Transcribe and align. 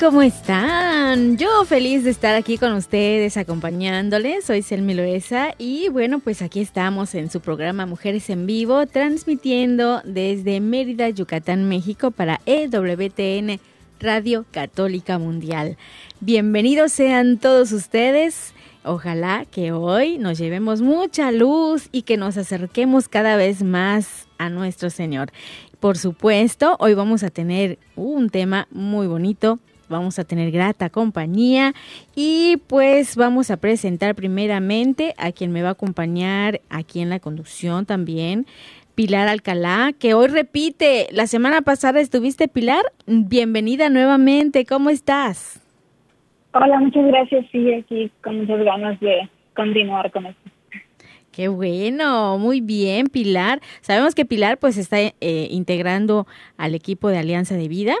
¿cómo 0.00 0.22
están? 0.22 1.36
Yo 1.38 1.64
feliz 1.64 2.04
de 2.04 2.10
estar 2.10 2.34
aquí 2.36 2.56
con 2.56 2.72
ustedes 2.72 3.36
acompañándoles. 3.36 4.44
Soy 4.44 4.62
Selmi 4.62 4.94
Loesa 4.94 5.54
y 5.58 5.88
bueno, 5.88 6.20
pues 6.20 6.42
aquí 6.42 6.60
estamos 6.60 7.14
en 7.14 7.30
su 7.30 7.40
programa 7.40 7.86
Mujeres 7.86 8.30
en 8.30 8.46
Vivo, 8.46 8.86
transmitiendo 8.86 10.00
desde 10.04 10.60
Mérida, 10.60 11.08
Yucatán, 11.08 11.68
México 11.68 12.10
para 12.10 12.40
EWTN 12.46 13.60
Radio 13.98 14.44
Católica 14.50 15.18
Mundial. 15.18 15.76
Bienvenidos 16.20 16.92
sean 16.92 17.38
todos 17.38 17.72
ustedes. 17.72 18.54
Ojalá 18.84 19.46
que 19.50 19.72
hoy 19.72 20.18
nos 20.18 20.38
llevemos 20.38 20.80
mucha 20.80 21.32
luz 21.32 21.88
y 21.90 22.02
que 22.02 22.16
nos 22.16 22.36
acerquemos 22.36 23.08
cada 23.08 23.36
vez 23.36 23.62
más 23.62 24.28
a 24.38 24.48
nuestro 24.48 24.90
Señor. 24.90 25.32
Por 25.80 25.98
supuesto, 25.98 26.76
hoy 26.80 26.94
vamos 26.94 27.22
a 27.22 27.30
tener 27.30 27.78
un 27.96 28.30
tema 28.30 28.66
muy 28.70 29.06
bonito, 29.06 29.58
vamos 29.88 30.18
a 30.18 30.24
tener 30.24 30.50
grata 30.50 30.90
compañía 30.90 31.72
y 32.14 32.58
pues 32.66 33.16
vamos 33.16 33.50
a 33.50 33.56
presentar 33.56 34.14
primeramente 34.14 35.14
a 35.18 35.32
quien 35.32 35.52
me 35.52 35.62
va 35.62 35.70
a 35.70 35.72
acompañar 35.72 36.60
aquí 36.70 37.00
en 37.00 37.10
la 37.10 37.20
conducción 37.20 37.86
también. 37.86 38.46
Pilar 38.94 39.28
Alcalá, 39.28 39.92
que 39.98 40.14
hoy 40.14 40.26
repite, 40.26 41.06
la 41.12 41.28
semana 41.28 41.62
pasada 41.62 42.00
estuviste 42.00 42.48
Pilar, 42.48 42.82
bienvenida 43.06 43.90
nuevamente, 43.90 44.64
¿cómo 44.64 44.90
estás? 44.90 45.62
Hola, 46.52 46.80
muchas 46.80 47.06
gracias. 47.06 47.46
Sí, 47.52 47.72
aquí 47.72 48.10
con 48.24 48.40
muchas 48.40 48.64
ganas 48.64 48.98
de 49.00 49.28
continuar 49.54 50.10
con 50.10 50.26
esto. 50.26 50.50
Qué 51.30 51.46
bueno, 51.46 52.36
muy 52.38 52.60
bien, 52.60 53.06
Pilar. 53.06 53.60
Sabemos 53.80 54.16
que 54.16 54.24
Pilar 54.24 54.58
pues 54.58 54.76
está 54.76 54.98
eh, 54.98 55.12
integrando 55.20 56.26
al 56.56 56.74
equipo 56.74 57.10
de 57.10 57.18
Alianza 57.18 57.54
de 57.54 57.68
Vida. 57.68 57.94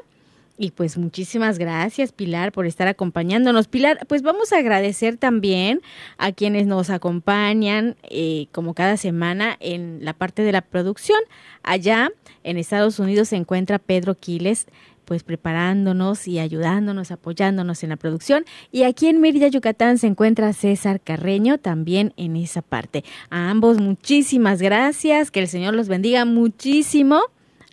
Y 0.60 0.72
pues 0.72 0.98
muchísimas 0.98 1.56
gracias, 1.56 2.10
Pilar, 2.10 2.50
por 2.50 2.66
estar 2.66 2.88
acompañándonos. 2.88 3.68
Pilar, 3.68 4.04
pues 4.08 4.22
vamos 4.22 4.52
a 4.52 4.58
agradecer 4.58 5.16
también 5.16 5.80
a 6.18 6.32
quienes 6.32 6.66
nos 6.66 6.90
acompañan, 6.90 7.94
eh, 8.02 8.48
como 8.50 8.74
cada 8.74 8.96
semana, 8.96 9.56
en 9.60 10.00
la 10.02 10.14
parte 10.14 10.42
de 10.42 10.50
la 10.50 10.62
producción. 10.62 11.20
Allá 11.62 12.10
en 12.42 12.58
Estados 12.58 12.98
Unidos 12.98 13.28
se 13.28 13.36
encuentra 13.36 13.78
Pedro 13.78 14.16
Quiles, 14.16 14.66
pues 15.04 15.22
preparándonos 15.22 16.26
y 16.26 16.40
ayudándonos, 16.40 17.12
apoyándonos 17.12 17.84
en 17.84 17.90
la 17.90 17.96
producción. 17.96 18.44
Y 18.72 18.82
aquí 18.82 19.06
en 19.06 19.20
Mérida, 19.20 19.46
Yucatán, 19.46 19.96
se 19.98 20.08
encuentra 20.08 20.52
César 20.52 21.00
Carreño 21.00 21.58
también 21.58 22.12
en 22.16 22.34
esa 22.34 22.62
parte. 22.62 23.04
A 23.30 23.48
ambos 23.48 23.78
muchísimas 23.78 24.60
gracias, 24.60 25.30
que 25.30 25.38
el 25.38 25.46
Señor 25.46 25.74
los 25.74 25.86
bendiga 25.86 26.24
muchísimo 26.24 27.22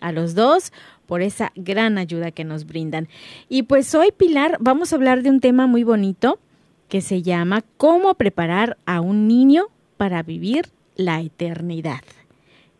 a 0.00 0.12
los 0.12 0.34
dos 0.34 0.72
por 1.06 1.22
esa 1.22 1.52
gran 1.54 1.98
ayuda 1.98 2.30
que 2.30 2.44
nos 2.44 2.66
brindan. 2.66 3.08
Y 3.48 3.62
pues 3.62 3.94
hoy, 3.94 4.12
Pilar, 4.16 4.56
vamos 4.60 4.92
a 4.92 4.96
hablar 4.96 5.22
de 5.22 5.30
un 5.30 5.40
tema 5.40 5.66
muy 5.66 5.84
bonito 5.84 6.38
que 6.88 7.00
se 7.00 7.22
llama 7.22 7.64
¿Cómo 7.76 8.14
preparar 8.14 8.76
a 8.86 9.00
un 9.00 9.26
niño 9.26 9.66
para 9.96 10.22
vivir 10.22 10.66
la 10.96 11.20
eternidad? 11.20 12.00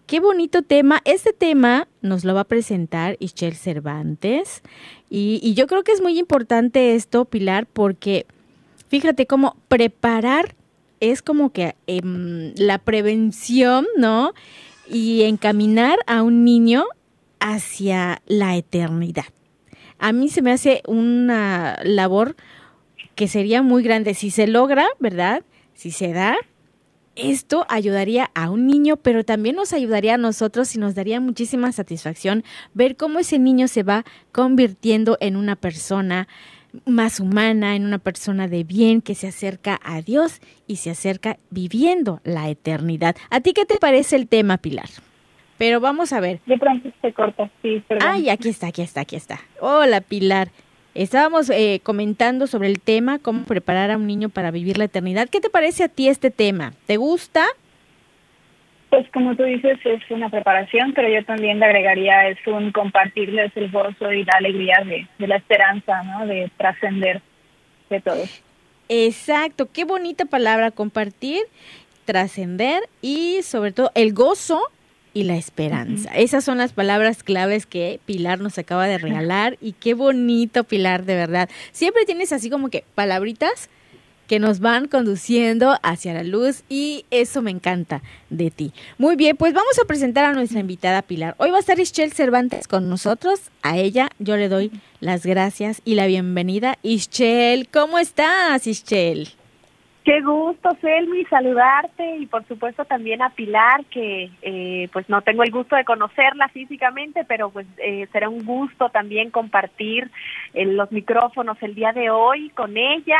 Qué 0.06 0.20
bonito 0.20 0.62
tema. 0.62 1.00
Este 1.04 1.32
tema 1.32 1.88
nos 2.00 2.24
lo 2.24 2.32
va 2.32 2.42
a 2.42 2.44
presentar 2.44 3.16
Ischel 3.18 3.56
Cervantes. 3.56 4.62
Y, 5.10 5.54
yo 5.54 5.66
creo 5.66 5.82
que 5.82 5.90
es 5.90 6.00
muy 6.00 6.16
importante 6.18 6.94
esto, 6.94 7.24
Pilar, 7.24 7.66
porque 7.66 8.26
fíjate 8.88 9.26
cómo 9.26 9.56
preparar 9.66 10.54
es 11.00 11.22
como 11.22 11.50
que 11.50 11.74
eh, 11.88 12.00
la 12.56 12.78
prevención, 12.78 13.86
¿no? 13.96 14.32
Y 14.88 15.22
encaminar 15.22 15.98
a 16.06 16.22
un 16.22 16.44
niño 16.44 16.84
hacia 17.40 18.22
la 18.26 18.56
eternidad. 18.56 19.26
A 19.98 20.12
mí 20.12 20.28
se 20.28 20.42
me 20.42 20.52
hace 20.52 20.82
una 20.86 21.78
labor 21.84 22.36
que 23.14 23.28
sería 23.28 23.62
muy 23.62 23.82
grande. 23.82 24.14
Si 24.14 24.30
se 24.30 24.46
logra, 24.46 24.86
¿verdad? 24.98 25.42
Si 25.74 25.90
se 25.90 26.12
da, 26.12 26.36
esto 27.16 27.64
ayudaría 27.68 28.30
a 28.34 28.50
un 28.50 28.66
niño, 28.66 28.98
pero 28.98 29.24
también 29.24 29.56
nos 29.56 29.72
ayudaría 29.72 30.14
a 30.14 30.18
nosotros 30.18 30.74
y 30.74 30.78
nos 30.78 30.94
daría 30.94 31.18
muchísima 31.18 31.72
satisfacción 31.72 32.44
ver 32.74 32.96
cómo 32.96 33.18
ese 33.18 33.38
niño 33.38 33.68
se 33.68 33.82
va 33.82 34.04
convirtiendo 34.32 35.16
en 35.20 35.36
una 35.36 35.56
persona 35.56 36.28
más 36.84 37.20
humana, 37.20 37.74
en 37.74 37.86
una 37.86 37.98
persona 37.98 38.48
de 38.48 38.64
bien 38.64 39.00
que 39.00 39.14
se 39.14 39.28
acerca 39.28 39.80
a 39.82 40.02
Dios 40.02 40.42
y 40.66 40.76
se 40.76 40.90
acerca 40.90 41.38
viviendo 41.48 42.20
la 42.22 42.50
eternidad. 42.50 43.16
¿A 43.30 43.40
ti 43.40 43.54
qué 43.54 43.64
te 43.64 43.78
parece 43.78 44.16
el 44.16 44.28
tema, 44.28 44.58
Pilar? 44.58 44.90
Pero 45.58 45.80
vamos 45.80 46.12
a 46.12 46.20
ver. 46.20 46.40
De 46.46 46.58
pronto 46.58 46.90
se 47.00 47.12
corta, 47.12 47.50
sí, 47.62 47.82
perdón. 47.86 48.08
Ay, 48.10 48.28
aquí 48.28 48.48
está, 48.48 48.68
aquí 48.68 48.82
está, 48.82 49.02
aquí 49.02 49.16
está. 49.16 49.40
Hola, 49.60 50.00
Pilar. 50.00 50.48
Estábamos 50.94 51.50
eh, 51.50 51.80
comentando 51.82 52.46
sobre 52.46 52.68
el 52.68 52.80
tema, 52.80 53.18
cómo 53.18 53.44
preparar 53.44 53.90
a 53.90 53.96
un 53.96 54.06
niño 54.06 54.30
para 54.30 54.50
vivir 54.50 54.78
la 54.78 54.84
eternidad. 54.84 55.28
¿Qué 55.28 55.40
te 55.40 55.50
parece 55.50 55.84
a 55.84 55.88
ti 55.88 56.08
este 56.08 56.30
tema? 56.30 56.72
¿Te 56.86 56.96
gusta? 56.96 57.44
Pues 58.88 59.06
como 59.12 59.34
tú 59.36 59.42
dices, 59.42 59.78
es 59.84 60.02
una 60.10 60.30
preparación, 60.30 60.94
pero 60.94 61.08
yo 61.08 61.22
también 61.24 61.58
le 61.58 61.66
agregaría, 61.66 62.28
es 62.28 62.38
un 62.46 62.72
compartirles 62.72 63.52
el 63.56 63.70
gozo 63.70 64.10
y 64.12 64.24
la 64.24 64.34
alegría 64.38 64.76
de, 64.86 65.06
de 65.18 65.26
la 65.26 65.36
esperanza, 65.36 66.02
¿no? 66.04 66.26
De 66.26 66.50
trascender 66.56 67.20
de 67.90 68.00
todo. 68.00 68.22
Exacto, 68.88 69.70
qué 69.70 69.84
bonita 69.84 70.24
palabra, 70.24 70.70
compartir, 70.70 71.42
trascender 72.04 72.84
y 73.02 73.40
sobre 73.42 73.72
todo 73.72 73.90
el 73.94 74.14
gozo 74.14 74.62
y 75.16 75.22
la 75.22 75.36
esperanza. 75.36 76.10
Uh 76.10 76.12
-huh. 76.12 76.22
Esas 76.22 76.44
son 76.44 76.58
las 76.58 76.74
palabras 76.74 77.22
claves 77.22 77.64
que 77.64 78.00
Pilar 78.04 78.38
nos 78.38 78.58
acaba 78.58 78.86
de 78.86 78.98
regalar 78.98 79.56
y 79.62 79.72
qué 79.72 79.94
bonito 79.94 80.64
Pilar, 80.64 81.06
de 81.06 81.14
verdad. 81.14 81.48
Siempre 81.72 82.04
tienes 82.04 82.32
así 82.34 82.50
como 82.50 82.68
que 82.68 82.84
palabritas 82.94 83.70
que 84.26 84.38
nos 84.38 84.60
van 84.60 84.88
conduciendo 84.88 85.78
hacia 85.82 86.12
la 86.12 86.22
luz 86.22 86.64
y 86.68 87.06
eso 87.10 87.40
me 87.40 87.50
encanta 87.50 88.02
de 88.28 88.50
ti. 88.50 88.74
Muy 88.98 89.16
bien, 89.16 89.38
pues 89.38 89.54
vamos 89.54 89.78
a 89.82 89.86
presentar 89.86 90.26
a 90.26 90.34
nuestra 90.34 90.60
invitada 90.60 91.00
Pilar. 91.00 91.34
Hoy 91.38 91.50
va 91.50 91.56
a 91.56 91.60
estar 91.60 91.80
Ischel 91.80 92.12
Cervantes 92.12 92.68
con 92.68 92.90
nosotros. 92.90 93.40
A 93.62 93.78
ella 93.78 94.10
yo 94.18 94.36
le 94.36 94.50
doy 94.50 94.70
las 95.00 95.24
gracias 95.24 95.80
y 95.86 95.94
la 95.94 96.06
bienvenida. 96.06 96.76
Ischel, 96.82 97.68
¿cómo 97.68 97.98
estás, 97.98 98.66
Ischel? 98.66 99.30
Qué 100.06 100.20
gusto, 100.20 100.70
Selmi, 100.80 101.24
saludarte 101.24 102.18
y 102.18 102.26
por 102.26 102.46
supuesto 102.46 102.84
también 102.84 103.22
a 103.22 103.30
Pilar, 103.30 103.84
que 103.86 104.30
eh, 104.40 104.88
pues 104.92 105.08
no 105.08 105.20
tengo 105.22 105.42
el 105.42 105.50
gusto 105.50 105.74
de 105.74 105.84
conocerla 105.84 106.46
físicamente, 106.50 107.24
pero 107.24 107.50
pues 107.50 107.66
eh, 107.78 108.06
será 108.12 108.28
un 108.28 108.44
gusto 108.44 108.88
también 108.90 109.32
compartir 109.32 110.08
en 110.54 110.76
los 110.76 110.92
micrófonos 110.92 111.60
el 111.60 111.74
día 111.74 111.92
de 111.92 112.10
hoy 112.10 112.50
con 112.50 112.76
ella 112.76 113.18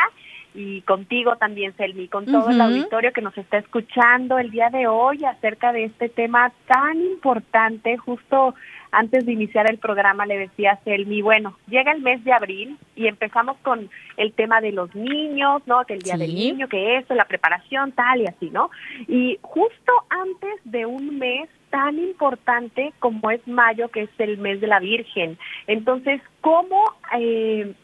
y 0.57 0.81
contigo 0.83 1.37
también, 1.37 1.77
Selmi, 1.77 2.09
con 2.09 2.25
todo 2.25 2.47
uh 2.47 2.49
-huh. 2.49 2.55
el 2.55 2.61
auditorio 2.63 3.13
que 3.13 3.21
nos 3.21 3.37
está 3.37 3.59
escuchando 3.59 4.39
el 4.39 4.51
día 4.51 4.71
de 4.71 4.87
hoy 4.87 5.25
acerca 5.25 5.73
de 5.73 5.85
este 5.85 6.09
tema 6.09 6.51
tan 6.67 7.01
importante, 7.01 7.97
justo 7.99 8.55
antes 8.91 9.27
de 9.27 9.33
iniciar 9.33 9.71
el 9.71 9.79
programa 9.79 10.25
le 10.25 10.39
decía 10.39 10.73
a 10.73 10.85
Selmi, 10.85 11.21
bueno, 11.21 11.57
llega 11.69 11.93
el 11.93 12.01
mes 12.01 12.25
de 12.25 12.33
abril 12.33 12.79
y 12.95 13.07
empezamos 13.07 13.59
con 13.59 13.91
el 14.17 14.33
tema 14.33 14.63
de 14.63 14.73
los 14.73 14.95
niños, 14.95 15.63
¿no? 15.67 15.85
Que 15.85 15.95
el 15.95 16.01
día 16.01 16.15
sí. 16.15 16.21
del 16.21 16.35
niño, 16.35 16.69
que 16.69 16.97
esto, 16.97 17.15
la 17.15 17.27
preparación, 17.27 17.93
tal 17.93 18.23
y 18.23 18.27
así, 18.27 18.49
¿no? 18.51 18.71
Y 19.07 19.39
justo 19.43 19.93
antes 20.09 20.61
de 20.65 20.87
un 20.87 21.19
mes 21.19 21.51
tan 21.69 21.99
importante 21.99 22.95
como 22.99 23.31
es 23.31 23.47
mayo, 23.47 23.91
que 23.91 24.03
es 24.03 24.11
el 24.19 24.39
mes 24.39 24.61
de 24.63 24.67
la 24.69 24.81
Virgen. 24.81 25.37
Entonces, 25.67 26.23
¿cómo... 26.41 26.83
Eh, 27.19 27.75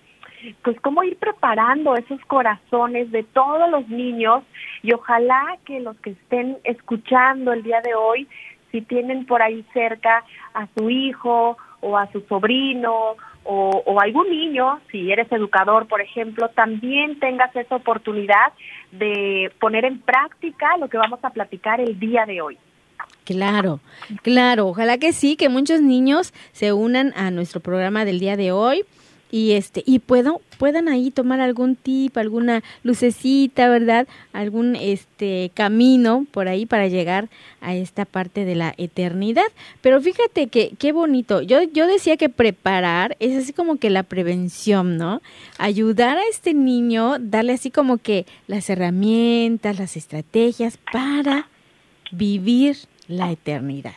pues 0.62 0.80
cómo 0.80 1.02
ir 1.02 1.16
preparando 1.16 1.94
esos 1.96 2.20
corazones 2.26 3.10
de 3.10 3.22
todos 3.22 3.70
los 3.70 3.88
niños 3.88 4.44
y 4.82 4.92
ojalá 4.92 5.58
que 5.64 5.80
los 5.80 5.96
que 5.98 6.10
estén 6.10 6.58
escuchando 6.64 7.52
el 7.52 7.62
día 7.62 7.80
de 7.80 7.94
hoy, 7.94 8.28
si 8.70 8.80
tienen 8.80 9.26
por 9.26 9.42
ahí 9.42 9.64
cerca 9.72 10.24
a 10.54 10.66
su 10.76 10.90
hijo 10.90 11.56
o 11.80 11.96
a 11.96 12.10
su 12.12 12.20
sobrino 12.22 13.16
o, 13.44 13.82
o, 13.84 14.00
algún 14.00 14.30
niño, 14.30 14.80
si 14.90 15.10
eres 15.10 15.30
educador, 15.32 15.88
por 15.88 16.00
ejemplo, 16.00 16.48
también 16.50 17.18
tengas 17.18 17.54
esa 17.56 17.74
oportunidad 17.74 18.52
de 18.92 19.50
poner 19.58 19.84
en 19.84 20.00
práctica 20.00 20.76
lo 20.76 20.88
que 20.88 20.96
vamos 20.96 21.18
a 21.24 21.30
platicar 21.30 21.80
el 21.80 21.98
día 21.98 22.24
de 22.24 22.40
hoy. 22.40 22.56
Claro, 23.24 23.80
claro, 24.22 24.68
ojalá 24.68 24.98
que 24.98 25.12
sí, 25.12 25.36
que 25.36 25.48
muchos 25.48 25.80
niños 25.80 26.32
se 26.52 26.72
unan 26.72 27.12
a 27.16 27.30
nuestro 27.30 27.60
programa 27.60 28.04
del 28.04 28.20
día 28.20 28.36
de 28.36 28.52
hoy 28.52 28.84
y 29.32 29.52
este 29.52 29.82
y 29.86 29.98
puedo 29.98 30.42
puedan 30.58 30.88
ahí 30.88 31.10
tomar 31.10 31.40
algún 31.40 31.74
tip, 31.74 32.16
alguna 32.18 32.62
lucecita, 32.84 33.68
¿verdad? 33.68 34.06
Algún 34.32 34.76
este 34.76 35.50
camino 35.54 36.26
por 36.30 36.46
ahí 36.46 36.66
para 36.66 36.86
llegar 36.86 37.28
a 37.62 37.74
esta 37.74 38.04
parte 38.04 38.44
de 38.44 38.54
la 38.54 38.74
eternidad. 38.76 39.46
Pero 39.80 40.00
fíjate 40.00 40.46
que 40.48 40.74
qué 40.78 40.92
bonito. 40.92 41.40
Yo 41.40 41.62
yo 41.62 41.86
decía 41.86 42.16
que 42.16 42.28
preparar 42.28 43.16
es 43.18 43.42
así 43.42 43.52
como 43.52 43.78
que 43.78 43.90
la 43.90 44.02
prevención, 44.02 44.98
¿no? 44.98 45.22
Ayudar 45.58 46.18
a 46.18 46.28
este 46.30 46.52
niño, 46.52 47.16
darle 47.18 47.54
así 47.54 47.70
como 47.70 47.96
que 47.96 48.26
las 48.46 48.68
herramientas, 48.68 49.78
las 49.78 49.96
estrategias 49.96 50.78
para 50.92 51.48
vivir 52.12 52.76
la 53.08 53.32
eternidad. 53.32 53.94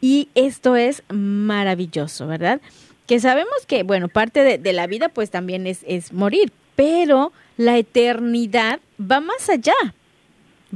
Y 0.00 0.28
esto 0.34 0.76
es 0.76 1.02
maravilloso, 1.08 2.26
¿verdad? 2.26 2.60
Que 3.06 3.20
sabemos 3.20 3.66
que, 3.66 3.82
bueno, 3.82 4.08
parte 4.08 4.58
de, 4.58 4.72
la 4.72 4.86
vida 4.86 5.08
pues 5.08 5.30
también 5.30 5.66
es, 5.66 5.80
es 5.86 6.12
morir, 6.12 6.52
pero 6.74 7.32
la 7.56 7.76
eternidad 7.78 8.80
va 9.00 9.20
más 9.20 9.48
allá, 9.48 9.74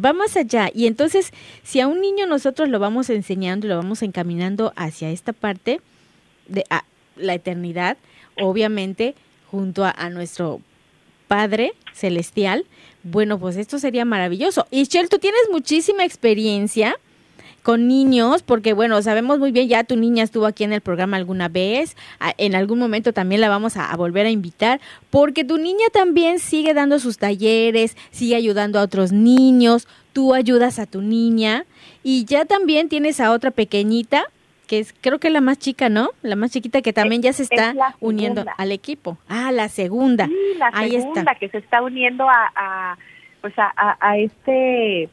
va 0.03 0.13
más 0.13 0.37
allá. 0.37 0.71
Y 0.73 0.87
entonces, 0.87 1.33
si 1.63 1.81
a 1.81 1.87
un 1.87 2.01
niño 2.01 2.27
nosotros 2.27 2.69
lo 2.69 2.79
vamos 2.79 3.11
enseñando 3.11 3.67
lo 3.67 3.77
vamos 3.77 4.03
encaminando 4.03 4.73
hacia 4.77 5.11
esta 5.11 5.33
parte 5.33 5.81
de 6.47 6.65
la 7.17 7.35
eternidad, 7.35 7.97
obviamente 8.41 9.15
junto 9.51 9.85
a, 9.85 9.91
a, 9.91 10.11
nuestro 10.11 10.61
Padre 11.27 11.73
Celestial, 11.95 12.67
bueno, 13.03 13.39
pues 13.39 13.57
esto 13.57 13.79
sería 13.79 14.05
maravilloso. 14.05 14.67
Y 14.71 14.85
Shell, 14.85 15.09
tú 15.09 15.19
tienes 15.19 15.41
muchísima 15.51 16.05
experiencia 16.05 16.97
con 17.63 17.87
niños, 17.89 18.43
porque 18.43 18.73
bueno, 18.73 19.01
sabemos 19.03 19.39
muy 19.39 19.53
bien, 19.53 19.69
ya 19.69 19.85
tu 19.85 19.97
niña 19.97 20.25
estuvo 20.25 20.47
aquí 20.47 20.65
en 20.65 20.73
el 20.73 20.81
programa 20.81 21.17
alguna 21.17 21.49
vez, 21.49 21.97
en 22.39 22.55
algún 22.55 22.79
momento 22.79 23.13
también 23.13 23.41
la 23.41 23.49
vamos 23.49 23.77
a, 23.77 23.91
a, 23.91 23.97
volver 23.97 24.27
a 24.27 24.31
invitar, 24.31 24.81
porque 25.11 25.45
tu 25.45 25.59
niña 25.59 25.87
también 25.93 26.39
sigue 26.39 26.75
dando 26.75 26.99
sus 26.99 27.19
talleres, 27.19 27.97
sigue 28.11 28.37
ayudando 28.37 28.79
a 28.79 28.83
otros 28.83 29.13
niños, 29.13 29.87
tú 30.13 30.35
ayudas 30.35 30.79
a 30.79 30.87
tu 30.87 31.03
niña 31.03 31.65
y 32.03 32.25
ya 32.25 32.45
también 32.45 32.89
tienes 32.89 33.21
a 33.21 33.33
otra 33.33 33.51
pequeñita 33.51 34.25
que 34.67 34.79
es 34.81 34.95
creo 35.01 35.19
que 35.19 35.31
la 35.31 35.41
más 35.41 35.59
chica, 35.59 35.89
¿no? 35.89 36.11
La 36.23 36.37
más 36.37 36.53
chiquita 36.53 36.83
que 36.83 36.93
también 36.93 37.23
ya 37.23 37.33
se 37.33 37.43
está 37.43 37.75
uniendo 38.01 38.45
al 38.59 38.71
equipo. 38.71 39.17
Ah, 39.27 39.51
la 39.51 39.69
segunda. 39.69 40.27
Sí, 40.27 40.35
la 40.59 40.71
Ahí 40.75 40.91
segunda 40.91 41.21
está. 41.23 41.35
que 41.37 41.49
se 41.49 41.59
está 41.59 41.83
uniendo 41.83 42.29
a, 42.29 42.53
a 42.55 42.99
pues 43.41 43.59
a, 43.59 43.73
a, 43.75 43.97
a 43.99 44.19
este 44.19 45.09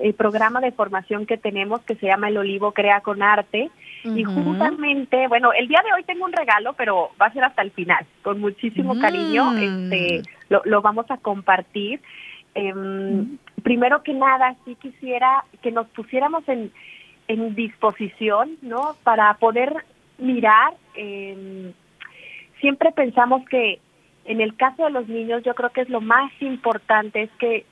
el 0.00 0.14
programa 0.14 0.60
de 0.60 0.72
formación 0.72 1.26
que 1.26 1.36
tenemos 1.36 1.80
que 1.82 1.94
se 1.96 2.06
llama 2.06 2.28
El 2.28 2.38
Olivo 2.38 2.72
Crea 2.72 3.00
con 3.00 3.22
Arte. 3.22 3.70
Uh 4.04 4.08
-huh. 4.08 4.18
Y 4.18 4.24
justamente, 4.24 5.28
bueno, 5.28 5.52
el 5.52 5.68
día 5.68 5.82
de 5.84 5.92
hoy 5.92 6.04
tengo 6.04 6.24
un 6.24 6.32
regalo, 6.32 6.72
pero 6.74 7.10
va 7.20 7.26
a 7.26 7.32
ser 7.32 7.44
hasta 7.44 7.62
el 7.62 7.70
final, 7.70 8.06
con 8.22 8.40
muchísimo 8.40 8.94
mm. 8.94 9.00
cariño. 9.00 9.52
Este, 9.58 10.22
lo, 10.48 10.62
lo, 10.64 10.82
vamos 10.82 11.06
a 11.10 11.18
compartir. 11.18 12.00
Eh. 12.54 12.74
Primero 13.62 14.02
que 14.02 14.14
nada, 14.14 14.56
sí 14.64 14.74
quisiera 14.76 15.44
que 15.62 15.70
nos 15.70 15.86
pusiéramos 15.88 16.48
en, 16.48 16.72
en 17.28 17.54
disposición, 17.54 18.56
¿no? 18.62 18.96
Para 19.04 19.34
poder 19.34 19.84
mirar. 20.18 20.72
Eh, 20.94 21.72
siempre 22.60 22.90
pensamos 22.92 23.46
que 23.48 23.80
en 24.24 24.40
el 24.40 24.56
caso 24.56 24.84
de 24.84 24.90
los 24.90 25.08
niños, 25.08 25.42
yo 25.44 25.54
creo 25.54 25.70
que 25.70 25.82
es 25.82 25.88
lo 25.88 26.00
más 26.00 26.30
importante, 26.40 27.22
es 27.22 27.30
que 27.38 27.64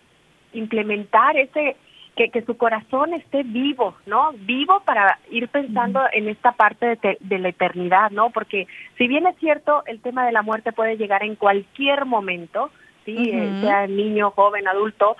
implementar 0.53 1.37
ese 1.37 1.77
que, 2.19 2.31
que, 2.31 2.43
su 2.43 2.57
corazón 2.57 3.15
esté 3.15 3.45
vivo, 3.45 3.95
¿no? 4.05 4.33
Vivo 4.41 4.81
para 4.85 5.21
ir 5.31 5.47
pensando 5.47 6.01
en 6.13 6.29
esta 6.29 6.51
parte 6.51 6.85
de, 6.85 6.97
te, 6.97 7.19
de, 7.21 7.39
la 7.39 7.51
eternidad, 7.51 8.11
¿no? 8.11 8.31
Porque 8.31 8.67
si 8.97 9.07
bien 9.07 9.25
es 9.29 9.37
cierto, 9.37 9.85
el 9.87 10.01
tema 10.01 10.27
de 10.27 10.33
la 10.33 10.43
muerte 10.43 10.73
puede 10.73 10.97
llegar 10.97 11.23
en 11.23 11.37
cualquier 11.37 12.07
momento, 12.07 12.73
¿sí? 13.05 13.15
Uh 13.15 13.37
-huh. 13.37 13.61
sea 13.61 13.87
niño, 13.87 14.33
joven, 14.33 14.67
adulto, 14.67 15.17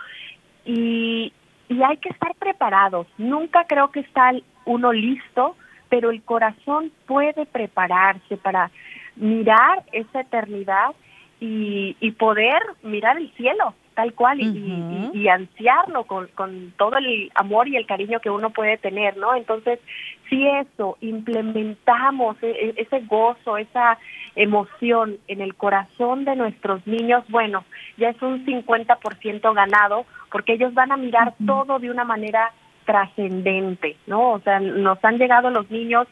y, 0.65 1.33
y 1.69 1.83
hay 1.85 1.99
que 1.99 2.09
estar 2.09 2.35
preparados. 2.35 3.07
Nunca 3.17 3.65
creo 3.69 3.93
que 3.93 4.01
está 4.01 4.33
uno 4.65 4.93
listo, 4.93 5.55
pero 5.89 6.11
el 6.11 6.21
corazón 6.23 6.91
puede 7.07 7.47
prepararse 7.47 8.37
para 8.39 8.73
mirar 9.15 9.85
esa 9.93 10.23
eternidad 10.23 10.97
y, 11.39 11.97
y 12.01 12.11
poder 12.11 12.61
mirar 12.83 13.19
el 13.19 13.31
cielo, 13.37 13.75
tal 13.99 14.13
cual, 14.13 14.39
uh 14.39 14.45
-huh. 14.45 15.11
y, 15.13 15.19
y, 15.23 15.29
ansiarlo 15.29 16.05
con, 16.05 16.29
con 16.37 16.73
todo 16.77 16.99
el 16.99 17.33
amor 17.35 17.67
y 17.67 17.75
el 17.75 17.85
cariño 17.85 18.21
que 18.21 18.31
uno 18.31 18.51
puede 18.51 18.77
tener, 18.79 19.17
¿no? 19.17 19.35
Entonces, 19.35 19.81
si 20.29 20.47
eso 20.47 20.97
implementamos 21.01 22.37
e, 22.41 22.75
ese 22.77 23.01
gozo, 23.01 23.59
esa 23.59 23.99
emoción 24.37 25.17
en 25.27 25.41
el 25.41 25.57
corazón 25.57 26.25
de 26.25 26.37
nuestros 26.37 26.87
niños, 26.87 27.25
bueno, 27.29 27.65
ya 27.97 28.11
es 28.11 28.23
un 28.23 28.47
50% 28.47 29.53
ganado, 29.53 30.07
porque 30.31 30.53
ellos 30.53 30.73
van 30.75 30.93
a 30.93 30.97
mirar 30.97 31.29
uh 31.31 31.43
-huh. 31.43 31.47
todo 31.47 31.81
de 31.81 31.91
una 31.91 32.05
manera 32.05 32.53
trascendente, 32.85 33.97
¿no? 34.07 34.35
O 34.35 34.41
sea, 34.45 34.61
nos 34.61 35.05
han 35.05 35.19
llegado 35.19 35.51
los 35.51 35.69
niños 35.73 36.07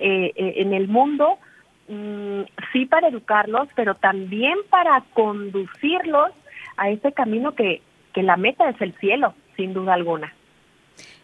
eh, 0.00 0.32
eh, 0.34 0.54
en 0.56 0.72
el 0.72 0.88
mundo, 0.88 1.38
mmm, 1.86 2.42
sí 2.72 2.84
para 2.86 3.06
educarlos, 3.06 3.68
pero 3.76 3.94
también 3.94 4.58
para 4.70 5.04
conducirlos 5.14 6.32
a 6.78 6.90
ese 6.90 7.12
camino 7.12 7.54
que, 7.54 7.82
que 8.14 8.22
la 8.22 8.36
meta 8.36 8.68
es 8.68 8.80
el 8.80 8.94
cielo, 8.98 9.34
sin 9.56 9.74
duda 9.74 9.94
alguna. 9.94 10.32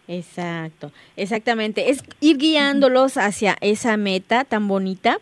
Exacto, 0.07 0.91
exactamente. 1.15 1.89
Es 1.89 2.03
ir 2.19 2.37
guiándolos 2.37 3.17
hacia 3.17 3.57
esa 3.61 3.97
meta 3.97 4.43
tan 4.43 4.67
bonita 4.67 5.17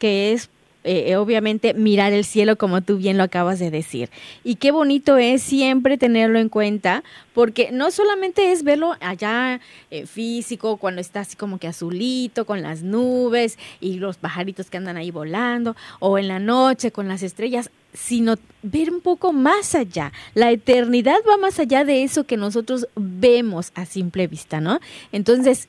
que 0.00 0.32
es 0.32 0.50
eh, 0.86 1.16
obviamente 1.16 1.72
mirar 1.72 2.12
el 2.12 2.26
cielo 2.26 2.56
como 2.56 2.82
tú 2.82 2.98
bien 2.98 3.16
lo 3.16 3.22
acabas 3.22 3.58
de 3.58 3.70
decir. 3.70 4.10
Y 4.44 4.56
qué 4.56 4.70
bonito 4.70 5.16
es 5.16 5.42
siempre 5.42 5.96
tenerlo 5.96 6.38
en 6.38 6.50
cuenta, 6.50 7.02
porque 7.32 7.70
no 7.72 7.90
solamente 7.90 8.52
es 8.52 8.64
verlo 8.64 8.94
allá 9.00 9.60
eh, 9.90 10.04
físico, 10.04 10.76
cuando 10.76 11.00
está 11.00 11.20
así 11.20 11.36
como 11.36 11.58
que 11.58 11.68
azulito, 11.68 12.44
con 12.44 12.60
las 12.60 12.82
nubes 12.82 13.58
y 13.80 13.98
los 13.98 14.18
pajaritos 14.18 14.68
que 14.68 14.76
andan 14.76 14.98
ahí 14.98 15.10
volando, 15.10 15.74
o 16.00 16.18
en 16.18 16.28
la 16.28 16.38
noche 16.38 16.92
con 16.92 17.08
las 17.08 17.22
estrellas, 17.22 17.70
sino 17.94 18.34
ver 18.62 18.90
un 18.90 19.00
poco 19.00 19.32
más 19.32 19.74
allá. 19.74 20.12
La 20.34 20.50
eternidad 20.50 21.16
va 21.26 21.36
más 21.36 21.58
allá 21.58 21.84
de 21.84 22.02
eso 22.02 22.24
que 22.24 22.36
nosotros 22.36 22.88
vemos 22.96 23.70
a 23.74 23.86
simple 23.86 24.26
vista, 24.26 24.60
¿no? 24.60 24.80
Entonces, 25.12 25.68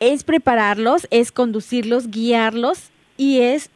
es 0.00 0.24
prepararlos, 0.24 1.06
es 1.10 1.32
conducirlos, 1.32 2.08
guiarlos 2.08 2.90
y 3.16 3.40
es 3.40 3.70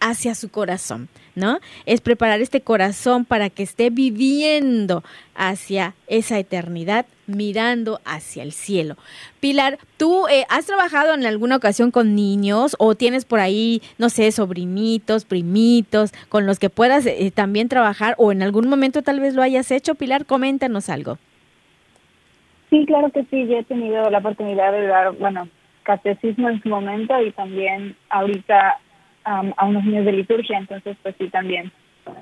hacia 0.00 0.34
su 0.34 0.50
corazón, 0.50 1.08
¿no? 1.34 1.58
Es 1.84 2.00
preparar 2.00 2.40
este 2.40 2.60
corazón 2.60 3.24
para 3.24 3.50
que 3.50 3.62
esté 3.62 3.90
viviendo 3.90 5.02
hacia 5.34 5.94
esa 6.06 6.38
eternidad, 6.38 7.06
mirando 7.26 8.00
hacia 8.04 8.42
el 8.42 8.52
cielo. 8.52 8.96
Pilar, 9.40 9.78
¿tú 9.96 10.26
eh, 10.28 10.44
has 10.48 10.66
trabajado 10.66 11.14
en 11.14 11.26
alguna 11.26 11.56
ocasión 11.56 11.90
con 11.90 12.14
niños 12.14 12.76
o 12.78 12.94
tienes 12.94 13.24
por 13.24 13.40
ahí, 13.40 13.82
no 13.98 14.08
sé, 14.08 14.30
sobrinitos, 14.32 15.24
primitos, 15.24 16.12
con 16.28 16.46
los 16.46 16.58
que 16.58 16.70
puedas 16.70 17.06
eh, 17.06 17.32
también 17.34 17.68
trabajar 17.68 18.14
o 18.18 18.32
en 18.32 18.42
algún 18.42 18.68
momento 18.68 19.02
tal 19.02 19.20
vez 19.20 19.34
lo 19.34 19.42
hayas 19.42 19.70
hecho? 19.70 19.94
Pilar, 19.94 20.26
coméntanos 20.26 20.88
algo. 20.88 21.18
Sí, 22.70 22.84
claro 22.86 23.10
que 23.10 23.24
sí, 23.30 23.46
yo 23.46 23.58
he 23.58 23.64
tenido 23.64 24.10
la 24.10 24.18
oportunidad 24.18 24.72
de 24.72 24.86
dar, 24.86 25.12
bueno, 25.12 25.48
catecismo 25.84 26.50
en 26.50 26.60
su 26.62 26.68
momento 26.68 27.20
y 27.22 27.30
también 27.30 27.96
ahorita 28.10 28.80
a 29.26 29.64
unos 29.66 29.84
niños 29.84 30.04
de 30.04 30.12
liturgia, 30.12 30.56
entonces 30.58 30.96
pues 31.02 31.14
sí 31.18 31.28
también 31.28 31.72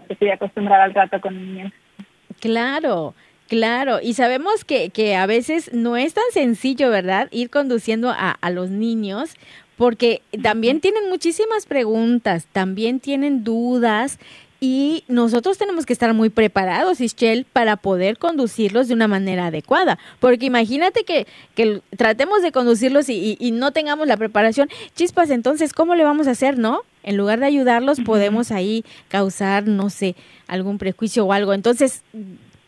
estoy 0.08 0.30
acostumbrada 0.30 0.84
al 0.84 0.92
trato 0.92 1.20
con 1.20 1.34
niños. 1.34 1.72
Claro, 2.40 3.14
claro, 3.48 3.98
y 4.02 4.14
sabemos 4.14 4.64
que, 4.64 4.90
que 4.90 5.14
a 5.16 5.26
veces 5.26 5.72
no 5.72 5.96
es 5.96 6.14
tan 6.14 6.24
sencillo, 6.32 6.90
¿verdad? 6.90 7.28
Ir 7.30 7.50
conduciendo 7.50 8.10
a, 8.10 8.30
a 8.30 8.50
los 8.50 8.70
niños 8.70 9.36
porque 9.76 10.22
también 10.42 10.80
tienen 10.80 11.08
muchísimas 11.08 11.66
preguntas, 11.66 12.46
también 12.52 13.00
tienen 13.00 13.42
dudas 13.42 14.18
y 14.60 15.04
nosotros 15.08 15.58
tenemos 15.58 15.84
que 15.84 15.92
estar 15.92 16.14
muy 16.14 16.30
preparados, 16.30 17.00
Ischel, 17.00 17.44
para 17.44 17.76
poder 17.76 18.18
conducirlos 18.18 18.88
de 18.88 18.94
una 18.94 19.08
manera 19.08 19.48
adecuada. 19.48 19.98
Porque 20.20 20.46
imagínate 20.46 21.04
que, 21.04 21.26
que 21.54 21.82
tratemos 21.96 22.40
de 22.40 22.52
conducirlos 22.52 23.08
y, 23.10 23.36
y, 23.38 23.50
no 23.50 23.72
tengamos 23.72 24.06
la 24.06 24.16
preparación. 24.16 24.70
Chispas, 24.94 25.30
entonces, 25.30 25.74
¿cómo 25.74 25.94
le 25.94 26.04
vamos 26.04 26.28
a 26.28 26.30
hacer, 26.30 26.56
no? 26.56 26.80
En 27.04 27.16
lugar 27.16 27.38
de 27.40 27.46
ayudarlos, 27.46 28.00
podemos 28.00 28.50
ahí 28.50 28.84
causar, 29.08 29.66
no 29.66 29.90
sé, 29.90 30.16
algún 30.48 30.78
prejuicio 30.78 31.24
o 31.24 31.32
algo. 31.32 31.52
Entonces, 31.52 32.02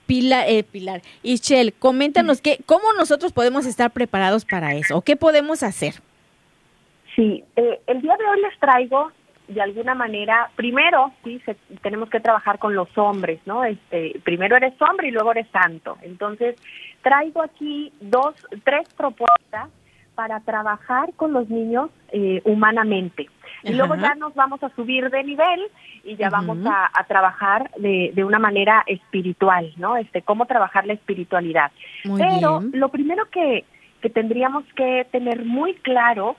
Pilar, 0.07 0.45
eh, 0.49 0.63
Pilar, 0.63 1.03
Ischel, 1.23 1.73
coméntanos 1.73 2.41
que, 2.41 2.59
cómo 2.67 2.93
nosotros 2.97 3.33
podemos 3.33 3.67
estar 3.67 3.91
preparados 3.91 4.45
para 4.45 4.75
eso, 4.75 4.97
o 4.97 5.03
qué 5.03 5.17
podemos 5.17 5.63
hacer. 5.63 5.95
Sí, 7.15 7.43
eh, 7.57 7.81
el 7.87 8.03
día 8.03 8.17
de 8.17 8.25
hoy 8.27 8.41
les 8.43 8.59
traigo 8.61 9.11
de 9.49 9.63
alguna 9.63 9.95
manera, 9.95 10.51
primero, 10.57 11.13
sí, 11.23 11.41
tenemos 11.83 12.11
que 12.11 12.21
trabajar 12.21 12.59
con 12.59 12.75
los 12.75 12.89
hombres, 12.99 13.41
¿no? 13.47 13.65
Este, 13.65 14.21
primero 14.25 14.57
eres 14.57 14.75
hombre 14.83 15.09
y 15.09 15.13
luego 15.13 15.31
eres 15.31 15.47
santo. 15.53 15.97
Entonces, 16.03 16.57
traigo 17.03 17.43
aquí 17.43 17.93
dos, 18.01 18.35
tres 18.65 18.89
propuestas 18.97 19.71
para 20.17 20.41
trabajar 20.41 21.13
con 21.15 21.33
los 21.33 21.49
niños 21.49 21.91
eh, 22.11 22.41
humanamente. 22.45 23.29
Y 23.63 23.75
luego 23.75 23.97
ya 23.97 24.15
nos 24.15 24.35
vamos 24.35 24.63
a 24.63 24.69
subir 24.71 25.11
de 25.11 25.25
nivel 25.25 25.61
y 26.05 26.17
ya 26.17 26.31
vamos 26.31 26.59
a, 26.67 27.05
trabajar 27.05 27.71
de, 27.79 28.13
de, 28.15 28.25
una 28.25 28.39
manera 28.39 28.85
espiritual, 28.87 29.73
¿no? 29.77 29.97
Este, 29.97 30.23
cómo 30.23 30.47
trabajar 30.47 30.87
la 30.87 30.93
espiritualidad. 30.93 31.73
Pero 32.17 32.63
lo 32.73 32.89
primero 32.91 33.29
que, 33.31 33.65
que 34.01 34.11
tendríamos 34.11 34.65
que 34.77 35.07
tener 35.11 35.45
muy 35.45 35.75
claro 35.75 36.37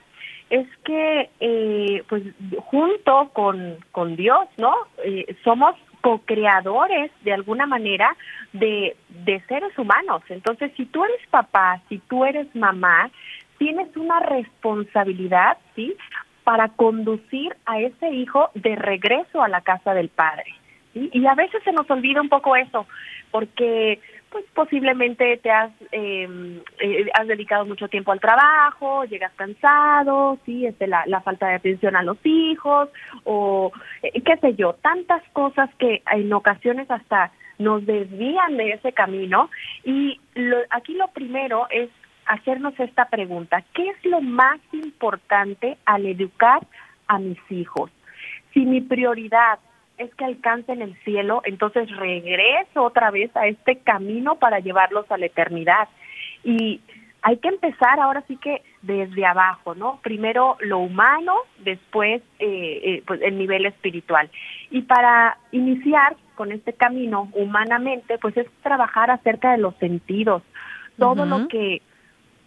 es 0.48 0.66
que, 0.84 1.30
eh, 1.40 2.02
pues, 2.08 2.22
junto 2.64 3.30
con, 3.34 3.76
con 3.92 4.16
Dios, 4.16 4.48
¿no? 4.56 4.74
Eh, 5.04 5.36
somos 5.44 5.74
co-creadores 6.00 7.10
de 7.22 7.32
alguna 7.32 7.66
manera 7.66 8.16
de, 8.52 8.96
de 9.08 9.40
seres 9.48 9.76
humanos. 9.78 10.22
Entonces, 10.28 10.72
si 10.76 10.86
tú 10.86 11.04
eres 11.04 11.20
papá, 11.30 11.82
si 11.88 11.98
tú 11.98 12.24
eres 12.24 12.46
mamá, 12.54 13.10
tienes 13.58 13.94
una 13.96 14.20
responsabilidad, 14.20 15.58
¿sí? 15.74 15.94
Para 16.44 16.68
conducir 16.68 17.54
a 17.66 17.80
ese 17.80 18.10
hijo 18.10 18.50
de 18.54 18.76
regreso 18.76 19.42
a 19.42 19.48
la 19.48 19.60
casa 19.60 19.94
del 19.94 20.08
padre. 20.08 20.54
¿sí? 20.94 21.10
Y 21.12 21.26
a 21.26 21.34
veces 21.34 21.62
se 21.64 21.72
nos 21.72 21.90
olvida 21.90 22.20
un 22.20 22.28
poco 22.28 22.56
eso, 22.56 22.86
porque 23.30 24.00
pues 24.30 24.44
posiblemente 24.54 25.38
te 25.38 25.50
has 25.50 25.72
em, 25.90 26.60
eh, 26.80 27.06
has 27.14 27.26
dedicado 27.26 27.64
mucho 27.64 27.88
tiempo 27.88 28.12
al 28.12 28.20
trabajo, 28.20 29.04
llegas 29.04 29.32
cansado, 29.36 30.38
sí, 30.44 30.66
este, 30.66 30.86
la, 30.86 31.04
la 31.06 31.22
falta 31.22 31.48
de 31.48 31.54
atención 31.54 31.96
a 31.96 32.02
los 32.02 32.18
hijos 32.24 32.90
o 33.24 33.72
eh, 34.02 34.20
qué 34.20 34.36
sé 34.36 34.54
yo, 34.54 34.74
tantas 34.74 35.22
cosas 35.32 35.70
que 35.78 36.02
en 36.12 36.32
ocasiones 36.32 36.90
hasta 36.90 37.32
nos 37.58 37.84
desvían 37.86 38.56
de 38.56 38.72
ese 38.72 38.92
camino 38.92 39.50
y 39.84 40.20
lo, 40.34 40.58
aquí 40.70 40.94
lo 40.94 41.08
primero 41.08 41.66
es 41.70 41.88
hacernos 42.28 42.78
esta 42.78 43.06
pregunta, 43.06 43.64
¿qué 43.74 43.88
es 43.88 44.04
lo 44.04 44.20
más 44.20 44.60
importante 44.72 45.78
al 45.84 46.06
educar 46.06 46.66
a 47.08 47.18
mis 47.18 47.38
hijos? 47.50 47.90
Si 48.52 48.64
mi 48.66 48.80
prioridad 48.80 49.58
es 49.96 50.14
que 50.14 50.24
alcancen 50.24 50.82
el 50.82 50.96
cielo, 51.04 51.42
entonces 51.44 51.90
regreso 51.96 52.84
otra 52.84 53.10
vez 53.10 53.34
a 53.36 53.46
este 53.46 53.78
camino 53.78 54.36
para 54.36 54.60
llevarlos 54.60 55.10
a 55.10 55.18
la 55.18 55.26
eternidad. 55.26 55.88
Y 56.44 56.80
hay 57.22 57.38
que 57.38 57.48
empezar 57.48 57.98
ahora 57.98 58.22
sí 58.28 58.36
que 58.36 58.62
desde 58.82 59.26
abajo, 59.26 59.74
¿no? 59.74 59.98
Primero 60.02 60.56
lo 60.60 60.78
humano, 60.78 61.34
después 61.58 62.22
eh, 62.38 62.80
eh, 62.84 63.02
pues 63.06 63.20
el 63.22 63.38
nivel 63.38 63.66
espiritual. 63.66 64.30
Y 64.70 64.82
para 64.82 65.36
iniciar 65.50 66.16
con 66.36 66.52
este 66.52 66.72
camino 66.74 67.28
humanamente, 67.32 68.18
pues 68.18 68.36
es 68.36 68.46
trabajar 68.62 69.10
acerca 69.10 69.50
de 69.52 69.58
los 69.58 69.74
sentidos, 69.76 70.42
todo 70.96 71.26
lo 71.26 71.48
que 71.48 71.80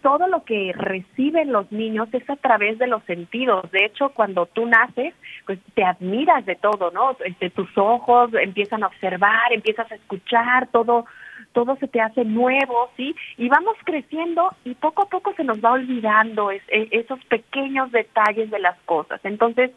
todo 0.01 0.27
lo 0.27 0.43
que 0.43 0.73
reciben 0.75 1.51
los 1.51 1.71
niños 1.71 2.09
es 2.13 2.27
a 2.29 2.35
través 2.35 2.77
de 2.79 2.87
los 2.87 3.03
sentidos. 3.03 3.69
De 3.71 3.85
hecho, 3.85 4.09
cuando 4.09 4.45
tú 4.47 4.65
naces, 4.65 5.13
pues 5.45 5.59
te 5.73 5.83
admiras 5.83 6.45
de 6.45 6.55
todo, 6.55 6.91
¿no? 6.91 7.15
Este, 7.23 7.49
tus 7.49 7.69
ojos 7.77 8.31
empiezan 8.33 8.83
a 8.83 8.87
observar, 8.87 9.51
empiezas 9.51 9.91
a 9.91 9.95
escuchar, 9.95 10.67
todo, 10.67 11.05
todo 11.53 11.75
se 11.77 11.87
te 11.87 12.01
hace 12.01 12.25
nuevo, 12.25 12.89
¿sí? 12.97 13.15
Y 13.37 13.47
vamos 13.49 13.75
creciendo 13.83 14.51
y 14.65 14.75
poco 14.75 15.03
a 15.03 15.09
poco 15.09 15.33
se 15.35 15.43
nos 15.43 15.63
va 15.63 15.73
olvidando 15.73 16.51
e, 16.51 16.61
esos 16.69 17.23
pequeños 17.25 17.91
detalles 17.91 18.49
de 18.49 18.59
las 18.59 18.79
cosas. 18.85 19.21
Entonces, 19.23 19.71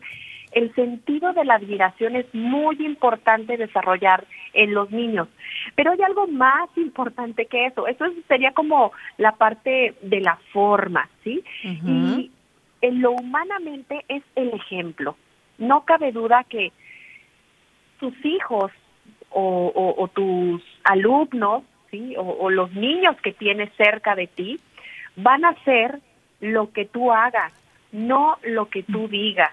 el 0.55 0.73
sentido 0.75 1.33
de 1.33 1.45
la 1.45 1.55
admiración 1.55 2.15
es 2.15 2.33
muy 2.33 2.77
importante 2.87 3.57
desarrollar 3.57 4.25
en 4.53 4.73
los 4.73 4.91
niños. 4.93 5.29
Pero 5.75 5.91
hay 5.91 6.03
algo 6.03 6.29
más 6.29 6.71
importante 6.77 7.47
que 7.47 7.67
eso. 7.67 7.89
Eso 7.89 8.05
sería 8.29 8.53
como 8.53 8.93
la 9.19 9.33
parte 9.33 9.95
de 10.01 10.21
la 10.21 10.39
forma, 10.53 11.09
¿sí? 11.25 11.43
Y 11.65 12.31
en 12.81 13.03
lo 13.03 13.13
humanamente 13.13 14.05
es 14.09 14.23
el 14.37 14.55
ejemplo. 14.55 15.17
No 15.59 15.85
cabe 15.85 16.13
duda 16.13 16.45
que 16.45 16.73
tus 17.99 18.15
hijos 18.25 18.71
o, 19.31 20.09
tus 20.15 20.63
alumnos, 20.85 21.65
¿sí? 21.91 22.15
O, 22.17 22.23
o 22.23 22.51
los 22.51 22.73
niños 22.75 23.17
que 23.23 23.33
tienes 23.33 23.73
cerca 23.77 24.15
de 24.15 24.29
ti 24.29 24.61
van 25.17 25.45
a 25.45 25.51
hacer 25.51 25.99
lo 26.41 26.73
que 26.73 26.85
tú 26.85 27.11
hagas, 27.11 27.53
no 27.91 28.39
lo 28.45 28.69
que 28.69 28.85
tú 28.85 29.09
digas. 29.09 29.51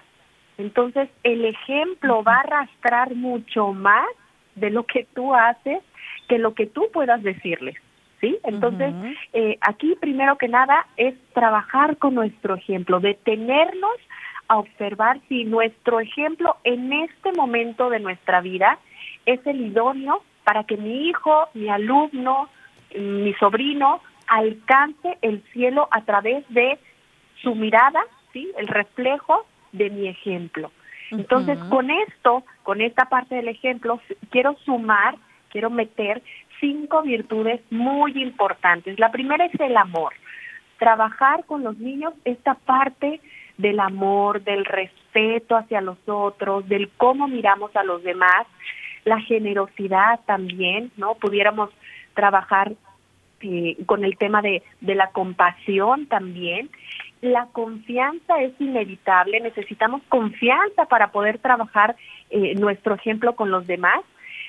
Entonces, 0.58 1.08
el 1.22 1.44
ejemplo 1.44 2.22
va 2.22 2.36
a 2.36 2.40
arrastrar 2.40 3.14
mucho 3.14 3.72
más 3.72 4.06
de 4.54 4.70
lo 4.70 4.84
que 4.84 5.06
tú 5.14 5.34
haces 5.34 5.82
que 6.28 6.38
lo 6.38 6.54
que 6.54 6.66
tú 6.66 6.88
puedas 6.92 7.22
decirles. 7.22 7.76
¿Sí? 8.20 8.38
Entonces, 8.44 8.94
eh, 9.32 9.58
aquí 9.62 9.96
primero 10.00 10.38
que 10.38 10.46
nada 10.46 10.86
es 10.96 11.14
trabajar 11.34 11.96
con 11.96 12.14
nuestro 12.14 12.54
ejemplo, 12.54 13.00
detenernos 13.00 13.96
a 14.46 14.58
observar 14.58 15.18
si 15.28 15.42
nuestro 15.42 15.98
ejemplo 15.98 16.56
en 16.62 16.92
este 16.92 17.32
momento 17.32 17.90
de 17.90 17.98
nuestra 17.98 18.40
vida 18.40 18.78
es 19.26 19.44
el 19.44 19.60
idóneo 19.60 20.22
para 20.44 20.62
que 20.62 20.76
mi 20.76 21.08
hijo, 21.08 21.48
mi 21.54 21.68
alumno, 21.68 22.48
mi 22.94 23.34
sobrino 23.34 24.00
alcance 24.28 25.18
el 25.22 25.42
cielo 25.52 25.88
a 25.90 26.02
través 26.02 26.44
de 26.48 26.78
su 27.42 27.54
mirada, 27.54 28.02
¿sí? 28.32 28.50
El 28.56 28.68
reflejo 28.68 29.46
de 29.72 29.90
mi 29.90 30.08
ejemplo. 30.08 30.70
Entonces, 31.10 31.58
con 31.68 31.90
esto, 31.90 32.42
con 32.62 32.80
esta 32.80 33.04
parte 33.04 33.34
del 33.34 33.48
ejemplo, 33.48 34.00
quiero 34.30 34.56
sumar, 34.64 35.16
quiero 35.50 35.68
meter 35.68 36.22
cinco 36.58 37.02
virtudes 37.02 37.60
muy 37.70 38.12
importantes. 38.22 38.98
La 38.98 39.10
primera 39.10 39.44
es 39.44 39.60
el 39.60 39.76
amor. 39.76 40.14
Trabajar 40.78 41.44
con 41.44 41.64
los 41.64 41.76
niños 41.78 42.14
esta 42.24 42.54
parte 42.54 43.20
del 43.58 43.80
amor, 43.80 44.42
del 44.42 44.64
respeto 44.64 45.56
hacia 45.56 45.82
los 45.82 45.98
otros, 46.06 46.66
del 46.68 46.88
cómo 46.96 47.28
miramos 47.28 47.76
a 47.76 47.84
los 47.84 48.02
demás, 48.02 48.46
la 49.04 49.20
generosidad 49.20 50.20
también, 50.24 50.90
¿no? 50.96 51.14
Pudiéramos 51.16 51.70
trabajar 52.14 52.72
eh, 53.42 53.76
con 53.84 54.04
el 54.04 54.16
tema 54.16 54.40
de, 54.40 54.62
de 54.80 54.94
la 54.94 55.08
compasión 55.08 56.06
también 56.06 56.70
la 57.22 57.46
confianza 57.52 58.42
es 58.42 58.52
inevitable, 58.60 59.40
necesitamos 59.40 60.02
confianza 60.08 60.86
para 60.86 61.12
poder 61.12 61.38
trabajar 61.38 61.96
eh, 62.30 62.54
nuestro 62.56 62.96
ejemplo 62.96 63.34
con 63.36 63.50
los 63.50 63.66
demás, 63.66 64.00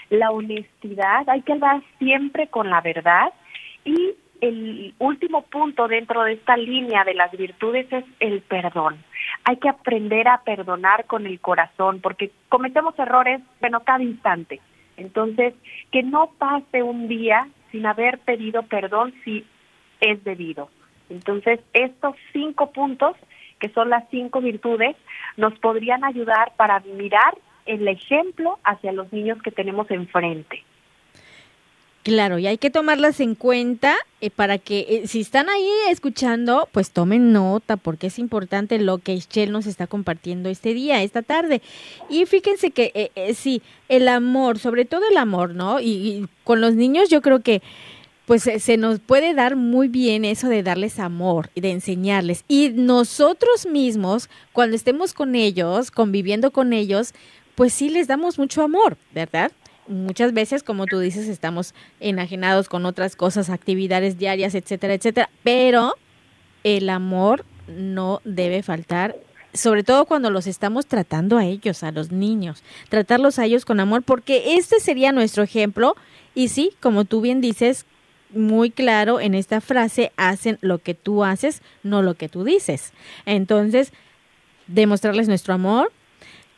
la 0.10 0.32
honestidad, 0.32 1.30
hay 1.30 1.44
que 1.44 1.54
hablar 1.54 1.82
siempre 2.00 2.48
con 2.48 2.70
la 2.70 2.82
verdad 2.82 3.32
y 3.86 4.16
el 4.42 4.94
último 5.00 5.44
punto 5.44 5.88
dentro 5.88 6.24
de 6.24 6.34
esta 6.34 6.58
línea 6.58 7.06
de 7.06 7.14
las 7.14 7.32
virtudes 7.32 7.88
es 7.94 8.04
el 8.20 8.42
perdón. 8.42 8.98
Hay 9.46 9.58
que 9.58 9.70
aprender 9.70 10.28
a 10.28 10.42
perdonar 10.44 11.06
con 11.06 11.26
el 11.26 11.40
corazón 11.40 12.02
porque 12.02 12.32
cometemos 12.50 12.98
errores, 13.00 13.40
bueno, 13.62 13.82
cada 13.82 14.04
instante. 14.04 14.60
Entonces, 14.98 15.54
que 15.92 16.04
no 16.04 16.32
pase 16.38 16.84
un 16.84 17.08
día 17.08 17.48
sin 17.72 17.86
haber 17.86 18.20
pedido 18.20 18.64
perdón 18.64 19.14
si 19.24 19.46
es 20.02 20.24
debido. 20.24 20.70
Entonces, 21.14 21.60
estos 21.74 22.16
cinco 22.34 22.72
puntos, 22.72 23.16
que 23.60 23.70
son 23.70 23.90
las 23.90 24.04
cinco 24.10 24.42
virtudes, 24.42 24.96
nos 25.38 25.54
podrían 25.60 26.04
ayudar 26.04 26.54
para 26.58 26.80
mirar 26.82 27.38
el 27.66 27.88
ejemplo 27.88 28.58
hacia 28.64 28.92
los 28.92 29.14
niños 29.14 29.42
que 29.42 29.52
tenemos 29.52 29.90
enfrente. 29.92 30.64
Claro, 32.02 32.38
y 32.38 32.48
hay 32.48 32.58
que 32.58 32.70
tomarlas 32.70 33.22
en 33.22 33.34
cuenta 33.34 33.96
eh, 34.20 34.30
para 34.30 34.58
que 34.58 34.80
eh, 34.90 35.08
si 35.08 35.22
están 35.22 35.48
ahí 35.50 35.70
escuchando, 35.90 36.68
pues 36.74 36.92
tomen 36.92 37.32
nota 37.32 37.78
porque 37.78 38.08
es 38.08 38.20
importante 38.20 38.78
lo 38.80 38.98
que 38.98 39.14
Ischel 39.14 39.54
nos 39.54 39.68
está 39.68 39.88
compartiendo 39.88 40.50
este 40.50 40.74
día, 40.74 41.02
esta 41.02 41.22
tarde. 41.22 41.62
Y 42.10 42.26
fíjense 42.26 42.72
que 42.72 43.10
eh, 43.16 43.34
sí, 43.36 43.62
el 43.88 44.10
amor, 44.10 44.60
sobre 44.60 44.84
todo 44.84 45.04
el 45.10 45.16
amor, 45.16 45.56
¿no? 45.56 45.80
y, 45.80 46.28
con 46.44 46.60
los 46.60 46.74
niños 46.74 47.10
yo 47.10 47.22
creo 47.22 47.40
que 47.40 47.62
pues 48.26 48.44
se 48.44 48.78
nos 48.78 49.00
puede 49.00 49.34
dar 49.34 49.56
muy 49.56 49.88
bien 49.88 50.24
eso 50.24 50.48
de 50.48 50.64
darles 50.64 51.00
amor 51.00 51.50
y 51.56 51.62
de 51.62 51.72
enseñarles. 51.72 52.46
Y 52.48 52.70
nosotros 52.70 53.66
mismos, 53.66 54.30
cuando 54.54 54.76
estemos 54.76 55.14
con 55.14 55.36
ellos, 55.36 55.92
conviviendo 55.92 56.52
con 56.52 56.72
ellos, 56.72 57.14
pues 57.56 57.74
sí 57.74 57.90
les 57.90 58.08
damos 58.08 58.40
mucho 58.40 58.64
amor, 58.64 58.98
¿verdad? 59.14 59.52
Muchas 59.88 60.34
veces, 60.34 60.64
como 60.64 60.86
tú 60.86 61.00
dices, 61.00 61.28
estamos 61.28 61.74
enajenados 62.00 62.70
con 62.70 62.86
otras 62.86 63.18
cosas, 63.18 63.50
actividades 63.50 64.18
diarias, 64.18 64.56
etcétera, 64.56 64.94
etcétera. 64.94 65.30
Pero 65.44 65.96
el 66.64 66.90
amor 66.90 67.44
no 67.68 68.22
debe 68.24 68.64
faltar 68.64 69.16
sobre 69.54 69.84
todo 69.84 70.06
cuando 70.06 70.32
los 70.32 70.48
estamos 70.48 70.88
tratando 70.88 71.38
a 71.38 71.46
ellos, 71.46 71.84
a 71.84 71.92
los 71.92 72.12
niños, 72.12 72.64
tratarlos 72.90 73.38
a 73.38 73.46
ellos 73.46 73.66
con 73.66 73.80
amor, 73.80 74.02
porque 74.02 74.56
este 74.56 74.80
sería 74.80 75.12
nuestro 75.12 75.44
ejemplo. 75.44 75.96
Y 76.34 76.48
sí, 76.48 76.72
como 76.80 77.06
tú 77.06 77.22
bien 77.22 77.40
dices, 77.40 77.86
muy 78.34 78.72
claro 78.72 79.20
en 79.20 79.34
esta 79.34 79.62
frase, 79.62 80.12
hacen 80.18 80.58
lo 80.62 80.80
que 80.80 80.94
tú 80.94 81.24
haces, 81.24 81.62
no 81.84 82.02
lo 82.02 82.16
que 82.16 82.30
tú 82.30 82.44
dices. 82.44 82.94
Entonces, 83.26 83.94
demostrarles 84.68 85.28
nuestro 85.28 85.54
amor 85.54 85.92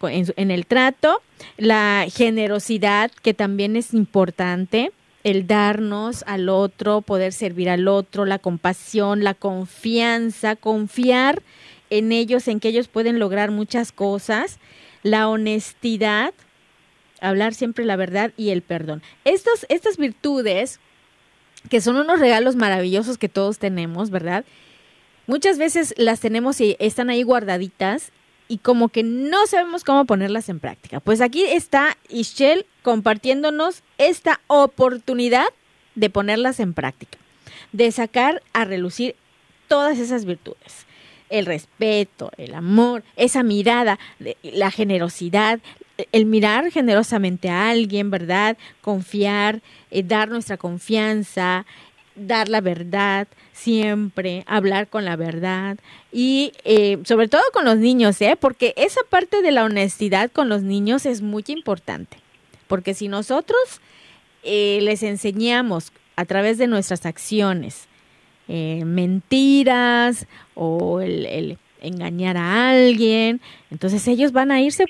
en, 0.01 0.51
el 0.51 0.65
trato, 0.65 1.21
la 1.57 2.05
generosidad, 2.11 3.11
que 3.21 3.33
también 3.33 3.75
es 3.75 3.93
importante, 3.93 4.91
el 5.23 5.47
darnos 5.47 6.23
al 6.27 6.49
otro, 6.49 7.01
poder 7.01 7.33
servir 7.33 7.69
al 7.69 7.87
otro, 7.87 8.25
la 8.25 8.39
compasión, 8.39 9.23
la 9.23 9.33
confianza, 9.33 10.55
confiar 10.55 11.41
en 11.89 12.11
ellos, 12.11 12.47
en 12.47 12.59
que 12.59 12.69
ellos 12.69 12.87
pueden 12.87 13.19
lograr 13.19 13.51
muchas 13.51 13.91
cosas, 13.91 14.59
la 15.01 15.27
honestidad, 15.27 16.33
hablar 17.21 17.53
siempre 17.53 17.85
la 17.85 17.95
verdad 17.95 18.31
y 18.37 18.49
el 18.49 18.61
perdón. 18.61 19.01
Estos, 19.23 19.65
estas 19.69 19.97
virtudes, 19.97 20.79
que 21.69 21.81
son 21.81 21.97
unos 21.97 22.19
regalos 22.19 22.55
maravillosos 22.55 23.17
que 23.17 23.29
todos 23.29 23.59
tenemos, 23.59 24.09
¿verdad? 24.09 24.45
Muchas 25.27 25.57
veces 25.57 25.93
las 25.97 26.19
tenemos 26.19 26.61
y 26.61 26.75
están 26.79 27.09
ahí 27.09 27.23
guardaditas 27.23 28.11
y 28.47 28.59
como 28.59 28.89
que 28.89 29.03
no 29.03 29.47
sabemos 29.47 29.83
cómo 29.83 30.05
ponerlas 30.05 30.49
en 30.49 30.59
práctica. 30.59 30.99
Pues 30.99 31.21
aquí 31.21 31.43
está 31.45 31.97
Ishel 32.09 32.65
compartiéndonos 32.83 33.81
esta 33.97 34.39
oportunidad 34.47 35.47
de 35.95 36.09
ponerlas 36.09 36.59
en 36.59 36.73
práctica, 36.73 37.17
de 37.71 37.91
sacar 37.91 38.43
a 38.53 38.65
relucir 38.65 39.15
todas 39.67 39.97
esas 39.97 40.25
virtudes 40.25 40.85
el 41.29 41.45
respeto, 41.45 42.31
el 42.37 42.53
amor, 42.53 43.03
esa 43.15 43.43
mirada, 43.43 43.99
la 44.43 44.71
generosidad, 44.71 45.59
el 46.11 46.25
mirar 46.25 46.71
generosamente 46.71 47.49
a 47.49 47.69
alguien, 47.69 48.11
¿verdad? 48.11 48.57
Confiar, 48.81 49.61
eh, 49.91 50.03
dar 50.03 50.29
nuestra 50.29 50.57
confianza, 50.57 51.65
dar 52.15 52.49
la 52.49 52.61
verdad 52.61 53.27
siempre, 53.53 54.43
hablar 54.47 54.87
con 54.87 55.05
la 55.05 55.15
verdad 55.15 55.77
y 56.11 56.53
eh, 56.63 56.99
sobre 57.05 57.27
todo 57.27 57.43
con 57.53 57.65
los 57.65 57.77
niños, 57.77 58.21
¿eh? 58.21 58.37
Porque 58.39 58.73
esa 58.77 59.01
parte 59.09 59.41
de 59.41 59.51
la 59.51 59.63
honestidad 59.63 60.31
con 60.31 60.49
los 60.49 60.61
niños 60.61 61.05
es 61.05 61.21
muy 61.21 61.43
importante. 61.47 62.17
Porque 62.67 62.93
si 62.93 63.07
nosotros 63.07 63.81
eh, 64.43 64.79
les 64.81 65.03
enseñamos 65.03 65.91
a 66.15 66.25
través 66.25 66.57
de 66.57 66.67
nuestras 66.67 67.05
acciones, 67.05 67.87
mentiras 68.47 70.27
o 70.53 71.01
el, 71.01 71.57
engañar 71.81 72.37
a 72.37 72.69
alguien. 72.69 73.41
Entonces 73.71 74.07
ellos 74.07 74.31
van 74.31 74.51
a 74.51 74.61
irse 74.61 74.85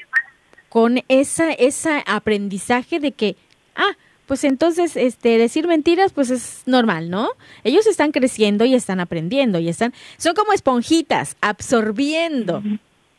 con 0.76 1.00
esa, 1.08 1.54
ese 1.54 2.04
aprendizaje 2.06 3.00
de 3.00 3.14
que, 3.14 3.38
ah, 3.78 3.96
pues 4.26 4.44
entonces 4.44 4.98
este 4.98 5.38
decir 5.38 5.70
mentiras 5.70 6.12
pues 6.12 6.30
es 6.30 6.64
normal, 6.66 7.10
¿no? 7.10 7.30
Ellos 7.64 7.88
están 7.88 8.12
creciendo 8.12 8.66
y 8.66 8.76
están 8.76 9.00
aprendiendo 9.00 9.58
y 9.60 9.70
están 9.70 9.94
son 10.18 10.36
como 10.36 10.52
esponjitas 10.52 11.38
absorbiendo, 11.40 12.62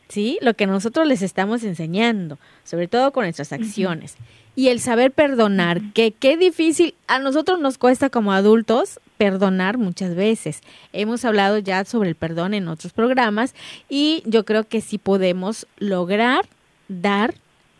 ¿sí? 0.07 0.37
Lo 0.43 0.53
que 0.53 0.67
nosotros 0.67 1.07
les 1.07 1.23
estamos 1.23 1.63
enseñando, 1.63 2.37
sobre 2.63 2.87
todo 2.87 3.11
con 3.11 3.23
nuestras 3.23 3.51
acciones. 3.51 4.17
Y 4.55 4.67
el 4.67 4.79
saber 4.79 5.09
perdonar, 5.09 5.81
que 5.95 6.11
qué 6.11 6.37
difícil 6.37 6.93
a 7.07 7.17
nosotros 7.17 7.59
nos 7.59 7.79
cuesta 7.79 8.11
como 8.11 8.33
adultos 8.33 8.99
perdonar 9.17 9.79
muchas 9.79 10.13
veces. 10.13 10.61
Hemos 10.93 11.25
hablado 11.25 11.57
ya 11.57 11.85
sobre 11.85 12.09
el 12.09 12.15
perdón 12.15 12.53
en 12.53 12.67
otros 12.67 12.93
programas 12.93 13.55
y 13.89 14.21
yo 14.27 14.45
creo 14.45 14.65
que 14.65 14.79
sí 14.79 14.99
podemos 14.99 15.65
lograr 15.79 16.45
dar 16.87 17.33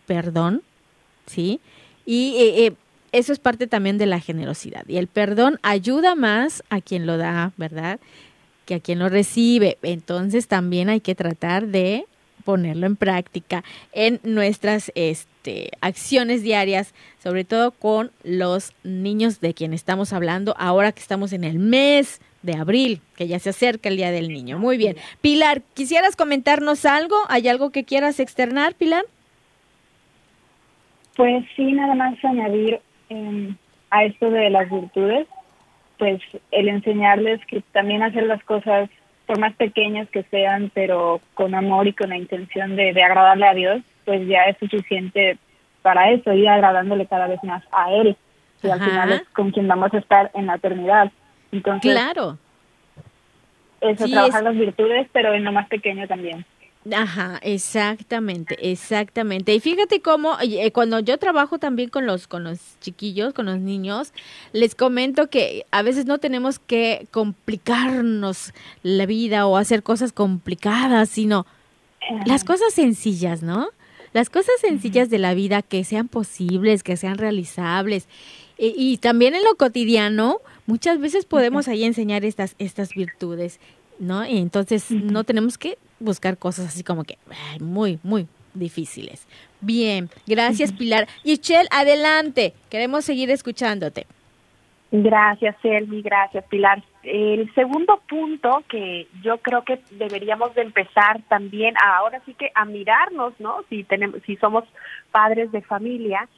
perdón, 0.08 0.64
¿sí? 1.28 1.60
Y 2.06 2.36
eh, 2.38 2.66
eh, 2.66 2.74
eso 3.12 3.32
es 3.32 3.40
parte 3.40 3.68
también 3.68 4.00
de 4.00 4.08
la 4.08 4.20
generosidad. 4.20 4.84
Y 4.88 4.98
el 4.98 5.08
perdón 5.08 5.60
ayuda 5.62 6.16
más 6.16 6.64
a 6.70 6.82
quien 6.82 7.06
lo 7.06 7.18
da, 7.18 7.52
¿verdad? 7.58 8.00
Que 8.66 8.76
a 8.76 8.80
quien 8.80 8.98
lo 8.98 9.10
recibe. 9.10 9.78
Entonces 9.84 10.48
también 10.48 10.90
hay 10.90 11.02
que 11.02 11.14
tratar 11.14 11.68
de 11.68 12.06
ponerlo 12.44 12.88
en 12.88 12.96
práctica 12.96 13.66
en 13.92 14.22
nuestras 14.24 14.92
este, 14.96 15.72
acciones 15.82 16.44
diarias, 16.44 16.94
sobre 17.22 17.44
todo 17.44 17.72
con 17.72 18.12
los 18.24 18.72
niños 18.84 19.42
de 19.42 19.54
quien 19.54 19.74
estamos 19.74 20.14
hablando 20.14 20.56
ahora 20.58 20.94
que 20.94 21.02
estamos 21.02 21.34
en 21.34 21.44
el 21.44 21.60
mes 21.60 22.22
de 22.44 22.54
abril, 22.54 23.02
que 23.18 23.28
ya 23.28 23.40
se 23.40 23.50
acerca 23.50 23.90
el 23.90 23.98
Día 23.98 24.12
del 24.12 24.30
Niño. 24.30 24.60
Muy 24.60 24.78
bien. 24.78 24.96
Pilar, 25.20 25.62
¿quisieras 25.74 26.16
comentarnos 26.16 26.86
algo? 26.86 27.18
¿Hay 27.28 27.50
algo 27.50 27.72
que 27.72 27.84
quieras 27.84 28.22
externar, 28.22 28.76
Pilar? 28.76 29.04
Pues 31.18 31.44
sí, 31.56 31.74
nada 31.74 31.96
más 31.96 32.14
añadir 32.24 32.80
em, 33.10 33.58
a 33.90 34.06
esto 34.06 34.30
de 34.30 34.52
las 34.52 34.70
virtudes, 34.70 35.28
pues 35.98 36.22
el 36.52 36.70
enseñarles 36.70 37.44
que 37.48 37.62
también 37.72 38.04
hacer 38.04 38.24
las 38.24 38.44
cosas 38.44 38.88
por 39.26 39.40
más 39.40 39.54
pequeñas 39.56 40.08
que 40.10 40.24
sean, 40.30 40.72
pero 40.74 41.20
con 41.34 41.56
amor 41.56 41.88
y 41.88 41.94
con 41.94 42.10
la 42.10 42.18
intención 42.18 42.76
de, 42.76 42.90
agradarle 43.04 43.48
a 43.48 43.54
Dios, 43.56 43.82
pues 44.06 44.28
ya 44.28 44.44
es 44.44 44.58
suficiente 44.60 45.40
para 45.82 46.12
eso, 46.12 46.34
ir 46.34 46.48
agradándole 46.48 47.08
cada 47.08 47.28
vez 47.28 47.44
más 47.44 47.64
a 47.72 47.92
Él, 47.92 48.16
y 48.62 48.70
al 48.70 48.80
final 48.80 49.12
es 49.12 49.24
con 49.30 49.52
quien 49.52 49.68
vamos 49.68 49.94
a 49.94 49.98
estar 49.98 50.32
en 50.36 50.46
la 50.46 50.56
eternidad. 50.56 51.12
Entonces, 51.52 51.92
claro. 51.92 52.38
Eso, 53.82 54.08
trabajar 54.08 54.44
las 54.44 54.58
virtudes, 54.58 55.08
pero 55.12 55.34
en 55.34 55.44
lo 55.44 55.52
más 55.52 55.68
pequeño 55.68 56.08
también. 56.08 56.46
Ajá, 56.96 57.40
exactamente, 57.42 58.72
exactamente. 58.72 59.54
Y 59.54 59.60
fíjate 59.60 60.02
cómo 60.02 60.38
eh, 60.42 60.72
cuando 60.72 61.00
yo 61.00 61.18
trabajo 61.18 61.60
también 61.60 61.90
con 61.90 62.06
los 62.06 62.28
con 62.28 62.44
los 62.44 62.60
chiquillos, 62.80 63.34
con 63.34 63.46
los 63.48 63.60
niños, 63.60 64.14
les 64.54 64.76
comento 64.76 65.30
que 65.30 65.66
a 65.72 65.82
veces 65.82 66.06
no 66.06 66.18
tenemos 66.18 66.60
que 66.60 67.08
complicarnos 67.12 68.54
la 68.84 69.06
vida 69.06 69.48
o 69.48 69.58
hacer 69.58 69.84
cosas 69.84 70.12
complicadas, 70.12 71.10
sino 71.10 71.46
las 72.26 72.44
cosas 72.44 72.74
sencillas, 72.74 73.44
¿no? 73.44 73.68
Las 74.14 74.30
cosas 74.30 74.56
sencillas 74.62 75.10
de 75.10 75.20
la 75.20 75.34
vida 75.34 75.62
que 75.62 75.84
sean 75.84 76.08
posibles, 76.08 76.84
que 76.84 76.98
sean 76.98 77.18
realizables. 77.18 78.08
Y, 78.60 78.98
también 78.98 79.36
en 79.36 79.44
lo 79.44 79.56
cotidiano, 79.56 80.38
muchas 80.66 81.00
veces 81.00 81.26
podemos 81.26 81.68
ahí 81.68 81.84
enseñar 81.84 82.26
estas 82.26 82.56
estas 82.58 82.96
virtudes 82.96 83.60
¿no? 84.00 84.26
Y 84.28 84.38
entonces 84.38 84.92
no 84.92 85.24
tenemos 85.24 85.58
que 85.58 85.78
buscar 86.00 86.38
cosas 86.38 86.68
así 86.68 86.84
como 86.84 87.04
que 87.04 87.18
muy, 87.60 88.00
muy 88.04 88.28
difíciles. 88.54 89.28
Bien, 89.62 90.10
gracias 90.26 90.72
Pilar. 90.72 91.08
Yichel, 91.24 91.68
adelante, 91.72 92.54
queremos 92.70 93.06
seguir 93.06 93.30
escuchándote. 93.30 94.06
Gracias, 94.90 95.58
Elmi, 95.64 96.02
gracias, 96.02 96.46
Pilar. 96.46 96.82
El 97.04 97.54
segundo 97.54 98.02
punto 98.08 98.64
que 98.70 99.08
yo 99.22 99.38
creo 99.40 99.64
que 99.64 99.82
deberíamos 99.92 100.56
de 100.56 100.62
empezar 100.62 101.22
también 101.28 101.76
ahora 101.84 102.22
sí 102.26 102.34
que 102.34 102.52
a 102.56 102.64
mirarnos, 102.64 103.34
¿no? 103.40 103.64
Si 103.70 103.84
tenemos, 103.84 104.22
si 104.26 104.38
somos 104.38 104.64
padres 105.12 105.52
de 105.52 105.62
familia, 105.62 106.30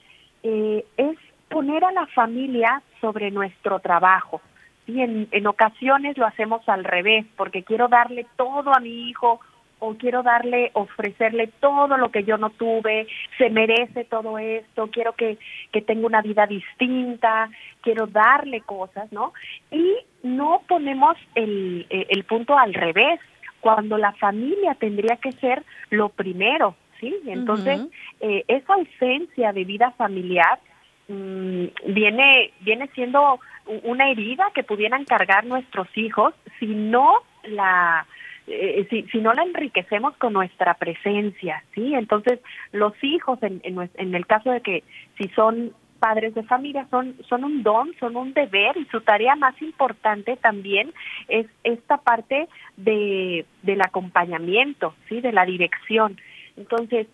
eh, 0.41 0.83
es 0.97 1.15
poner 1.49 1.83
a 1.83 1.91
la 1.91 2.07
familia 2.07 2.81
sobre 3.01 3.29
nuestro 3.29 3.79
trabajo. 3.79 4.41
Y 4.89 5.01
en, 5.01 5.27
en 5.31 5.45
ocasiones 5.45 6.17
lo 6.17 6.25
hacemos 6.25 6.67
al 6.67 6.83
revés, 6.83 7.25
porque 7.37 7.63
quiero 7.63 7.87
darle 7.87 8.25
todo 8.35 8.73
a 8.73 8.79
mi 8.79 9.09
hijo 9.09 9.39
o 9.77 9.95
quiero 9.95 10.23
darle, 10.23 10.71
ofrecerle 10.73 11.47
todo 11.59 11.95
lo 11.97 12.09
que 12.11 12.23
yo 12.23 12.37
no 12.37 12.49
tuve, 12.49 13.07
se 13.37 13.49
merece 13.49 14.03
todo 14.03 14.39
esto, 14.39 14.89
quiero 14.91 15.13
que, 15.13 15.37
que 15.71 15.81
tenga 15.81 16.07
una 16.07 16.21
vida 16.21 16.47
distinta, 16.47 17.49
quiero 17.81 18.07
darle 18.07 18.61
cosas, 18.61 19.11
¿no? 19.11 19.33
Y 19.71 19.95
no 20.23 20.63
ponemos 20.67 21.17
el, 21.35 21.85
eh, 21.91 22.07
el 22.09 22.23
punto 22.25 22.57
al 22.57 22.73
revés, 22.73 23.19
cuando 23.61 23.97
la 23.97 24.13
familia 24.13 24.73
tendría 24.75 25.17
que 25.17 25.31
ser 25.33 25.63
lo 25.91 26.09
primero, 26.09 26.75
¿sí? 26.99 27.15
Entonces, 27.27 27.81
eh, 28.21 28.43
esa 28.47 28.73
ausencia 28.73 29.53
de 29.53 29.63
vida 29.65 29.91
familiar 29.91 30.59
mm, 31.07 31.65
viene, 31.93 32.51
viene 32.61 32.89
siendo 32.95 33.39
una 33.83 34.09
herida 34.09 34.45
que 34.53 34.63
pudieran 34.63 35.05
cargar 35.05 35.45
nuestros 35.45 35.87
hijos 35.95 36.33
si 36.59 36.67
no 36.67 37.11
la 37.43 38.05
eh, 38.47 39.05
si, 39.11 39.19
no 39.19 39.33
la 39.33 39.43
enriquecemos 39.43 40.17
con 40.17 40.33
nuestra 40.33 40.73
presencia, 40.73 41.63
¿sí? 41.75 41.93
Entonces, 41.93 42.39
los 42.71 42.93
hijos, 43.03 43.37
en, 43.43 43.61
en, 43.63 44.15
el 44.15 44.25
caso 44.25 44.49
de 44.49 44.61
que 44.61 44.83
si 45.19 45.29
son 45.29 45.71
padres 45.99 46.33
de 46.33 46.43
familia 46.43 46.87
son, 46.89 47.15
son 47.27 47.43
un 47.43 47.61
don, 47.61 47.93
son 47.99 48.15
un 48.15 48.33
deber 48.33 48.75
y 48.77 48.85
su 48.85 49.01
tarea 49.01 49.35
más 49.35 49.61
importante 49.61 50.37
también 50.37 50.93
es 51.27 51.45
esta 51.63 51.97
parte 51.97 52.47
de, 52.77 53.45
del 53.61 53.81
acompañamiento, 53.81 54.95
¿sí? 55.07 55.21
de 55.21 55.31
la 55.31 55.45
dirección. 55.45 56.17
Entonces, 56.57 57.07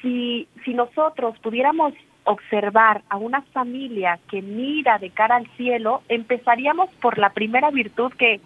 si, 0.00 0.48
si 0.64 0.74
nosotros 0.74 1.38
pudiéramos 1.38 1.92
observar 2.24 3.02
a 3.08 3.16
una 3.16 3.42
familia 3.42 4.18
que 4.30 4.42
mira 4.42 4.98
de 4.98 5.10
cara 5.10 5.36
al 5.36 5.46
cielo, 5.56 6.02
empezaríamos 6.08 6.90
por 7.00 7.18
la 7.18 7.30
primera 7.30 7.70
virtud 7.70 8.12
que, 8.12 8.40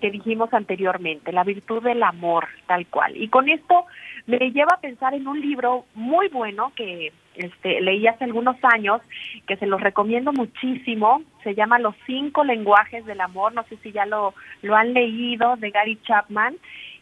que 0.00 0.10
dijimos 0.10 0.52
anteriormente, 0.52 1.32
la 1.32 1.44
virtud 1.44 1.82
del 1.82 2.02
amor, 2.02 2.48
tal 2.66 2.86
cual. 2.86 3.16
Y 3.16 3.28
con 3.28 3.48
esto 3.48 3.86
me 4.26 4.38
lleva 4.50 4.74
a 4.74 4.80
pensar 4.80 5.14
en 5.14 5.26
un 5.26 5.40
libro 5.40 5.84
muy 5.94 6.28
bueno 6.28 6.72
que 6.76 7.12
este, 7.34 7.80
leí 7.80 8.06
hace 8.06 8.24
algunos 8.24 8.56
años, 8.62 9.00
que 9.46 9.56
se 9.56 9.66
los 9.66 9.80
recomiendo 9.80 10.32
muchísimo, 10.32 11.22
se 11.42 11.54
llama 11.54 11.78
Los 11.78 11.94
cinco 12.06 12.44
lenguajes 12.44 13.06
del 13.06 13.20
amor, 13.20 13.54
no 13.54 13.62
sé 13.64 13.76
si 13.78 13.92
ya 13.92 14.04
lo, 14.04 14.34
lo 14.60 14.76
han 14.76 14.92
leído, 14.92 15.56
de 15.56 15.70
Gary 15.70 15.98
Chapman, 16.02 16.56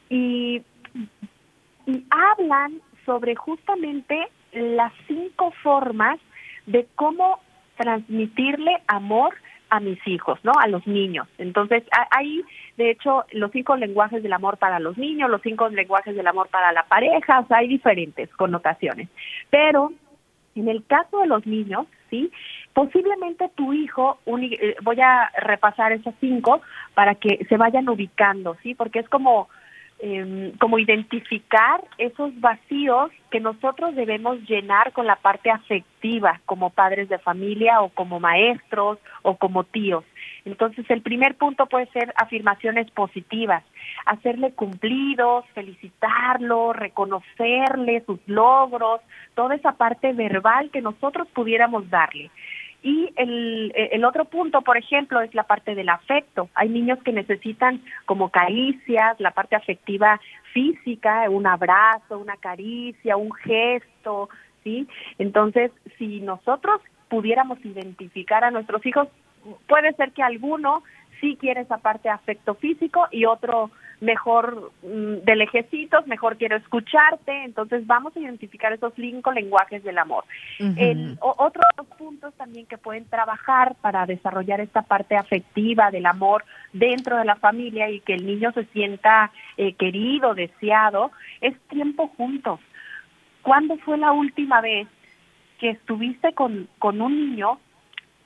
y, 0.09 0.62
y 1.87 2.05
hablan 2.11 2.81
sobre 3.05 3.35
justamente 3.35 4.29
las 4.53 4.93
cinco 5.07 5.53
formas 5.63 6.19
de 6.67 6.87
cómo 6.95 7.41
transmitirle 7.77 8.83
amor 8.87 9.35
a 9.71 9.81
mis 9.81 10.05
hijos, 10.07 10.39
¿no? 10.43 10.53
A 10.61 10.67
los 10.67 10.87
niños. 10.87 11.29
Entonces, 11.39 11.85
ahí, 12.11 12.43
de 12.77 12.91
hecho, 12.91 13.25
los 13.33 13.53
cinco 13.53 13.77
lenguajes 13.77 14.23
del 14.23 14.33
amor 14.33 14.59
para 14.59 14.81
los 14.81 14.99
niños, 14.99 15.31
los 15.31 15.43
cinco 15.43 15.69
lenguajes 15.69 16.15
del 16.15 16.27
amor 16.27 16.49
para 16.49 16.73
la 16.73 16.83
pareja, 16.83 17.41
o 17.41 17.47
sea, 17.47 17.59
hay 17.59 17.69
diferentes 17.69 18.29
connotaciones. 18.31 19.09
Pero, 19.49 19.93
en 20.57 20.69
el 20.69 20.85
caso 20.85 21.21
de 21.21 21.29
los 21.29 21.47
niños, 21.47 21.87
¿sí? 22.11 22.31
Posiblemente 22.75 23.49
tu 23.55 23.73
hijo, 23.73 24.19
eh, 24.27 24.77
voy 24.83 25.01
a 25.01 25.31
repasar 25.41 25.93
esos 25.93 26.15
cinco 26.21 26.61
para 26.95 27.15
que 27.15 27.47
se 27.49 27.57
vayan 27.57 27.89
ubicando, 27.89 28.57
¿sí? 28.63 28.75
Porque 28.75 28.99
es 28.99 29.09
como 29.09 29.49
eh, 30.03 30.55
como 30.59 30.79
identificar 30.79 31.85
esos 31.99 32.39
vacíos 32.41 33.11
que 33.31 33.39
nosotros 33.39 33.95
debemos 33.95 34.39
llenar 34.49 34.93
con 34.93 35.07
la 35.07 35.17
parte 35.17 35.51
afectiva 35.51 36.41
como 36.47 36.71
padres 36.71 37.09
de 37.09 37.19
familia 37.19 37.83
o 37.83 37.91
como 37.91 38.19
maestros 38.19 38.99
o 39.23 39.37
como 39.37 39.65
tíos. 39.65 40.05
Entonces 40.45 40.89
el 40.91 41.03
primer 41.03 41.35
punto 41.35 41.67
puede 41.67 41.87
ser 41.87 42.13
afirmaciones 42.17 42.91
positivas, 42.93 43.63
hacerle 44.07 44.53
cumplidos, 44.53 45.45
felicitarlo, 45.55 46.73
reconocerle 46.73 48.03
sus 48.07 48.21
logros, 48.27 49.01
toda 49.35 49.55
esa 49.55 49.73
parte 49.73 50.13
verbal 50.13 50.71
que 50.71 50.81
nosotros 50.81 51.29
pudiéramos 51.35 51.91
darle. 51.91 52.31
Y 52.83 53.12
el, 53.16 53.73
el 53.75 54.05
otro 54.05 54.25
punto, 54.25 54.62
por 54.62 54.77
ejemplo, 54.77 55.21
es 55.21 55.35
la 55.35 55.43
parte 55.43 55.75
del 55.75 55.88
afecto. 55.88 56.49
Hay 56.55 56.69
niños 56.69 56.99
que 57.03 57.12
necesitan 57.12 57.83
como 58.07 58.31
caricias, 58.31 59.21
la 59.21 59.33
parte 59.33 59.57
afectiva 59.57 60.19
física, 60.53 61.29
un 61.29 61.47
abrazo, 61.47 62.19
una 62.19 62.37
caricia, 62.37 63.16
un 63.16 63.33
gesto, 63.33 64.29
¿sí? 64.64 64.88
Entonces, 65.19 65.71
si 65.99 66.21
nosotros 66.21 66.81
pudiéramos 67.09 67.62
identificar 67.64 68.45
a 68.45 68.51
nuestros 68.51 68.85
hijos, 68.87 69.09
puede 69.69 69.93
ser 69.95 70.12
que 70.12 70.23
alguno 70.23 70.83
sí 71.21 71.37
quiere 71.38 71.62
esa 71.62 71.79
parte 71.79 72.09
de 72.09 72.14
afecto 72.14 72.55
físico 72.55 73.07
y 73.11 73.27
otro 73.27 73.71
mejor 74.01 74.73
mm, 74.83 75.25
de 75.25 75.37
lejecitos, 75.37 76.07
mejor 76.07 76.37
quiero 76.37 76.57
escucharte, 76.57 77.45
entonces 77.45 77.87
vamos 77.87 78.17
a 78.17 78.21
identificar 78.21 78.73
esos 78.73 78.93
cinco 78.97 79.33
lenguajes 79.33 79.85
del 79.85 79.99
amor. 79.99 80.25
El, 80.59 81.19
otros 81.21 81.65
puntos 81.99 82.35
también 82.35 82.67
que 82.67 82.79
pueden 82.79 83.05
trabajar 83.05 83.77
para 83.81 84.07
desarrollar 84.07 84.61
esta 84.61 84.83
parte 84.83 85.17
afectiva 85.17 85.91
del 85.91 86.07
amor 86.07 86.45
dentro 86.73 87.19
de 87.19 87.25
la 87.25 87.37
familia 87.37 87.91
y 87.91 88.01
que 88.01 88.15
el 88.15 88.27
niño 88.27 88.53
se 88.53 88.65
sienta 88.67 89.31
eh, 89.57 89.75
querido, 89.75 90.35
deseado, 90.35 91.11
es 91.41 91.59
tiempo 91.69 92.09
juntos. 92.17 92.61
¿Cuándo 93.43 93.77
fue 93.79 93.99
la 93.99 94.13
última 94.13 94.61
vez 94.61 94.89
que 95.59 95.71
estuviste 95.71 96.33
con, 96.33 96.69
con 96.79 97.01
un 97.03 97.31
niño 97.31 97.59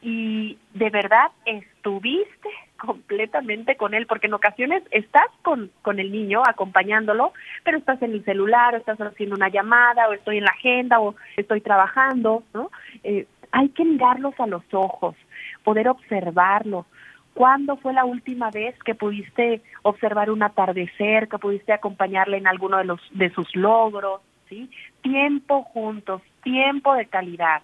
y 0.02 0.58
de 0.74 0.90
verdad 0.90 1.30
estuviste 1.46 2.48
completamente 2.84 3.76
con 3.76 3.94
él, 3.94 4.06
porque 4.06 4.26
en 4.26 4.34
ocasiones 4.34 4.82
estás 4.90 5.28
con, 5.42 5.70
con 5.82 5.98
el 5.98 6.12
niño 6.12 6.42
acompañándolo, 6.46 7.32
pero 7.64 7.78
estás 7.78 8.00
en 8.02 8.12
el 8.12 8.24
celular, 8.24 8.74
o 8.74 8.78
estás 8.78 8.98
haciendo 9.00 9.36
una 9.36 9.48
llamada, 9.48 10.08
o 10.08 10.12
estoy 10.12 10.38
en 10.38 10.44
la 10.44 10.50
agenda, 10.50 11.00
o 11.00 11.14
estoy 11.36 11.60
trabajando, 11.60 12.42
¿no? 12.52 12.70
Eh, 13.02 13.26
hay 13.52 13.68
que 13.68 13.84
mirarlos 13.84 14.34
a 14.40 14.46
los 14.46 14.62
ojos, 14.72 15.14
poder 15.62 15.88
observarlos. 15.88 16.86
¿Cuándo 17.34 17.76
fue 17.76 17.92
la 17.92 18.04
última 18.04 18.50
vez 18.50 18.76
que 18.84 18.94
pudiste 18.94 19.60
observar 19.82 20.30
un 20.30 20.42
atardecer, 20.42 21.28
que 21.28 21.38
pudiste 21.38 21.72
acompañarle 21.72 22.36
en 22.36 22.46
alguno 22.46 22.78
de 22.78 22.84
los 22.84 23.00
de 23.10 23.30
sus 23.30 23.54
logros, 23.54 24.20
sí? 24.48 24.70
Tiempo 25.02 25.62
juntos, 25.62 26.22
tiempo 26.42 26.94
de 26.94 27.06
calidad. 27.06 27.62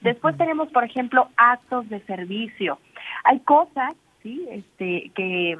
Después 0.00 0.36
tenemos, 0.36 0.68
por 0.70 0.84
ejemplo, 0.84 1.28
actos 1.36 1.88
de 1.88 2.00
servicio. 2.00 2.78
Hay 3.24 3.40
cosas 3.40 3.94
¿sí? 4.22 4.46
Este, 4.50 5.10
que, 5.14 5.58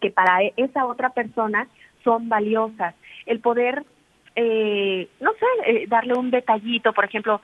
que 0.00 0.10
para 0.10 0.40
esa 0.56 0.86
otra 0.86 1.10
persona 1.10 1.68
son 2.04 2.28
valiosas. 2.28 2.94
El 3.26 3.40
poder 3.40 3.84
eh, 4.38 5.08
no 5.18 5.32
sé, 5.32 5.46
eh, 5.64 5.86
darle 5.88 6.12
un 6.12 6.30
detallito, 6.30 6.92
por 6.92 7.06
ejemplo, 7.06 7.40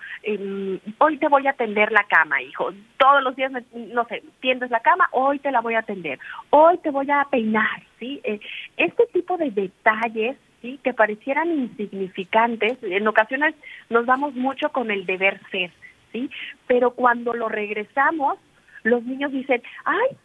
hoy 0.98 1.16
te 1.16 1.28
voy 1.28 1.46
a 1.46 1.54
tender 1.54 1.90
la 1.90 2.04
cama, 2.04 2.42
hijo. 2.42 2.70
Todos 2.98 3.22
los 3.22 3.34
días, 3.34 3.50
no 3.72 4.04
sé, 4.04 4.22
tiendes 4.40 4.70
la 4.70 4.80
cama, 4.80 5.08
hoy 5.12 5.38
te 5.38 5.50
la 5.50 5.62
voy 5.62 5.72
a 5.72 5.78
atender. 5.78 6.18
Hoy 6.50 6.76
te 6.78 6.90
voy 6.90 7.10
a 7.10 7.26
peinar, 7.30 7.82
¿sí? 7.98 8.20
Eh, 8.24 8.40
este 8.76 9.06
tipo 9.06 9.38
de 9.38 9.50
detalles, 9.50 10.36
¿sí? 10.60 10.78
Que 10.84 10.92
parecieran 10.92 11.50
insignificantes, 11.50 12.76
en 12.82 13.08
ocasiones 13.08 13.54
nos 13.88 14.04
damos 14.04 14.34
mucho 14.34 14.68
con 14.68 14.90
el 14.90 15.06
deber 15.06 15.40
ser, 15.50 15.70
¿sí? 16.12 16.30
Pero 16.66 16.90
cuando 16.90 17.32
lo 17.32 17.48
regresamos, 17.48 18.36
los 18.82 19.02
niños 19.02 19.32
dicen, 19.32 19.62
ay, 19.86 20.16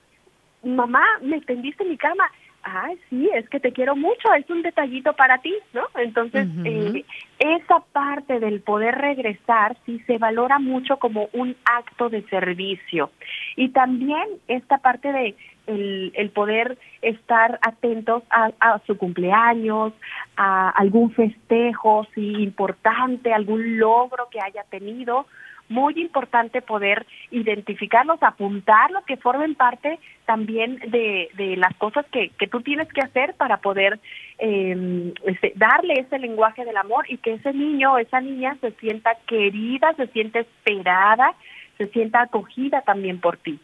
mamá, 0.64 1.06
me 1.22 1.42
tendiste 1.42 1.84
mi 1.86 1.98
cama. 1.98 2.30
Ay, 2.64 2.98
sí, 3.10 3.30
es 3.34 3.48
que 3.50 3.62
te 3.62 3.72
quiero 3.72 3.96
mucho, 3.96 4.34
es 4.34 4.50
un 4.50 4.62
detallito 4.62 5.14
para 5.14 5.38
ti, 5.38 5.56
¿no? 5.74 5.84
Entonces, 5.96 6.48
eh, 6.66 7.06
esa 7.40 7.80
parte 7.94 8.42
del 8.42 8.60
poder 8.60 8.96
regresar 8.96 9.78
sí 9.86 10.02
se 10.06 10.18
valora 10.18 10.60
mucho 10.60 10.98
como 10.98 11.30
un 11.32 11.56
acto 11.64 12.10
de 12.10 12.24
servicio. 12.24 13.12
Y 13.56 13.70
también 13.70 14.28
esta 14.50 14.80
parte 14.80 15.14
de 15.14 15.36
el, 15.68 16.12
el 16.16 16.30
poder 16.32 16.78
estar 17.02 17.60
atentos 17.62 18.24
a, 18.30 18.52
a, 18.60 18.80
su 18.88 18.98
cumpleaños, 18.98 19.94
a 20.36 20.70
algún 20.70 21.12
festejo, 21.12 22.08
sí, 22.16 22.34
importante, 22.44 23.34
algún 23.34 23.78
logro 23.78 24.28
que 24.30 24.42
haya 24.42 24.64
tenido, 24.64 25.28
muy 25.70 26.00
importante 26.00 26.62
poder 26.62 27.06
identificarlos, 27.32 28.22
apuntarlos, 28.22 29.04
que 29.06 29.18
formen 29.18 29.56
parte 29.56 30.00
también 30.26 30.78
de, 30.88 31.30
de 31.36 31.58
las 31.58 31.76
cosas 31.76 32.06
que, 32.12 32.30
que 32.30 32.48
tú 32.48 32.62
tienes 32.62 32.88
que 32.90 33.02
hacer 33.02 33.34
para 33.36 33.58
poder 33.58 34.00
eh, 34.40 35.14
darle 35.56 35.96
ese 35.96 36.20
lenguaje 36.20 36.66
del 36.66 36.78
amor 36.78 37.06
y 37.10 37.18
que 37.18 37.34
ese 37.34 37.54
niño 37.54 37.94
o 37.94 37.98
esa 37.98 38.22
niña 38.22 38.58
se 38.62 38.72
sienta 38.72 39.12
querida, 39.28 39.94
se 39.96 40.08
sienta 40.08 40.40
esperada, 40.40 41.34
se 41.78 41.88
sienta 41.88 42.22
acogida 42.22 42.82
también 42.82 43.20
por 43.20 43.38
ti. 43.38 43.60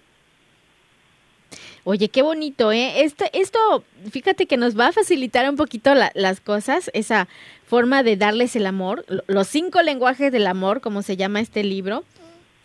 Oye, 1.85 2.07
qué 2.07 2.21
bonito, 2.21 2.71
¿eh? 2.71 3.03
Esto, 3.03 3.25
esto, 3.33 3.83
fíjate 4.09 4.45
que 4.45 4.55
nos 4.55 4.79
va 4.79 4.87
a 4.87 4.91
facilitar 4.93 5.49
un 5.49 5.57
poquito 5.57 5.93
las 6.13 6.39
cosas, 6.39 6.89
esa 6.93 7.27
forma 7.67 8.03
de 8.03 8.15
darles 8.15 8.55
el 8.55 8.65
amor, 8.67 9.05
los 9.27 9.47
cinco 9.49 9.81
lenguajes 9.81 10.31
del 10.31 10.47
amor, 10.47 10.79
como 10.79 11.01
se 11.01 11.17
llama 11.17 11.41
este 11.41 11.61
libro, 11.63 12.05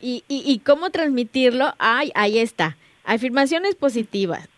y, 0.00 0.22
y, 0.28 0.60
cómo 0.60 0.90
transmitirlo. 0.90 1.74
Ay, 1.78 2.12
ahí 2.14 2.38
está. 2.38 2.76
Afirmaciones 3.04 3.74
positivas, 3.74 4.48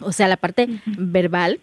o 0.00 0.12
sea, 0.12 0.26
la 0.26 0.38
parte 0.38 0.68
verbal, 0.86 1.60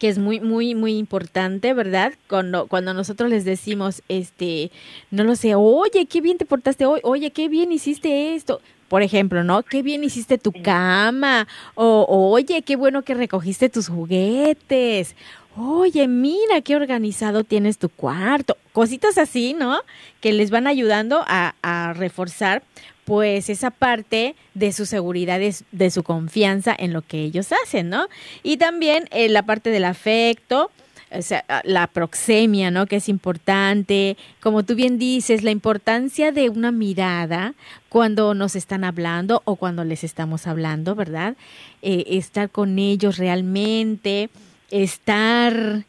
que 0.00 0.08
es 0.08 0.18
muy, 0.18 0.40
muy, 0.40 0.74
muy 0.74 0.96
importante, 0.96 1.72
¿verdad? 1.72 2.14
Cuando, 2.26 2.66
cuando 2.66 2.94
nosotros 2.94 3.30
les 3.30 3.44
decimos, 3.44 4.02
este, 4.08 4.72
no 5.12 5.22
lo 5.22 5.36
sé, 5.36 5.54
oye, 5.54 6.06
qué 6.06 6.20
bien 6.20 6.38
te 6.38 6.46
portaste 6.46 6.84
hoy, 6.86 6.98
oye, 7.04 7.30
qué 7.30 7.48
bien 7.48 7.70
hiciste 7.70 8.34
esto 8.34 8.60
por 8.88 9.02
ejemplo, 9.02 9.44
¿no? 9.44 9.62
Qué 9.62 9.82
bien 9.82 10.04
hiciste 10.04 10.38
tu 10.38 10.52
cama. 10.52 11.46
O, 11.74 12.30
oye, 12.32 12.62
qué 12.62 12.76
bueno 12.76 13.02
que 13.02 13.14
recogiste 13.14 13.68
tus 13.68 13.88
juguetes. 13.88 15.14
Oye, 15.56 16.06
mira 16.08 16.60
qué 16.62 16.76
organizado 16.76 17.44
tienes 17.44 17.78
tu 17.78 17.88
cuarto. 17.88 18.56
Cositas 18.72 19.18
así, 19.18 19.54
¿no? 19.54 19.80
Que 20.20 20.32
les 20.32 20.50
van 20.50 20.66
ayudando 20.66 21.24
a, 21.26 21.54
a 21.62 21.92
reforzar 21.92 22.62
pues 23.08 23.48
esa 23.48 23.70
parte 23.70 24.36
de 24.52 24.70
su 24.70 24.84
seguridad, 24.84 25.40
de, 25.40 25.90
su 25.90 26.02
confianza 26.02 26.76
en 26.78 26.92
lo 26.92 27.00
que 27.00 27.22
ellos 27.22 27.52
hacen, 27.64 27.88
¿no? 27.88 28.06
Y 28.42 28.58
también 28.58 29.08
eh, 29.12 29.30
la 29.30 29.44
parte 29.44 29.70
del 29.70 29.86
afecto, 29.86 30.70
o 31.10 31.22
sea, 31.22 31.44
la 31.64 31.86
proxemia, 31.86 32.70
¿no? 32.70 32.86
Que 32.86 32.96
es 32.96 33.08
importante. 33.08 34.16
Como 34.40 34.62
tú 34.62 34.74
bien 34.74 34.98
dices, 34.98 35.42
la 35.42 35.50
importancia 35.50 36.32
de 36.32 36.50
una 36.50 36.70
mirada 36.72 37.54
cuando 37.88 38.34
nos 38.34 38.56
están 38.56 38.84
hablando 38.84 39.42
o 39.44 39.56
cuando 39.56 39.84
les 39.84 40.04
estamos 40.04 40.46
hablando, 40.46 40.94
¿verdad? 40.94 41.36
Eh, 41.82 42.04
estar 42.08 42.50
con 42.50 42.78
ellos 42.78 43.18
realmente, 43.18 44.30
estar, 44.70 45.84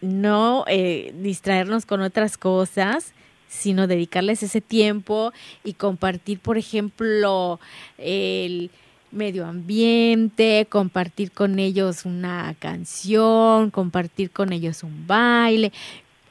no 0.00 0.64
eh, 0.68 1.12
distraernos 1.18 1.86
con 1.86 2.00
otras 2.02 2.38
cosas 2.38 3.12
sino 3.48 3.86
dedicarles 3.86 4.42
ese 4.42 4.60
tiempo 4.60 5.32
y 5.64 5.72
compartir, 5.72 6.38
por 6.38 6.58
ejemplo, 6.58 7.58
el 7.96 8.70
medio 9.10 9.46
ambiente, 9.46 10.66
compartir 10.68 11.32
con 11.32 11.58
ellos 11.58 12.04
una 12.04 12.54
canción, 12.58 13.70
compartir 13.70 14.30
con 14.30 14.52
ellos 14.52 14.82
un 14.82 15.06
baile, 15.06 15.72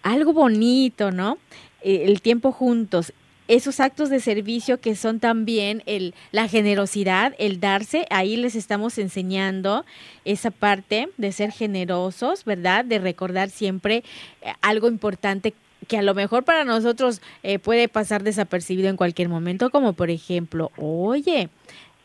algo 0.04 0.34
bonito, 0.34 1.12
¿no? 1.12 1.38
Eh, 1.82 2.04
el 2.06 2.22
tiempo 2.22 2.52
juntos 2.52 3.13
esos 3.48 3.80
actos 3.80 4.10
de 4.10 4.20
servicio 4.20 4.80
que 4.80 4.96
son 4.96 5.20
también 5.20 5.82
el, 5.86 6.13
la 6.32 6.48
generosidad, 6.48 7.34
el 7.40 7.60
darse, 7.60 8.06
ahí 8.10 8.36
les 8.36 8.56
estamos 8.56 8.98
enseñando 8.98 9.86
esa 10.26 10.52
parte 10.52 11.10
de 11.18 11.32
ser 11.32 11.52
generosos, 11.52 12.44
¿verdad? 12.44 12.84
De 12.84 13.00
recordar 13.00 13.50
siempre 13.50 14.04
eh, 14.42 14.54
algo 14.62 14.88
importante 14.88 15.54
que 15.88 15.98
a 15.98 16.02
lo 16.02 16.13
mejor 16.13 16.44
para 16.44 16.66
nosotros 16.66 17.22
eh, 17.44 17.60
puede 17.60 17.88
pasar 17.88 18.24
desapercibido 18.24 18.90
en 18.90 18.98
cualquier 18.98 19.30
momento, 19.30 19.70
como 19.70 19.94
por 19.94 20.10
ejemplo, 20.10 20.72
oye, 20.76 21.50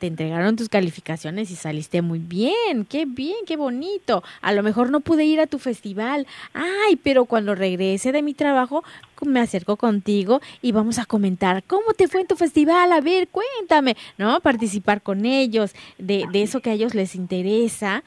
te 0.02 0.08
entregaron 0.08 0.56
tus 0.56 0.68
calificaciones 0.68 1.52
y 1.52 1.54
saliste 1.54 2.02
muy 2.02 2.18
bien, 2.18 2.84
qué 2.88 3.04
bien, 3.06 3.36
qué 3.46 3.56
bonito. 3.56 4.24
A 4.40 4.52
lo 4.52 4.64
mejor 4.64 4.90
no 4.90 4.98
pude 4.98 5.24
ir 5.24 5.38
a 5.38 5.46
tu 5.46 5.60
festival, 5.60 6.26
ay, 6.54 6.96
pero 6.96 7.24
cuando 7.24 7.54
regrese 7.54 8.10
de 8.10 8.20
mi 8.20 8.34
trabajo 8.34 8.82
me 9.24 9.38
acerco 9.38 9.76
contigo 9.76 10.40
y 10.60 10.72
vamos 10.72 10.98
a 10.98 11.04
comentar 11.04 11.62
cómo 11.62 11.94
te 11.94 12.08
fue 12.08 12.22
en 12.22 12.26
tu 12.26 12.34
festival, 12.34 12.90
a 12.90 13.00
ver, 13.00 13.28
cuéntame, 13.28 13.96
¿no? 14.18 14.40
Participar 14.40 15.02
con 15.02 15.24
ellos, 15.24 15.70
de, 15.98 16.24
de 16.32 16.42
eso 16.42 16.58
que 16.58 16.70
a 16.70 16.72
ellos 16.72 16.96
les 16.96 17.14
interesa, 17.14 18.02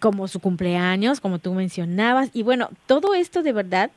como 0.00 0.28
su 0.28 0.40
cumpleaños, 0.40 1.20
como 1.20 1.38
tú 1.38 1.54
mencionabas. 1.54 2.28
Y 2.34 2.42
bueno, 2.42 2.68
todo 2.84 3.14
esto 3.14 3.42
de 3.42 3.54
verdad 3.54 3.90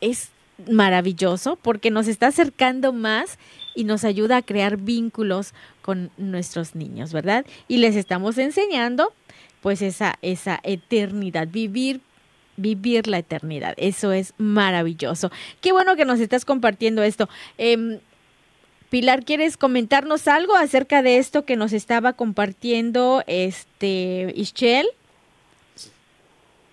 es 0.00 0.28
maravilloso 0.70 1.56
porque 1.56 1.90
nos 1.90 2.06
está 2.06 2.28
acercando 2.28 2.92
más 2.92 3.40
y 3.74 3.84
nos 3.84 4.04
ayuda 4.04 4.38
a 4.38 4.42
crear 4.42 4.76
vínculos 4.76 5.54
con 5.82 6.10
nuestros 6.16 6.74
niños, 6.74 7.12
¿verdad? 7.12 7.44
Y 7.68 7.78
les 7.78 7.96
estamos 7.96 8.38
enseñando 8.38 9.12
pues 9.60 9.82
esa, 9.82 10.18
esa 10.22 10.60
eternidad, 10.62 11.48
vivir 11.48 12.00
vivir 12.56 13.08
la 13.08 13.18
eternidad. 13.18 13.74
Eso 13.76 14.12
es 14.12 14.34
maravilloso. 14.38 15.30
Qué 15.60 15.72
bueno 15.72 15.96
que 15.96 16.04
nos 16.04 16.20
estás 16.20 16.44
compartiendo 16.44 17.02
esto. 17.02 17.28
Em, 17.58 17.98
Pilar, 18.90 19.24
¿quieres 19.24 19.56
comentarnos 19.56 20.28
algo 20.28 20.54
acerca 20.54 21.02
de 21.02 21.18
esto 21.18 21.44
que 21.44 21.56
nos 21.56 21.72
estaba 21.72 22.12
compartiendo 22.12 23.24
este 23.26 24.32
Ischel? 24.36 24.86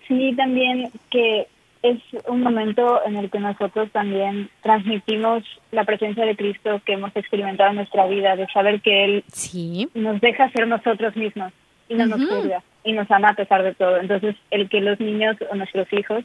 Sí, 0.06 0.32
también 0.36 0.90
que 1.10 1.48
es 1.82 1.98
un 2.28 2.42
momento 2.42 3.00
en 3.04 3.16
el 3.16 3.30
que 3.30 3.40
nosotros 3.40 3.90
también 3.90 4.48
transmitimos 4.62 5.42
la 5.72 5.84
presencia 5.84 6.24
de 6.24 6.36
Cristo 6.36 6.80
que 6.86 6.92
hemos 6.92 7.14
experimentado 7.16 7.70
en 7.70 7.76
nuestra 7.76 8.06
vida, 8.06 8.36
de 8.36 8.46
saber 8.48 8.80
que 8.80 9.04
Él 9.04 9.24
sí. 9.32 9.88
nos 9.94 10.20
deja 10.20 10.50
ser 10.50 10.68
nosotros 10.68 11.16
mismos 11.16 11.52
y 11.88 11.94
no 11.94 12.06
nos 12.06 12.20
juzga 12.24 12.62
y 12.84 12.92
nos 12.92 13.10
ama 13.10 13.30
a 13.30 13.34
pesar 13.34 13.62
de 13.62 13.74
todo. 13.74 13.98
Entonces, 13.98 14.36
el 14.50 14.68
que 14.68 14.80
los 14.80 15.00
niños 15.00 15.36
o 15.50 15.54
nuestros 15.56 15.92
hijos 15.92 16.24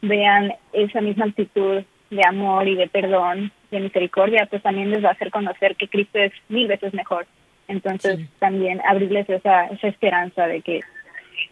vean 0.00 0.54
esa 0.72 1.00
misma 1.00 1.26
actitud 1.26 1.82
de 2.10 2.24
amor 2.24 2.66
y 2.66 2.74
de 2.74 2.88
perdón, 2.88 3.52
de 3.70 3.80
misericordia, 3.80 4.46
pues 4.46 4.62
también 4.62 4.90
les 4.90 5.04
va 5.04 5.10
a 5.10 5.12
hacer 5.12 5.30
conocer 5.30 5.76
que 5.76 5.88
Cristo 5.88 6.18
es 6.18 6.32
mil 6.48 6.66
veces 6.66 6.94
mejor. 6.94 7.26
Entonces, 7.68 8.20
también 8.38 8.80
abrirles 8.88 9.28
esa, 9.28 9.66
esa 9.66 9.88
esperanza 9.88 10.46
de 10.46 10.62
que 10.62 10.80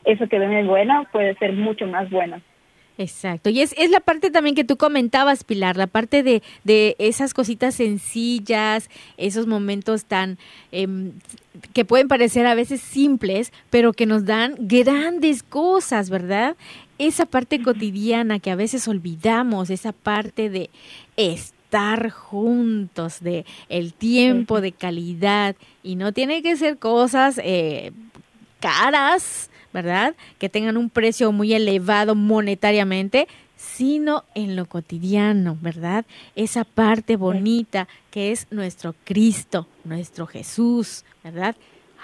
eso 0.04 0.26
que 0.26 0.38
ven 0.38 0.54
es 0.54 0.66
bueno 0.66 1.06
puede 1.12 1.34
ser 1.34 1.52
mucho 1.52 1.86
más 1.86 2.08
bueno. 2.08 2.40
Exacto. 2.98 3.50
Y 3.50 3.60
es, 3.60 3.74
es 3.76 3.90
la 3.90 4.00
parte 4.00 4.30
también 4.30 4.54
que 4.54 4.64
tú 4.64 4.76
comentabas, 4.76 5.44
Pilar, 5.44 5.76
la 5.76 5.86
parte 5.86 6.22
de, 6.22 6.42
de 6.64 6.96
esas 6.98 7.34
cositas 7.34 7.74
sencillas, 7.74 8.88
esos 9.18 9.46
momentos 9.46 10.06
tan 10.06 10.38
em, 10.72 11.12
que 11.74 11.84
pueden 11.84 12.08
parecer 12.08 12.46
a 12.46 12.54
veces 12.54 12.80
simples, 12.80 13.52
pero 13.68 13.92
que 13.92 14.06
nos 14.06 14.24
dan 14.24 14.54
grandes 14.58 15.42
cosas, 15.42 16.08
¿verdad? 16.08 16.56
Esa 16.98 17.26
parte 17.26 17.62
cotidiana 17.62 18.38
que 18.38 18.50
a 18.50 18.56
veces 18.56 18.88
olvidamos, 18.88 19.68
esa 19.68 19.92
parte 19.92 20.48
de 20.48 20.70
estar 21.18 22.10
juntos, 22.10 23.20
de 23.20 23.44
el 23.68 23.92
tiempo 23.92 24.62
de 24.62 24.72
calidad, 24.72 25.54
y 25.82 25.96
no 25.96 26.12
tiene 26.12 26.42
que 26.42 26.56
ser 26.56 26.78
cosas 26.78 27.38
eh, 27.44 27.92
caras, 28.60 29.50
¿verdad? 29.76 30.14
Que 30.38 30.48
tengan 30.48 30.78
un 30.78 30.88
precio 30.88 31.32
muy 31.32 31.52
elevado 31.52 32.14
monetariamente, 32.14 33.28
sino 33.56 34.24
en 34.34 34.56
lo 34.56 34.64
cotidiano, 34.64 35.58
¿verdad? 35.60 36.06
Esa 36.34 36.64
parte 36.64 37.16
bonita 37.16 37.86
que 38.10 38.32
es 38.32 38.46
nuestro 38.50 38.94
Cristo, 39.04 39.68
nuestro 39.84 40.26
Jesús, 40.26 41.04
¿verdad? 41.22 41.56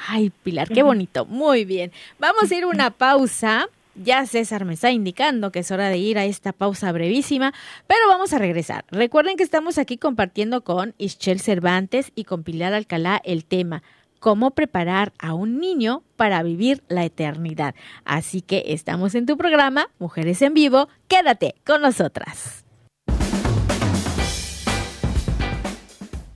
Ay, 0.07 0.31
Pilar, 0.43 0.69
qué 0.69 0.83
bonito. 0.83 1.25
Muy 1.25 1.65
bien. 1.65 1.93
Vamos 2.19 2.53
a 2.53 2.55
ir 2.55 2.67
una 2.67 2.91
pausa. 2.91 3.71
Ya 3.95 4.27
César 4.27 4.67
me 4.67 4.75
está 4.75 4.91
indicando 4.91 5.51
que 5.51 5.61
es 5.61 5.71
hora 5.71 5.89
de 5.89 5.97
ir 5.97 6.19
a 6.19 6.27
esta 6.27 6.53
pausa 6.53 6.93
brevísima, 6.93 7.55
pero 7.87 8.07
vamos 8.09 8.35
a 8.35 8.39
regresar. 8.39 8.85
Recuerden 8.91 9.39
que 9.39 9.45
estamos 9.45 9.79
aquí 9.79 9.97
compartiendo 9.97 10.63
con 10.63 10.95
Ischel 10.99 11.41
Cervantes 11.41 12.13
y 12.15 12.25
con 12.25 12.43
Pilar 12.43 12.75
Alcalá 12.75 13.21
el 13.25 13.47
tema 13.47 13.83
cómo 14.23 14.53
preparar 14.53 15.13
a 15.19 15.35
un 15.35 15.59
niño 15.59 16.05
para 16.17 16.45
vivir 16.45 16.85
la 16.87 17.05
eternidad. 17.05 17.75
Así 18.05 18.41
que 18.41 18.63
estamos 18.69 19.17
en 19.17 19.27
tu 19.27 19.37
programa, 19.37 19.91
Mujeres 19.99 20.41
en 20.43 20.55
Vivo. 20.55 20.89
Quédate 21.09 21.57
con 21.67 21.83
nosotras. 21.83 22.65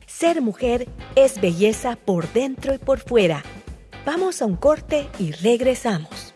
Ser 0.04 0.42
mujer 0.42 0.88
es 1.14 1.40
belleza 1.40 1.94
por 1.94 2.32
dentro 2.32 2.74
y 2.74 2.78
por 2.78 2.98
fuera. 2.98 3.44
Vamos 4.04 4.42
a 4.42 4.46
un 4.46 4.56
corte 4.56 5.08
y 5.20 5.30
regresamos. 5.30 6.35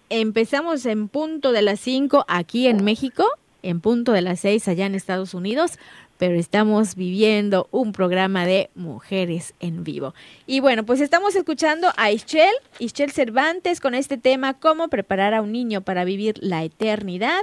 empezamos 0.09 0.85
en 0.85 1.07
punto 1.07 1.51
de 1.51 1.61
las 1.61 1.79
5 1.79 2.25
aquí 2.27 2.67
en 2.67 2.83
México, 2.83 3.25
en 3.63 3.79
punto 3.79 4.11
de 4.11 4.21
las 4.21 4.41
6 4.41 4.67
allá 4.67 4.85
en 4.85 4.95
Estados 4.95 5.33
Unidos, 5.33 5.79
pero 6.21 6.35
estamos 6.35 6.93
viviendo 6.93 7.67
un 7.71 7.93
programa 7.93 8.45
de 8.45 8.69
mujeres 8.75 9.55
en 9.59 9.83
vivo. 9.83 10.13
Y 10.45 10.59
bueno, 10.59 10.85
pues 10.85 11.01
estamos 11.01 11.35
escuchando 11.35 11.87
a 11.97 12.11
Ischel, 12.11 12.53
Ischel 12.77 13.09
Cervantes 13.09 13.79
con 13.79 13.95
este 13.95 14.19
tema, 14.19 14.53
cómo 14.53 14.87
preparar 14.87 15.33
a 15.33 15.41
un 15.41 15.51
niño 15.51 15.81
para 15.81 16.05
vivir 16.05 16.35
la 16.39 16.63
eternidad. 16.63 17.41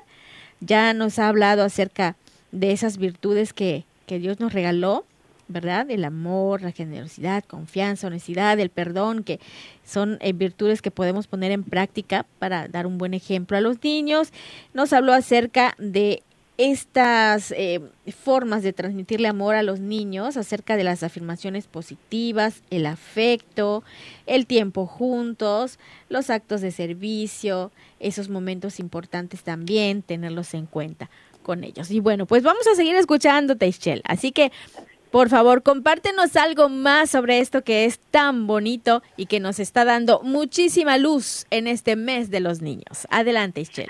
Ya 0.61 0.95
nos 0.95 1.19
ha 1.19 1.27
hablado 1.27 1.65
acerca 1.65 2.15
de 2.53 2.71
esas 2.71 2.99
virtudes 2.99 3.53
que, 3.53 3.83
que 4.07 4.21
Dios 4.21 4.39
nos 4.39 4.53
regaló, 4.53 5.05
¿verdad? 5.49 5.91
El 5.91 6.05
amor, 6.05 6.63
la 6.63 6.71
generosidad, 6.71 7.43
confianza, 7.43 8.07
honestidad, 8.07 8.61
el 8.61 8.71
perdón, 8.71 9.25
que 9.25 9.41
son 9.85 10.19
eh, 10.21 10.33
virtudes 10.33 10.83
que 10.83 10.93
podemos 10.93 11.27
poner 11.27 11.51
en 11.51 11.65
práctica 11.65 12.27
para 12.39 12.69
dar 12.69 12.87
un 12.87 12.97
buen 12.97 13.15
ejemplo 13.15 13.57
a 13.57 13.61
los 13.61 13.83
niños. 13.83 14.33
Nos 14.73 14.93
habló 14.93 15.15
acerca 15.15 15.75
de 15.79 16.23
estas 16.59 17.53
eh, 17.53 17.81
formas 18.17 18.65
de 18.65 18.73
transmitirle 18.73 19.29
amor 19.29 19.55
a 19.55 19.63
los 19.63 19.79
niños 19.79 20.37
acerca 20.37 20.77
de 20.77 20.83
las 20.83 21.05
afirmaciones 21.05 21.69
positivas, 21.69 22.65
el 22.71 22.87
afecto, 22.87 23.85
el 24.27 24.47
tiempo 24.47 24.85
juntos, 24.85 25.79
los 26.09 26.31
actos 26.31 26.61
de 26.61 26.73
servicio, 26.73 27.71
esos 28.01 28.29
momentos 28.29 28.81
importantes 28.81 29.45
también, 29.45 30.03
tenerlos 30.03 30.53
en 30.53 30.67
cuenta 30.67 31.09
con 31.45 31.63
ellos. 31.63 31.93
Y 31.93 32.01
bueno, 32.01 32.27
pues 32.27 32.43
vamos 32.43 32.67
a 32.67 32.75
seguir 32.75 32.97
escuchando, 32.97 33.57
Teichel. 33.57 34.03
Así 34.05 34.33
que, 34.33 34.51
por 35.13 35.29
favor, 35.29 35.63
compártenos 35.63 36.35
algo 36.35 36.69
más 36.69 37.11
sobre 37.11 37.39
esto 37.39 37.63
que 37.63 37.85
es 37.85 38.01
tan 38.01 38.49
bonito 38.49 39.01
y 39.17 39.27
que 39.27 39.39
nos 39.39 39.61
está 39.61 39.85
dando 39.85 40.23
muchísima 40.25 40.99
luz 40.99 41.47
en 41.51 41.69
este 41.69 41.95
mes 41.95 42.31
de 42.31 42.41
los 42.41 42.63
niños. 42.63 43.07
Adelante, 43.11 43.61
Ischel. 43.61 43.87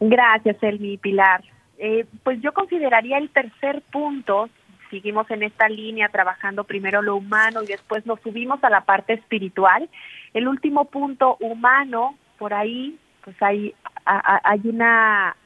Gracias, 0.00 0.56
Elmi 0.62 0.96
Pilar. 0.96 1.44
Eh, 1.78 2.06
pues 2.22 2.40
yo 2.40 2.52
consideraría 2.52 3.18
el 3.18 3.30
tercer 3.30 3.82
punto, 3.92 4.48
seguimos 4.90 5.30
en 5.30 5.42
esta 5.42 5.68
línea 5.68 6.08
trabajando 6.08 6.64
primero 6.64 7.02
lo 7.02 7.16
humano 7.16 7.62
y 7.62 7.66
después 7.66 8.06
nos 8.06 8.20
subimos 8.20 8.62
a 8.64 8.70
la 8.70 8.82
parte 8.82 9.14
espiritual. 9.14 9.88
El 10.32 10.48
último 10.48 10.86
punto 10.86 11.36
humano, 11.40 12.16
por 12.38 12.54
ahí, 12.54 12.98
pues 13.24 13.36
hay, 13.42 13.74
hay 14.04 14.60
una, 14.64 15.36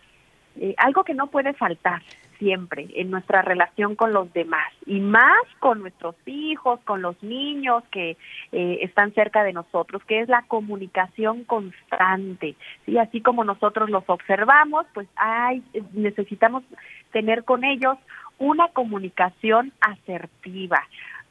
eh, 0.56 0.74
algo 0.76 1.04
que 1.04 1.14
no 1.14 1.28
puede 1.28 1.52
faltar, 1.54 2.02
siempre 2.40 2.88
en 2.94 3.10
nuestra 3.10 3.42
relación 3.42 3.94
con 3.94 4.12
los 4.12 4.32
demás 4.32 4.72
y 4.86 4.98
más 4.98 5.46
con 5.60 5.80
nuestros 5.80 6.16
hijos, 6.26 6.80
con 6.80 7.02
los 7.02 7.22
niños 7.22 7.84
que 7.92 8.16
eh, 8.50 8.78
están 8.80 9.14
cerca 9.14 9.44
de 9.44 9.52
nosotros, 9.52 10.02
que 10.04 10.20
es 10.20 10.28
la 10.28 10.42
comunicación 10.48 11.44
constante. 11.44 12.56
¿sí? 12.86 12.98
Así 12.98 13.20
como 13.20 13.44
nosotros 13.44 13.90
los 13.90 14.02
observamos, 14.08 14.86
pues 14.94 15.06
hay, 15.14 15.62
necesitamos 15.92 16.64
tener 17.12 17.44
con 17.44 17.62
ellos 17.62 17.96
una 18.38 18.68
comunicación 18.68 19.72
asertiva 19.82 20.82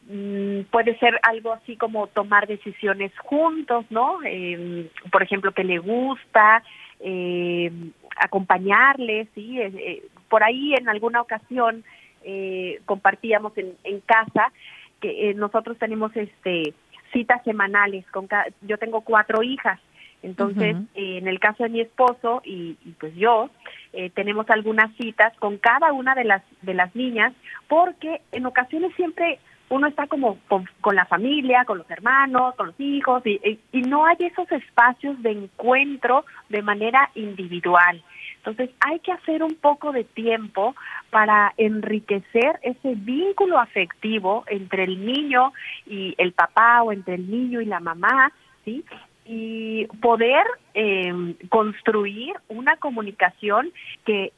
mm, 0.08 0.62
puede 0.72 0.98
ser 1.00 1.20
algo 1.24 1.54
así 1.54 1.76
como 1.76 2.08
tomar 2.08 2.48
decisiones 2.48 3.12
juntos, 3.18 3.86
¿no? 3.90 4.20
Em, 4.24 4.88
por 5.12 5.24
ejemplo, 5.24 5.52
que 5.52 5.64
le 5.64 5.80
gusta, 5.80 6.64
eh, 7.00 7.72
acompañarle, 8.20 9.28
¿sí? 9.34 9.60
Eh, 9.60 9.72
eh, 9.76 10.04
por 10.30 10.44
ahí 10.44 10.74
en 10.74 10.90
alguna 10.90 11.22
ocasión 11.22 11.84
eh, 12.24 12.82
compartíamos 12.86 13.58
en, 13.58 13.76
en 13.84 14.02
casa 14.02 14.52
que 15.00 15.34
nosotros 15.34 15.78
tenemos 15.78 16.16
este 16.16 16.74
citas 17.14 17.42
semanales 17.44 18.06
con 18.12 18.28
yo 18.62 18.78
tengo 18.78 19.02
cuatro 19.02 19.42
hijas 19.42 19.80
entonces 20.22 20.76
en 20.94 21.28
el 21.28 21.40
caso 21.40 21.64
de 21.64 21.70
mi 21.70 21.80
esposo 21.80 22.42
y, 22.44 22.74
pues 23.00 23.16
yo 23.16 23.50
tenemos 24.14 24.48
algunas 24.50 24.94
citas 24.98 25.34
con 25.40 25.58
cada 25.58 25.94
una 25.94 26.14
de 26.14 26.26
las 26.26 26.44
de 26.62 26.74
las 26.74 26.94
niñas 26.94 27.34
porque 27.70 28.22
en 28.34 28.46
ocasiones 28.46 28.94
siempre 28.98 29.40
uno 29.70 29.88
está 29.88 30.08
como 30.08 30.40
con, 30.48 30.96
la 30.96 31.06
familia, 31.06 31.64
con 31.66 31.78
los 31.78 31.90
hermanos, 31.90 32.56
con 32.56 32.68
los 32.68 32.80
hijos, 32.80 33.22
y, 33.26 33.60
y, 33.72 33.82
no 33.82 34.06
hay 34.06 34.18
esos 34.20 34.52
espacios 34.52 35.22
de 35.22 35.32
encuentro 35.32 36.26
de 36.50 36.62
manera 36.62 37.12
individual. 37.16 38.04
Entonces 38.38 38.70
hay 38.80 39.00
que 39.00 39.12
hacer 39.12 39.44
un 39.44 39.56
poco 39.56 39.92
de 39.92 40.06
tiempo 40.06 40.76
para 41.10 41.54
enriquecer 41.58 42.60
ese 42.64 42.96
vínculo 42.96 43.60
afectivo 43.60 44.44
entre 44.48 44.86
el 44.86 45.06
niño 45.06 45.54
y 45.86 46.16
el 46.18 46.32
papá 46.32 46.82
o 46.82 46.92
entre 46.92 47.16
el 47.16 47.30
niño 47.30 47.62
y 47.62 47.66
la 47.66 47.80
mamá, 47.80 48.32
¿sí? 48.66 48.84
Y 49.26 49.86
poder 50.02 50.44
eh, 50.74 51.36
construir 51.50 52.34
una 52.48 52.78
comunicación 52.78 53.72
que 54.06 54.32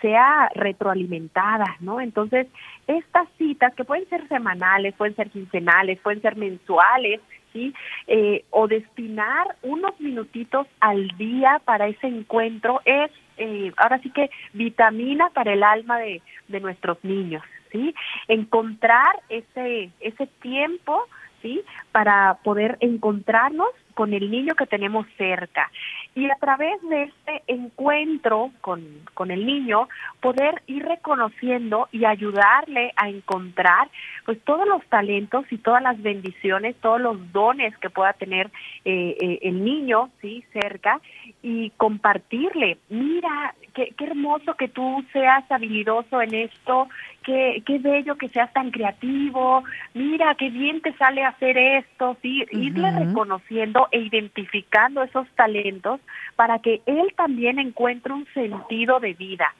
sea 0.00 0.50
retroalimentada, 0.54 1.76
¿no? 1.80 2.00
Entonces, 2.00 2.46
estas 2.86 3.28
citas 3.38 3.74
que 3.74 3.84
pueden 3.84 4.08
ser 4.08 4.26
semanales, 4.28 4.94
pueden 4.94 5.16
ser 5.16 5.30
quincenales, 5.30 5.98
pueden 6.00 6.22
ser 6.22 6.36
mensuales, 6.36 7.20
¿sí? 7.52 7.74
Eh, 8.06 8.44
o 8.50 8.68
destinar 8.68 9.56
unos 9.62 9.98
minutitos 10.00 10.66
al 10.80 11.08
día 11.16 11.60
para 11.64 11.88
ese 11.88 12.06
encuentro 12.06 12.80
es, 12.84 13.10
eh, 13.38 13.72
ahora 13.76 13.98
sí 14.00 14.10
que 14.10 14.30
vitamina 14.52 15.30
para 15.30 15.52
el 15.52 15.62
alma 15.62 15.98
de, 15.98 16.22
de 16.48 16.60
nuestros 16.60 17.02
niños, 17.02 17.42
¿sí? 17.72 17.94
Encontrar 18.28 19.20
ese, 19.28 19.90
ese 20.00 20.26
tiempo, 20.42 21.02
¿sí? 21.42 21.62
Para 21.92 22.38
poder 22.44 22.76
encontrarnos 22.80 23.68
con 23.96 24.12
el 24.12 24.30
niño 24.30 24.54
que 24.54 24.66
tenemos 24.66 25.06
cerca. 25.16 25.70
Y 26.14 26.30
a 26.30 26.36
través 26.38 26.80
de 26.82 27.04
este 27.04 27.42
encuentro 27.46 28.52
con, 28.60 28.84
con 29.14 29.30
el 29.30 29.46
niño 29.46 29.88
poder 30.20 30.62
ir 30.66 30.84
reconociendo 30.84 31.88
y 31.92 32.04
ayudarle 32.04 32.92
a 32.96 33.08
encontrar 33.08 33.88
pues 34.26 34.38
todos 34.44 34.68
los 34.68 34.84
talentos 34.90 35.46
y 35.50 35.56
todas 35.56 35.82
las 35.82 36.00
bendiciones, 36.02 36.76
todos 36.82 37.00
los 37.00 37.32
dones 37.32 37.74
que 37.78 37.88
pueda 37.88 38.12
tener 38.12 38.50
eh, 38.84 39.16
eh, 39.18 39.38
el 39.42 39.64
niño 39.64 40.10
sí 40.20 40.44
cerca 40.52 41.00
y 41.42 41.70
compartirle, 41.78 42.76
mira, 42.90 43.54
qué, 43.76 43.92
qué 43.96 44.04
hermoso 44.06 44.54
que 44.54 44.68
tú 44.68 45.04
seas 45.12 45.44
habilidoso 45.50 46.22
en 46.22 46.34
esto, 46.34 46.88
qué, 47.22 47.62
qué 47.66 47.78
bello 47.78 48.16
que 48.16 48.28
seas 48.30 48.50
tan 48.54 48.70
creativo, 48.70 49.62
mira, 49.92 50.34
qué 50.34 50.48
bien 50.48 50.80
te 50.80 50.94
sale 50.94 51.22
hacer 51.22 51.58
esto, 51.58 52.16
sí, 52.22 52.44
irle 52.52 52.90
reconociendo 52.90 53.86
e 53.92 54.00
identificando 54.00 55.02
esos 55.02 55.28
talentos 55.36 56.00
para 56.36 56.58
que 56.60 56.80
él 56.86 57.12
también 57.16 57.58
encuentre 57.58 58.14
un 58.14 58.26
sentido 58.32 58.98
de 58.98 59.12
vida. 59.12 59.54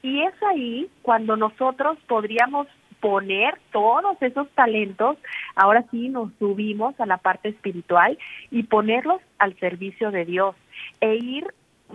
Y 0.00 0.22
es 0.22 0.34
ahí 0.44 0.88
cuando 1.02 1.36
nosotros 1.36 1.98
podríamos 2.06 2.68
poner 3.00 3.58
todos 3.72 4.16
esos 4.22 4.48
talentos, 4.50 5.18
ahora 5.56 5.84
sí 5.90 6.08
nos 6.08 6.30
subimos 6.38 6.98
a 7.00 7.06
la 7.06 7.18
parte 7.18 7.48
espiritual 7.48 8.16
y 8.50 8.62
ponerlos 8.62 9.20
al 9.38 9.58
servicio 9.58 10.12
de 10.12 10.24
Dios 10.24 10.54
e 11.00 11.16
ir 11.16 11.46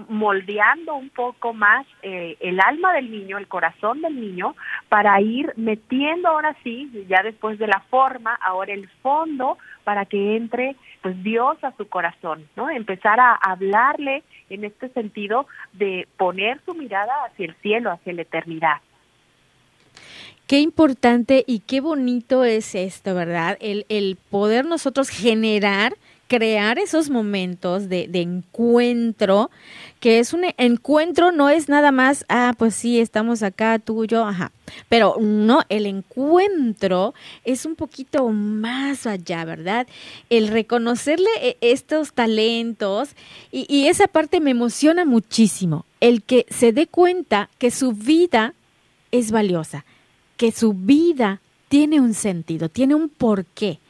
moldeando 0.07 0.95
un 0.95 1.09
poco 1.09 1.53
más 1.53 1.85
eh, 2.01 2.37
el 2.39 2.59
alma 2.59 2.93
del 2.93 3.11
niño, 3.11 3.37
el 3.37 3.47
corazón 3.47 4.01
del 4.01 4.19
niño, 4.19 4.55
para 4.89 5.19
ir 5.19 5.53
metiendo 5.57 6.29
ahora 6.29 6.55
sí, 6.63 6.89
ya 7.09 7.21
después 7.23 7.59
de 7.59 7.67
la 7.67 7.81
forma, 7.89 8.35
ahora 8.35 8.73
el 8.73 8.87
fondo, 9.01 9.57
para 9.83 10.05
que 10.05 10.37
entre 10.37 10.75
pues 11.01 11.21
Dios 11.23 11.61
a 11.63 11.75
su 11.77 11.87
corazón, 11.87 12.47
¿no? 12.55 12.69
Empezar 12.69 13.19
a 13.19 13.33
hablarle 13.33 14.23
en 14.49 14.63
este 14.63 14.89
sentido 14.89 15.47
de 15.73 16.07
poner 16.17 16.61
su 16.65 16.73
mirada 16.73 17.11
hacia 17.25 17.47
el 17.47 17.55
cielo, 17.55 17.91
hacia 17.91 18.13
la 18.13 18.21
eternidad. 18.21 18.77
Qué 20.47 20.59
importante 20.59 21.43
y 21.47 21.59
qué 21.59 21.79
bonito 21.79 22.43
es 22.43 22.75
esto, 22.75 23.15
¿verdad? 23.15 23.57
El, 23.61 23.85
el 23.89 24.17
poder 24.29 24.65
nosotros 24.65 25.09
generar 25.09 25.93
crear 26.31 26.79
esos 26.79 27.09
momentos 27.09 27.89
de, 27.89 28.09
encuentro, 28.13 29.51
que 29.99 30.19
es 30.19 30.31
un 30.31 30.45
encuentro, 30.57 31.33
no 31.33 31.49
es 31.49 31.67
nada 31.67 31.91
más, 31.91 32.23
ah, 32.29 32.53
pues 32.57 32.73
sí, 32.73 33.01
estamos 33.01 33.43
acá, 33.43 33.79
tú, 33.79 34.05
yo, 34.05 34.23
ajá. 34.23 34.53
Pero 34.87 35.17
no, 35.19 35.63
el 35.67 35.85
encuentro 35.85 37.13
es 37.43 37.65
un 37.65 37.75
poquito 37.75 38.29
más 38.29 39.05
allá, 39.05 39.43
¿verdad? 39.43 39.87
El 40.29 40.47
reconocerle 40.47 41.29
eh, 41.41 41.57
estos 41.59 42.13
talentos 42.13 43.09
y 43.51 43.87
esa 43.87 44.07
parte 44.07 44.39
me 44.39 44.51
emociona 44.51 45.03
muchísimo. 45.03 45.85
El 45.99 46.23
que 46.23 46.45
se 46.49 46.71
dé 46.71 46.87
cuenta 46.87 47.49
que 47.57 47.71
su 47.71 47.91
vida 47.91 48.53
es 49.11 49.31
valiosa, 49.31 49.83
que 50.37 50.53
su 50.53 50.71
vida 50.71 51.41
tiene 51.67 51.99
un 51.99 52.13
sentido, 52.13 52.69
tiene 52.69 52.95
un 52.95 53.09
porqué 53.09 53.80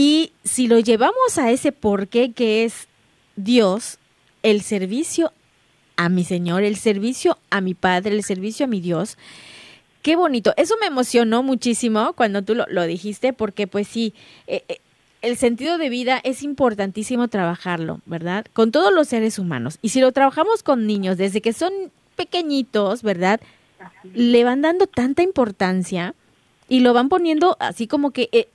y 0.00 0.30
si 0.44 0.68
lo 0.68 0.78
llevamos 0.78 1.38
a 1.38 1.50
ese 1.50 1.72
porqué 1.72 2.30
que 2.30 2.62
es 2.62 2.86
Dios, 3.34 3.98
el 4.44 4.62
servicio 4.62 5.32
a 5.96 6.08
mi 6.08 6.22
Señor, 6.22 6.62
el 6.62 6.76
servicio 6.76 7.36
a 7.50 7.60
mi 7.60 7.74
Padre, 7.74 8.14
el 8.14 8.22
servicio 8.22 8.66
a 8.66 8.68
mi 8.68 8.80
Dios, 8.80 9.18
qué 10.02 10.14
bonito. 10.14 10.54
Eso 10.56 10.76
me 10.80 10.86
emocionó 10.86 11.42
muchísimo 11.42 12.12
cuando 12.12 12.42
tú 12.42 12.54
lo, 12.54 12.82
dijiste, 12.84 13.32
porque 13.32 13.66
pues 13.66 13.88
sí, 13.88 14.14
eh, 14.46 14.62
eh, 14.68 14.78
el 15.20 15.36
sentido 15.36 15.78
de 15.78 15.88
vida 15.88 16.20
es 16.22 16.44
importantísimo 16.44 17.26
trabajarlo, 17.26 18.00
¿verdad? 18.06 18.46
Con 18.52 18.70
todos 18.70 18.92
los 18.92 19.08
seres 19.08 19.36
humanos. 19.40 19.80
Y 19.82 19.88
si 19.88 20.00
lo 20.00 20.12
trabajamos 20.12 20.62
con 20.62 20.86
niños 20.86 21.16
desde 21.16 21.40
que 21.40 21.52
son 21.52 21.72
pequeñitos, 22.14 23.02
¿verdad? 23.02 23.40
Le 24.14 24.44
van 24.44 24.62
dando 24.62 24.86
tanta 24.86 25.24
importancia 25.24 26.14
y 26.68 26.80
lo 26.80 26.92
van 26.92 27.08
poniendo 27.08 27.56
así 27.58 27.88
como 27.88 28.12
que 28.12 28.28
eh, 28.30 28.46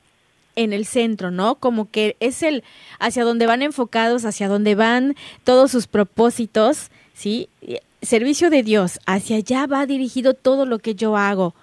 en 0.56 0.74
el 0.74 0.86
centro, 0.86 1.32
¿no? 1.32 1.56
Como 1.56 1.90
que 1.90 2.16
es 2.20 2.44
el 2.44 2.64
hacia 3.00 3.24
donde 3.24 3.46
van 3.46 3.62
enfocados, 3.62 4.26
hacia 4.26 4.48
donde 4.48 4.76
van 4.76 5.16
todos 5.44 5.72
sus 5.72 5.88
propósitos, 5.88 6.90
¿sí? 7.14 7.50
Servicio 8.02 8.50
de 8.50 8.64
Dios, 8.64 9.00
hacia 9.06 9.38
allá 9.38 9.66
va 9.66 9.86
dirigido 9.86 10.34
todo 10.34 10.66
lo 10.66 10.80
que 10.80 10.96
yo 10.96 11.18
hago, 11.18 11.56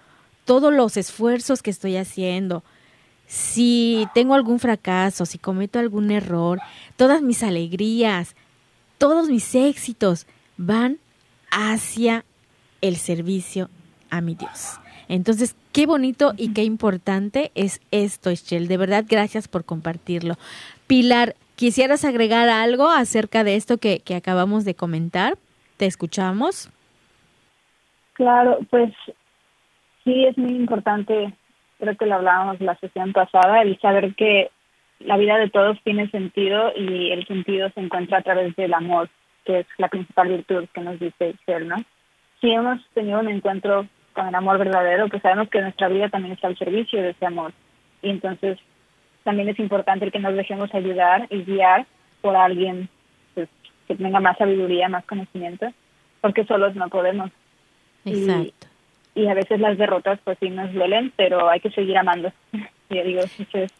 todos 0.44 0.72
los 0.72 0.96
esfuerzos 0.96 1.62
que 1.62 1.70
estoy 1.70 1.96
haciendo. 1.96 2.62
Si 3.26 4.08
tengo 4.14 4.34
algún 4.34 4.58
fracaso, 4.58 5.26
si 5.26 5.38
cometo 5.38 5.78
algún 5.78 6.10
error, 6.10 6.60
todas 6.96 7.22
mis 7.22 7.42
alegrías, 7.42 8.34
todos 8.98 9.28
mis 9.28 9.54
éxitos 9.54 10.26
van 10.56 10.98
hacia 11.50 12.24
el 12.80 12.96
servicio 12.96 13.70
a 14.10 14.20
mi 14.20 14.34
Dios. 14.34 14.80
Entonces, 15.10 15.56
qué 15.72 15.86
bonito 15.86 16.34
y 16.36 16.54
qué 16.54 16.62
importante 16.62 17.50
es 17.56 17.80
esto, 17.90 18.30
Eschel. 18.30 18.68
De 18.68 18.76
verdad, 18.76 19.04
gracias 19.08 19.48
por 19.48 19.64
compartirlo. 19.64 20.36
Pilar, 20.86 21.34
¿quisieras 21.56 22.04
agregar 22.04 22.48
algo 22.48 22.88
acerca 22.88 23.42
de 23.42 23.56
esto 23.56 23.78
que, 23.78 23.98
que 23.98 24.14
acabamos 24.14 24.64
de 24.64 24.76
comentar? 24.76 25.34
¿Te 25.78 25.86
escuchamos? 25.86 26.70
Claro, 28.12 28.60
pues 28.70 28.92
sí, 30.04 30.26
es 30.26 30.38
muy 30.38 30.52
importante, 30.52 31.34
creo 31.80 31.96
que 31.96 32.06
lo 32.06 32.14
hablábamos 32.14 32.60
la 32.60 32.76
sesión 32.76 33.12
pasada, 33.12 33.62
el 33.62 33.80
saber 33.80 34.14
que 34.14 34.52
la 35.00 35.16
vida 35.16 35.38
de 35.38 35.50
todos 35.50 35.76
tiene 35.82 36.08
sentido 36.10 36.70
y 36.76 37.10
el 37.10 37.26
sentido 37.26 37.68
se 37.70 37.80
encuentra 37.80 38.18
a 38.18 38.22
través 38.22 38.54
del 38.54 38.74
amor, 38.74 39.08
que 39.44 39.60
es 39.60 39.66
la 39.76 39.88
principal 39.88 40.28
virtud 40.28 40.68
que 40.72 40.82
nos 40.82 41.00
dice 41.00 41.30
Eschel, 41.30 41.66
¿no? 41.66 41.78
Si 42.40 42.48
hemos 42.52 42.78
tenido 42.94 43.18
un 43.18 43.28
encuentro 43.28 43.88
con 44.12 44.26
el 44.26 44.34
amor 44.34 44.58
verdadero, 44.58 45.08
pues 45.08 45.22
sabemos 45.22 45.48
que 45.48 45.60
nuestra 45.60 45.88
vida 45.88 46.08
también 46.08 46.34
está 46.34 46.48
al 46.48 46.58
servicio 46.58 47.00
de 47.00 47.10
ese 47.10 47.26
amor. 47.26 47.52
Y 48.02 48.10
entonces 48.10 48.58
también 49.24 49.48
es 49.48 49.58
importante 49.58 50.04
el 50.04 50.12
que 50.12 50.18
nos 50.18 50.34
dejemos 50.34 50.74
ayudar 50.74 51.26
y 51.30 51.44
guiar 51.44 51.86
por 52.20 52.36
alguien 52.36 52.88
pues, 53.34 53.48
que 53.86 53.94
tenga 53.94 54.20
más 54.20 54.38
sabiduría, 54.38 54.88
más 54.88 55.04
conocimiento, 55.04 55.72
porque 56.20 56.44
solos 56.44 56.74
no 56.74 56.88
podemos. 56.88 57.30
Exacto. 58.04 58.66
Y, 59.14 59.26
a 59.26 59.34
veces 59.34 59.60
las 59.60 59.76
derrotas 59.76 60.18
pues 60.24 60.38
sí 60.40 60.50
nos 60.50 60.72
duelen, 60.72 61.12
pero 61.16 61.48
hay 61.48 61.60
que 61.60 61.70
seguir 61.70 61.98
amando. 61.98 62.32
Yo 62.90 63.04
digo, 63.04 63.20
es 63.20 63.72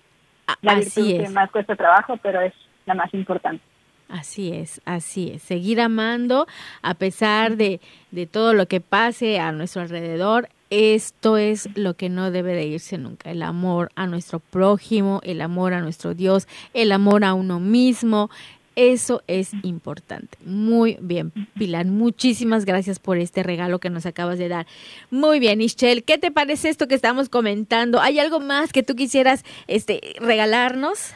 la 0.63 0.75
virtud 0.75 1.23
que 1.23 1.29
más 1.31 1.51
cuesta 1.51 1.77
trabajo, 1.77 2.17
pero 2.23 2.41
es 2.41 2.53
la 2.87 2.95
más 2.95 3.13
importante. 3.15 3.63
Así 4.11 4.53
es, 4.53 4.81
así 4.85 5.31
es. 5.35 5.43
Seguir 5.43 5.81
amando 5.81 6.47
a 6.83 6.95
pesar 6.95 7.57
de, 7.57 7.81
de 8.11 8.27
todo 8.27 8.55
lo 8.55 8.67
que 8.67 8.81
pase 8.81 9.39
a 9.39 9.53
nuestro 9.53 9.83
alrededor. 9.83 10.49
Esto 10.69 11.37
es 11.37 11.69
lo 11.75 11.95
que 11.95 12.09
no 12.09 12.31
debe 12.31 12.55
de 12.55 12.67
irse 12.67 12.99
nunca. 12.99 13.31
El 13.31 13.43
amor 13.43 13.91
a 13.95 14.07
nuestro 14.07 14.41
prójimo, 14.41 15.21
el 15.25 15.41
amor 15.41 15.75
a 15.75 15.81
nuestro 15.81 16.15
Dios, 16.15 16.49
el 16.75 16.93
amor 16.93 17.25
a 17.25 17.35
uno 17.35 17.61
mismo. 17.61 18.31
Eso 18.77 19.23
es 19.27 19.51
importante. 19.63 20.39
Muy 20.45 20.97
bien, 21.01 21.33
Pilar. 21.59 21.87
Muchísimas 21.87 22.65
gracias 22.65 22.99
por 22.99 23.19
este 23.19 23.43
regalo 23.43 23.79
que 23.79 23.91
nos 23.91 24.07
acabas 24.07 24.39
de 24.39 24.49
dar. 24.49 24.67
Muy 25.11 25.39
bien, 25.41 25.61
Ischel. 25.61 26.05
¿Qué 26.05 26.19
te 26.19 26.31
parece 26.31 26.69
esto 26.69 26.89
que 26.89 26.95
estamos 26.95 27.29
comentando? 27.29 28.01
¿Hay 28.01 28.19
algo 28.19 28.41
más 28.41 28.73
que 28.73 28.83
tú 28.83 28.95
quisieras 28.95 29.45
este, 29.67 30.01
regalarnos? 30.21 31.15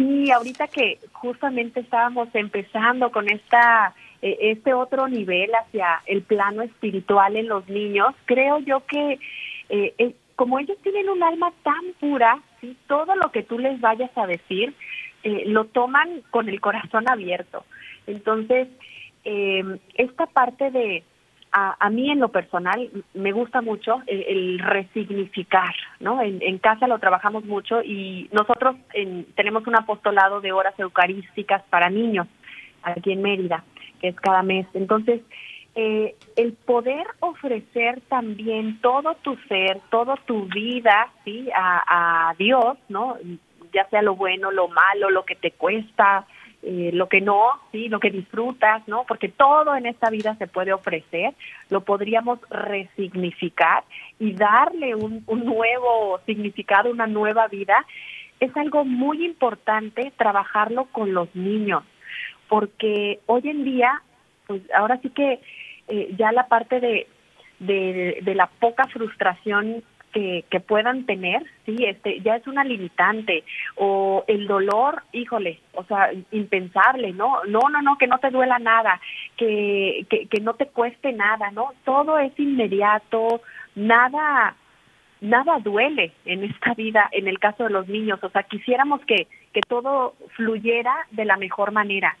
Sí, 0.00 0.30
ahorita 0.30 0.68
que 0.68 0.98
justamente 1.12 1.80
estábamos 1.80 2.28
empezando 2.32 3.12
con 3.12 3.28
esta 3.28 3.94
eh, 4.22 4.38
este 4.40 4.72
otro 4.72 5.08
nivel 5.08 5.50
hacia 5.54 6.00
el 6.06 6.22
plano 6.22 6.62
espiritual 6.62 7.36
en 7.36 7.48
los 7.48 7.68
niños, 7.68 8.14
creo 8.24 8.60
yo 8.60 8.86
que 8.86 9.18
eh, 9.68 9.94
eh, 9.98 10.14
como 10.36 10.58
ellos 10.58 10.78
tienen 10.82 11.10
un 11.10 11.22
alma 11.22 11.52
tan 11.62 11.92
pura, 12.00 12.40
¿sí? 12.62 12.74
todo 12.86 13.14
lo 13.14 13.30
que 13.30 13.42
tú 13.42 13.58
les 13.58 13.78
vayas 13.78 14.10
a 14.16 14.26
decir 14.26 14.74
lo 15.22 15.66
toman 15.66 16.22
con 16.30 16.48
el 16.48 16.62
corazón 16.62 17.04
abierto. 17.06 17.66
Entonces, 18.06 18.68
esta 19.22 20.24
parte 20.24 20.70
de 20.70 21.04
a, 21.52 21.90
mí 21.90 22.10
en 22.10 22.20
lo 22.20 22.28
personal 22.28 22.90
me 23.14 23.32
gusta 23.32 23.60
mucho 23.60 24.02
el, 24.06 24.58
resignificar, 24.60 25.74
¿no? 25.98 26.20
En, 26.22 26.58
casa 26.58 26.86
lo 26.86 26.98
trabajamos 26.98 27.44
mucho 27.44 27.82
y 27.82 28.28
nosotros 28.32 28.76
tenemos 29.34 29.66
un 29.66 29.76
apostolado 29.76 30.40
de 30.40 30.52
horas 30.52 30.78
eucarísticas 30.78 31.62
para 31.70 31.90
niños 31.90 32.28
aquí 32.82 33.12
en 33.12 33.22
Mérida, 33.22 33.64
que 34.00 34.08
es 34.08 34.16
cada 34.16 34.42
mes. 34.42 34.66
Entonces, 34.74 35.22
eh, 35.74 36.14
el 36.36 36.52
poder 36.52 37.06
ofrecer 37.20 38.00
también 38.08 38.80
todo 38.80 39.16
tu 39.22 39.36
ser, 39.48 39.80
toda 39.90 40.16
tu 40.26 40.46
vida, 40.46 41.08
¿sí? 41.24 41.48
A, 41.54 42.30
a 42.30 42.34
Dios, 42.34 42.78
¿no? 42.88 43.16
Ya 43.72 43.88
sea 43.88 44.02
lo 44.02 44.14
bueno, 44.14 44.50
lo 44.50 44.68
malo, 44.68 45.10
lo 45.10 45.24
que 45.24 45.36
te 45.36 45.52
cuesta, 45.52 46.26
eh, 46.62 46.90
lo 46.92 47.08
que 47.08 47.22
no, 47.22 47.42
sí, 47.72 47.88
lo 47.88 48.00
que 48.00 48.10
disfrutas, 48.10 48.86
¿no? 48.86 49.04
Porque 49.08 49.28
todo 49.28 49.74
en 49.74 49.86
esta 49.86 50.10
vida 50.10 50.34
se 50.36 50.46
puede 50.46 50.72
ofrecer, 50.72 51.32
lo 51.70 51.82
podríamos 51.82 52.38
resignificar 52.50 53.82
y 54.18 54.32
darle 54.34 54.94
un, 54.94 55.24
un 55.26 55.44
nuevo 55.44 56.20
significado, 56.26 56.90
una 56.90 57.06
nueva 57.06 57.48
vida. 57.48 57.86
Es 58.40 58.54
algo 58.56 58.84
muy 58.84 59.24
importante 59.24 60.12
trabajarlo 60.16 60.86
con 60.86 61.14
los 61.14 61.34
niños, 61.34 61.82
porque 62.48 63.20
hoy 63.26 63.42
en 63.44 63.64
día, 63.64 64.02
pues 64.46 64.62
ahora 64.74 64.98
sí 65.00 65.10
que 65.10 65.40
eh, 65.88 66.14
ya 66.18 66.30
la 66.32 66.46
parte 66.48 66.80
de, 66.80 67.06
de, 67.58 68.18
de 68.22 68.34
la 68.34 68.46
poca 68.46 68.86
frustración 68.88 69.82
que, 70.12 70.44
que 70.50 70.60
puedan 70.60 71.06
tener, 71.06 71.44
sí, 71.66 71.76
este, 71.84 72.20
ya 72.20 72.36
es 72.36 72.46
una 72.46 72.64
limitante. 72.64 73.44
O 73.76 74.24
el 74.26 74.46
dolor, 74.46 75.02
híjole, 75.12 75.60
o 75.74 75.84
sea, 75.84 76.10
impensable, 76.30 77.12
¿no? 77.12 77.44
No, 77.44 77.60
no, 77.70 77.82
no, 77.82 77.98
que 77.98 78.06
no 78.06 78.18
te 78.18 78.30
duela 78.30 78.58
nada, 78.58 79.00
que, 79.36 80.06
que, 80.08 80.26
que 80.26 80.40
no 80.40 80.54
te 80.54 80.66
cueste 80.66 81.12
nada, 81.12 81.50
¿no? 81.50 81.72
Todo 81.84 82.18
es 82.18 82.38
inmediato, 82.38 83.42
nada, 83.74 84.54
nada 85.20 85.58
duele 85.60 86.12
en 86.24 86.44
esta 86.44 86.74
vida, 86.74 87.08
en 87.12 87.28
el 87.28 87.38
caso 87.38 87.64
de 87.64 87.70
los 87.70 87.88
niños. 87.88 88.22
O 88.22 88.30
sea, 88.30 88.42
quisiéramos 88.42 89.00
que, 89.06 89.28
que 89.52 89.60
todo 89.68 90.14
fluyera 90.36 90.94
de 91.10 91.24
la 91.24 91.36
mejor 91.36 91.72
manera. 91.72 92.16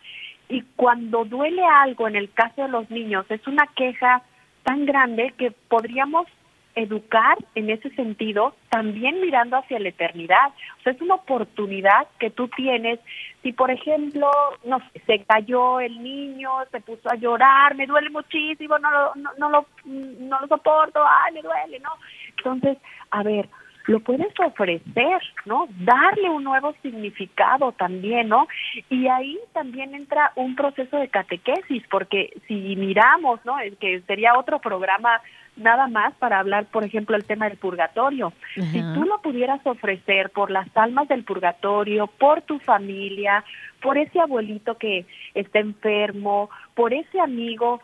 Y 0.48 0.62
cuando 0.76 1.24
duele 1.24 1.62
algo, 1.64 2.08
en 2.08 2.16
el 2.16 2.30
caso 2.32 2.62
de 2.62 2.68
los 2.68 2.90
niños, 2.90 3.24
es 3.28 3.46
una 3.46 3.66
queja 3.76 4.22
tan 4.64 4.84
grande 4.84 5.32
que 5.38 5.52
podríamos 5.52 6.26
educar 6.74 7.36
en 7.54 7.70
ese 7.70 7.90
sentido, 7.90 8.54
también 8.68 9.20
mirando 9.20 9.56
hacia 9.56 9.80
la 9.80 9.88
eternidad. 9.88 10.48
O 10.78 10.82
sea, 10.82 10.92
es 10.92 11.00
una 11.00 11.16
oportunidad 11.16 12.06
que 12.18 12.30
tú 12.30 12.48
tienes. 12.48 13.00
Si, 13.42 13.52
por 13.52 13.70
ejemplo, 13.70 14.30
no 14.64 14.80
se 15.06 15.24
cayó 15.24 15.80
el 15.80 16.02
niño, 16.02 16.50
se 16.70 16.80
puso 16.80 17.10
a 17.10 17.16
llorar, 17.16 17.74
me 17.74 17.86
duele 17.86 18.10
muchísimo, 18.10 18.78
no 18.78 18.90
lo, 18.90 19.14
no, 19.16 19.30
no 19.38 19.50
lo, 19.50 19.66
no 19.84 20.40
lo 20.40 20.46
soporto, 20.46 21.00
ay, 21.04 21.34
me 21.34 21.42
duele, 21.42 21.80
¿no? 21.80 21.90
Entonces, 22.36 22.78
a 23.10 23.22
ver, 23.22 23.48
lo 23.86 24.00
puedes 24.00 24.32
ofrecer, 24.38 25.20
¿no? 25.46 25.66
Darle 25.70 26.30
un 26.30 26.44
nuevo 26.44 26.74
significado 26.82 27.72
también, 27.72 28.28
¿no? 28.28 28.46
Y 28.88 29.08
ahí 29.08 29.38
también 29.52 29.94
entra 29.94 30.32
un 30.36 30.54
proceso 30.54 30.96
de 30.96 31.08
catequesis, 31.08 31.82
porque 31.90 32.32
si 32.46 32.76
miramos, 32.76 33.44
¿no? 33.44 33.56
Que 33.80 34.00
sería 34.02 34.38
otro 34.38 34.60
programa 34.60 35.20
nada 35.60 35.86
más 35.86 36.14
para 36.14 36.38
hablar, 36.38 36.66
por 36.66 36.84
ejemplo, 36.84 37.16
el 37.16 37.24
tema 37.24 37.48
del 37.48 37.58
purgatorio. 37.58 38.32
Si 38.54 38.80
tú 38.94 39.04
lo 39.04 39.20
pudieras 39.22 39.64
ofrecer 39.66 40.30
por 40.30 40.50
las 40.50 40.68
almas 40.76 41.08
del 41.08 41.24
purgatorio, 41.24 42.06
por 42.06 42.42
tu 42.42 42.58
familia, 42.58 43.44
por 43.80 43.98
ese 43.98 44.20
abuelito 44.20 44.76
que 44.76 45.06
está 45.34 45.60
enfermo, 45.60 46.50
por 46.74 46.92
ese 46.92 47.20
amigo 47.20 47.80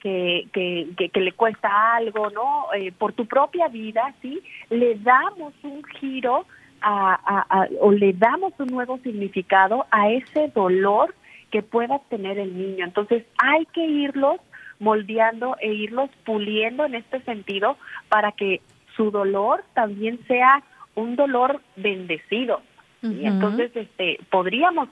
que, 0.00 0.48
que, 0.52 1.10
que, 1.12 1.20
le 1.20 1.32
cuesta 1.32 1.96
algo, 1.96 2.30
¿no? 2.30 2.66
Eh, 2.74 2.92
por 2.92 3.12
tu 3.12 3.26
propia 3.26 3.68
vida, 3.68 4.14
¿sí? 4.22 4.40
Le 4.70 4.96
damos 4.96 5.52
un 5.62 5.82
giro 5.84 6.46
a, 6.80 7.66
o 7.80 7.90
le 7.90 8.12
damos 8.12 8.52
un 8.58 8.68
nuevo 8.68 8.98
significado 8.98 9.86
a 9.90 10.10
ese 10.10 10.48
dolor 10.54 11.14
que 11.50 11.62
pueda 11.62 11.98
tener 12.10 12.38
el 12.38 12.56
niño. 12.56 12.84
Entonces 12.84 13.24
hay 13.38 13.66
que 13.66 13.84
irlos 13.84 14.40
moldeando 14.78 15.56
e 15.60 15.72
irlos 15.72 16.10
puliendo 16.24 16.84
en 16.84 16.94
este 16.94 17.20
sentido 17.22 17.76
para 18.08 18.32
que 18.32 18.60
su 18.96 19.10
dolor 19.10 19.64
también 19.74 20.18
sea 20.26 20.62
un 20.94 21.16
dolor 21.16 21.60
bendecido. 21.76 22.62
y 23.02 23.24
Entonces, 23.26 23.70
este, 23.76 24.18
podríamos 24.30 24.88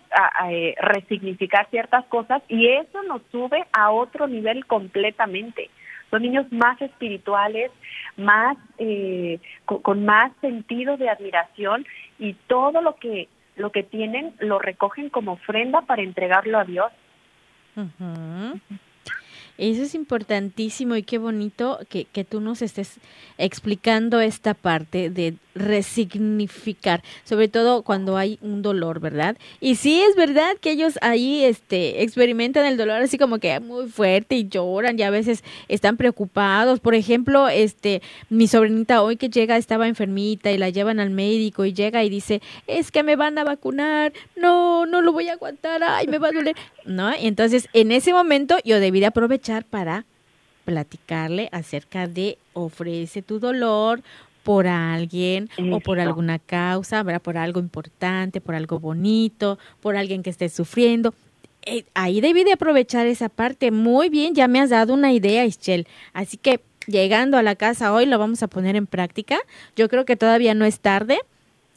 eh, 0.49 0.75
resignificar 0.81 1.69
ciertas 1.71 2.05
cosas 2.07 2.43
y 2.49 2.69
eso 2.69 3.03
nos 3.05 3.23
sube 3.33 3.65
a 3.73 3.91
otro 3.91 4.29
nivel 4.29 4.67
completamente. 4.67 5.71
Son 6.11 6.23
niños 6.23 6.47
más 6.53 6.81
espirituales, 6.81 7.73
más 8.17 8.57
eh, 8.79 9.41
con, 9.65 10.05
más 10.05 10.31
sentido 10.41 10.97
de 10.97 11.09
admiración 11.09 11.85
y 12.19 12.35
todo 12.47 12.83
lo 12.83 12.97
que 12.97 13.29
lo 13.57 13.71
que 13.71 13.83
tienen 13.85 14.35
lo 14.39 14.59
recogen 14.59 15.11
como 15.11 15.33
ofrenda 15.33 15.83
para 15.83 16.03
entregarlo 16.03 16.59
a 16.59 16.65
Dios. 16.65 16.93
Eso 19.57 19.83
es 19.83 19.95
importantísimo 19.95 20.97
y 20.97 21.03
qué 21.03 21.19
bonito 21.19 21.79
que, 21.89 22.07
que 22.07 22.25
tú 22.25 22.41
nos 22.41 22.61
estés 22.63 22.95
explicando 23.39 24.21
esta 24.21 24.55
parte 24.55 25.11
de 25.11 25.37
resignificar, 25.55 27.03
sobre 27.25 27.49
todo 27.49 27.83
cuando 27.83 28.17
hay 28.17 28.39
un 28.43 28.63
dolor, 28.63 29.01
¿verdad? 29.01 29.37
Y 29.61 29.77
sí 29.77 30.01
es 30.03 30.17
verdad 30.17 30.57
que 30.61 30.73
ellos 30.73 30.99
ahí 31.01 31.45
este 31.45 32.03
experimentan 32.03 32.67
el 32.67 32.77
dolor 32.77 33.03
así 33.03 33.19
como 33.19 33.39
que 33.39 33.59
muy 33.61 33.89
fuerte 33.89 34.35
y 34.37 34.49
lloran 34.49 34.99
y 34.99 35.03
a 35.03 35.11
veces 35.11 35.45
están 35.69 35.97
preocupados. 35.97 36.81
Por 36.81 36.95
ejemplo, 36.95 37.49
este 37.49 38.03
mi 38.31 38.49
sobrinita 38.49 39.03
hoy 39.03 39.17
que 39.17 39.29
llega 39.29 39.57
estaba 39.57 39.89
enfermita 39.89 40.51
y 40.51 40.59
la 40.59 40.71
llevan 40.71 41.01
al 41.01 41.11
médico 41.11 41.65
y 41.65 41.73
llega 41.73 42.03
y 42.05 42.11
dice, 42.11 42.43
"Es 42.67 42.91
que 42.91 43.03
me 43.03 43.17
van 43.17 43.39
a 43.39 43.45
vacunar. 43.45 44.13
No, 44.37 44.87
no 44.87 45.03
lo 45.03 45.13
voy 45.13 45.29
a 45.29 45.35
aguantar. 45.35 45.83
Ay, 45.85 46.07
me 46.07 46.19
va 46.19 46.29
a 46.29 46.33
doler." 46.33 46.57
¿No? 46.85 47.13
entonces, 47.19 47.69
en 47.73 47.93
ese 47.93 48.13
momento 48.13 48.57
yo 48.65 48.81
debí 48.81 49.01
de 49.01 49.07
aprovechar 49.07 49.65
para 49.65 50.05
platicarle 50.65 51.49
acerca 51.53 52.07
de 52.07 52.39
ofrece 52.53 53.23
tu 53.23 53.39
dolor, 53.39 54.03
por 54.45 54.67
alguien 54.69 55.49
o 55.73 55.81
por 55.81 55.99
alguna 55.99 56.39
causa, 56.39 57.03
¿verdad? 57.03 57.23
por 57.23 57.39
algo 57.39 57.59
importante, 57.59 58.41
por 58.41 58.55
algo 58.55 58.79
bonito, 58.79 59.59
por 59.81 59.97
alguien 59.97 60.23
que 60.23 60.31
esté 60.31 60.49
sufriendo. 60.51 61.15
Eh, 61.67 61.85
ahí 61.95 62.21
debí 62.21 62.45
de 62.45 62.53
aprovechar 62.53 63.07
esa 63.07 63.31
parte. 63.31 63.71
Muy 63.71 64.11
bien, 64.11 64.35
ya 64.35 64.47
me 64.47 64.61
has 64.61 64.71
dado 64.71 64.93
una 64.93 65.13
idea, 65.13 65.47
Ischel. 65.47 65.89
Así 66.13 66.37
que 66.37 66.61
llegando 66.87 67.39
a 67.39 67.43
la 67.43 67.57
casa 67.57 67.93
hoy 67.93 68.05
lo 68.05 68.19
vamos 68.19 68.43
a 68.43 68.49
poner 68.49 68.77
en 68.77 68.87
práctica. 68.87 69.39
Yo 69.75 69.89
creo 69.89 70.05
que 70.05 70.17
todavía 70.17 70.55
no 70.55 70.67
es 70.67 70.81
tarde 70.81 71.19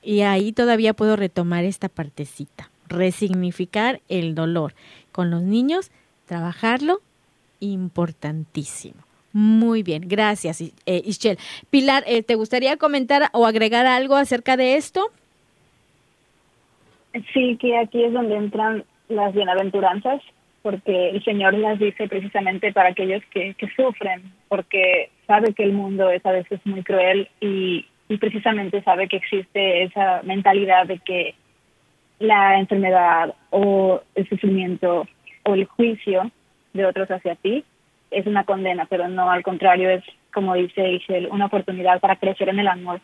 y 0.03 0.21
ahí 0.21 0.51
todavía 0.51 0.93
puedo 0.93 1.15
retomar 1.15 1.63
esta 1.63 1.87
partecita. 1.87 2.69
Resignificar 2.89 4.01
el 4.09 4.35
dolor. 4.35 4.75
Con 5.13 5.31
los 5.31 5.41
niños, 5.41 5.89
trabajarlo, 6.25 7.01
importantísimo. 7.61 9.06
Muy 9.39 9.83
bien, 9.83 10.01
gracias, 10.07 10.61
eh, 10.61 11.01
Ischel. 11.05 11.37
Pilar, 11.69 12.03
eh, 12.07 12.23
¿te 12.23 12.33
gustaría 12.33 12.77
comentar 12.77 13.29
o 13.33 13.45
agregar 13.45 13.85
algo 13.85 14.15
acerca 14.15 14.57
de 14.57 14.77
esto? 14.77 15.11
Sí, 17.35 17.55
que 17.61 17.77
aquí 17.77 18.03
es 18.03 18.13
donde 18.13 18.35
entran 18.35 18.83
las 19.09 19.35
bienaventuranzas, 19.35 20.23
porque 20.63 21.11
el 21.11 21.23
Señor 21.23 21.53
las 21.53 21.77
dice 21.77 22.07
precisamente 22.07 22.73
para 22.73 22.89
aquellos 22.89 23.21
que, 23.25 23.55
sufren, 23.75 24.23
porque 24.47 25.11
sabe 25.27 25.53
que 25.53 25.65
el 25.65 25.73
mundo 25.73 26.09
es 26.09 26.25
a 26.25 26.31
veces 26.31 26.59
muy 26.65 26.81
cruel 26.81 27.29
y, 27.39 27.85
y 28.09 28.17
precisamente 28.17 28.81
sabe 28.81 29.07
que 29.07 29.17
existe 29.17 29.83
esa 29.83 30.23
mentalidad 30.23 30.87
de 30.87 30.97
que 30.97 31.35
la 32.17 32.57
enfermedad 32.57 33.35
o 33.51 34.01
el 34.15 34.27
sufrimiento 34.29 35.07
o 35.43 35.53
el 35.53 35.65
juicio 35.65 36.31
de 36.73 36.85
otros 36.87 37.11
hacia 37.11 37.35
ti 37.35 37.63
es 38.11 38.25
una 38.25 38.43
condena, 38.43 38.85
pero 38.85 39.07
no, 39.07 39.29
al 39.29 39.43
contrario, 39.43 39.89
es, 39.89 40.03
como 40.33 40.55
dice 40.55 40.91
Ishel, 40.91 41.27
una 41.27 41.47
oportunidad 41.47 41.99
para 41.99 42.15
crecer 42.15 42.49
en 42.49 42.59
el 42.59 42.67
amor. 42.67 43.01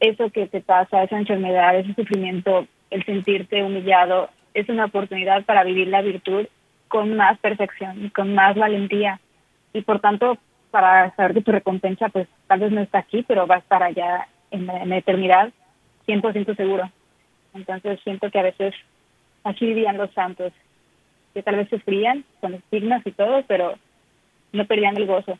Eso 0.00 0.30
que 0.30 0.46
te 0.46 0.60
pasa, 0.60 1.02
esa 1.02 1.18
enfermedad, 1.18 1.76
ese 1.76 1.94
sufrimiento, 1.94 2.66
el 2.90 3.04
sentirte 3.04 3.62
humillado, 3.62 4.30
es 4.54 4.68
una 4.68 4.86
oportunidad 4.86 5.44
para 5.44 5.64
vivir 5.64 5.88
la 5.88 6.02
virtud 6.02 6.46
con 6.88 7.16
más 7.16 7.38
perfección 7.38 8.06
y 8.06 8.10
con 8.10 8.34
más 8.34 8.56
valentía. 8.56 9.20
Y 9.72 9.82
por 9.82 10.00
tanto, 10.00 10.38
para 10.70 11.14
saber 11.14 11.34
que 11.34 11.42
tu 11.42 11.52
recompensa, 11.52 12.08
pues 12.08 12.28
tal 12.46 12.60
vez 12.60 12.72
no 12.72 12.80
está 12.80 12.98
aquí, 12.98 13.24
pero 13.26 13.46
va 13.46 13.56
a 13.56 13.58
estar 13.58 13.82
allá 13.82 14.26
en 14.50 14.66
la, 14.66 14.82
en 14.82 14.88
la 14.88 14.96
eternidad, 14.96 15.52
100% 16.06 16.56
seguro. 16.56 16.90
Entonces 17.54 18.00
siento 18.02 18.30
que 18.30 18.38
a 18.38 18.42
veces 18.42 18.74
así 19.44 19.66
vivían 19.66 19.96
los 19.96 20.10
santos, 20.12 20.52
que 21.34 21.42
tal 21.42 21.56
vez 21.56 21.68
sufrían 21.68 22.24
con 22.40 22.54
estigmas 22.54 23.06
y 23.06 23.12
todo, 23.12 23.44
pero 23.46 23.74
no 24.52 24.66
perdían 24.66 24.96
el 24.96 25.06
gozo. 25.06 25.38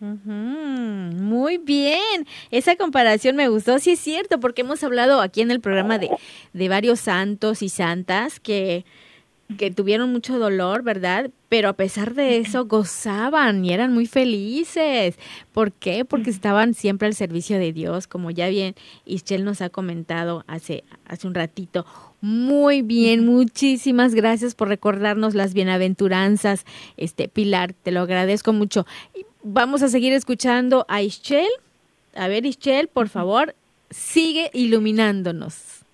Muy 0.00 1.58
bien, 1.58 2.26
esa 2.52 2.76
comparación 2.76 3.34
me 3.34 3.48
gustó, 3.48 3.80
sí 3.80 3.90
es 3.92 3.98
cierto, 3.98 4.38
porque 4.38 4.60
hemos 4.62 4.84
hablado 4.84 5.20
aquí 5.20 5.40
en 5.40 5.50
el 5.50 5.60
programa 5.60 5.98
de, 5.98 6.08
de 6.52 6.68
varios 6.68 7.00
santos 7.00 7.62
y 7.62 7.68
santas 7.68 8.38
que, 8.38 8.84
que 9.56 9.72
tuvieron 9.72 10.12
mucho 10.12 10.38
dolor, 10.38 10.82
¿verdad? 10.82 11.30
Pero 11.48 11.68
a 11.70 11.72
pesar 11.72 12.14
de 12.14 12.36
eso 12.36 12.66
gozaban 12.66 13.64
y 13.64 13.72
eran 13.72 13.92
muy 13.92 14.06
felices. 14.06 15.18
¿Por 15.52 15.72
qué? 15.72 16.04
Porque 16.04 16.30
estaban 16.30 16.74
siempre 16.74 17.08
al 17.08 17.14
servicio 17.14 17.58
de 17.58 17.72
Dios, 17.72 18.06
como 18.06 18.30
ya 18.30 18.48
bien 18.48 18.74
Ischel 19.04 19.44
nos 19.44 19.62
ha 19.62 19.70
comentado 19.70 20.44
hace, 20.46 20.84
hace 21.06 21.26
un 21.26 21.34
ratito. 21.34 21.86
Muy 22.20 22.82
bien, 22.82 23.24
muchísimas 23.24 24.12
gracias 24.14 24.56
por 24.56 24.68
recordarnos 24.68 25.34
las 25.34 25.54
bienaventuranzas, 25.54 26.66
este 26.96 27.28
Pilar, 27.28 27.74
te 27.74 27.92
lo 27.92 28.00
agradezco 28.00 28.52
mucho. 28.52 28.86
Vamos 29.44 29.82
a 29.82 29.88
seguir 29.88 30.12
escuchando 30.12 30.84
a 30.88 31.00
Ischel. 31.00 31.48
A 32.16 32.26
ver, 32.26 32.44
Ischel, 32.44 32.88
por 32.88 33.08
favor, 33.08 33.54
sigue 33.90 34.50
iluminándonos. 34.52 35.84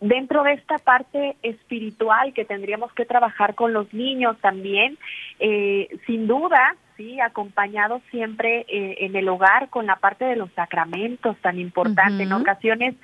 Dentro 0.00 0.42
de 0.42 0.54
esta 0.54 0.78
parte 0.78 1.36
espiritual 1.42 2.32
que 2.32 2.46
tendríamos 2.46 2.92
que 2.94 3.04
trabajar 3.04 3.54
con 3.54 3.74
los 3.74 3.92
niños 3.92 4.38
también, 4.40 4.96
eh, 5.38 5.88
sin 6.06 6.26
duda, 6.26 6.76
sí, 6.96 7.20
acompañado 7.20 8.00
siempre 8.10 8.66
eh, 8.68 8.96
en 9.00 9.16
el 9.16 9.28
hogar 9.28 9.68
con 9.68 9.86
la 9.86 9.96
parte 9.96 10.24
de 10.24 10.36
los 10.36 10.50
sacramentos 10.52 11.36
tan 11.38 11.58
importante. 11.58 12.22
En 12.22 12.32
ocasiones 12.32 12.94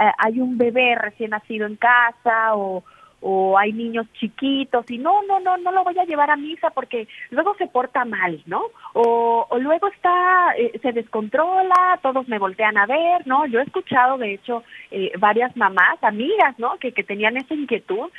eh, 0.00 0.10
hay 0.18 0.40
un 0.40 0.58
bebé 0.58 0.94
recién 0.94 1.30
nacido 1.30 1.66
en 1.66 1.76
casa 1.76 2.54
o, 2.54 2.82
o 3.20 3.58
hay 3.58 3.72
niños 3.72 4.06
chiquitos 4.14 4.90
y 4.90 4.98
no, 4.98 5.22
no, 5.22 5.40
no, 5.40 5.56
no 5.58 5.72
lo 5.72 5.84
voy 5.84 5.98
a 5.98 6.04
llevar 6.04 6.30
a 6.30 6.36
misa 6.36 6.70
porque 6.70 7.06
luego 7.30 7.54
se 7.56 7.66
porta 7.66 8.04
mal, 8.04 8.42
¿no? 8.46 8.62
O, 8.94 9.46
o 9.48 9.58
luego 9.58 9.88
está, 9.88 10.54
eh, 10.56 10.78
se 10.80 10.92
descontrola, 10.92 11.98
todos 12.02 12.26
me 12.28 12.38
voltean 12.38 12.76
a 12.78 12.86
ver, 12.86 13.26
¿no? 13.26 13.46
Yo 13.46 13.60
he 13.60 13.64
escuchado, 13.64 14.18
de 14.18 14.34
hecho, 14.34 14.64
varias 15.18 15.56
mamás, 15.56 16.02
amigas, 16.02 16.58
¿no? 16.58 16.76
Que, 16.78 16.92
que 16.92 17.04
tenían 17.04 17.36
esa 17.36 17.54
inquietud 17.54 18.10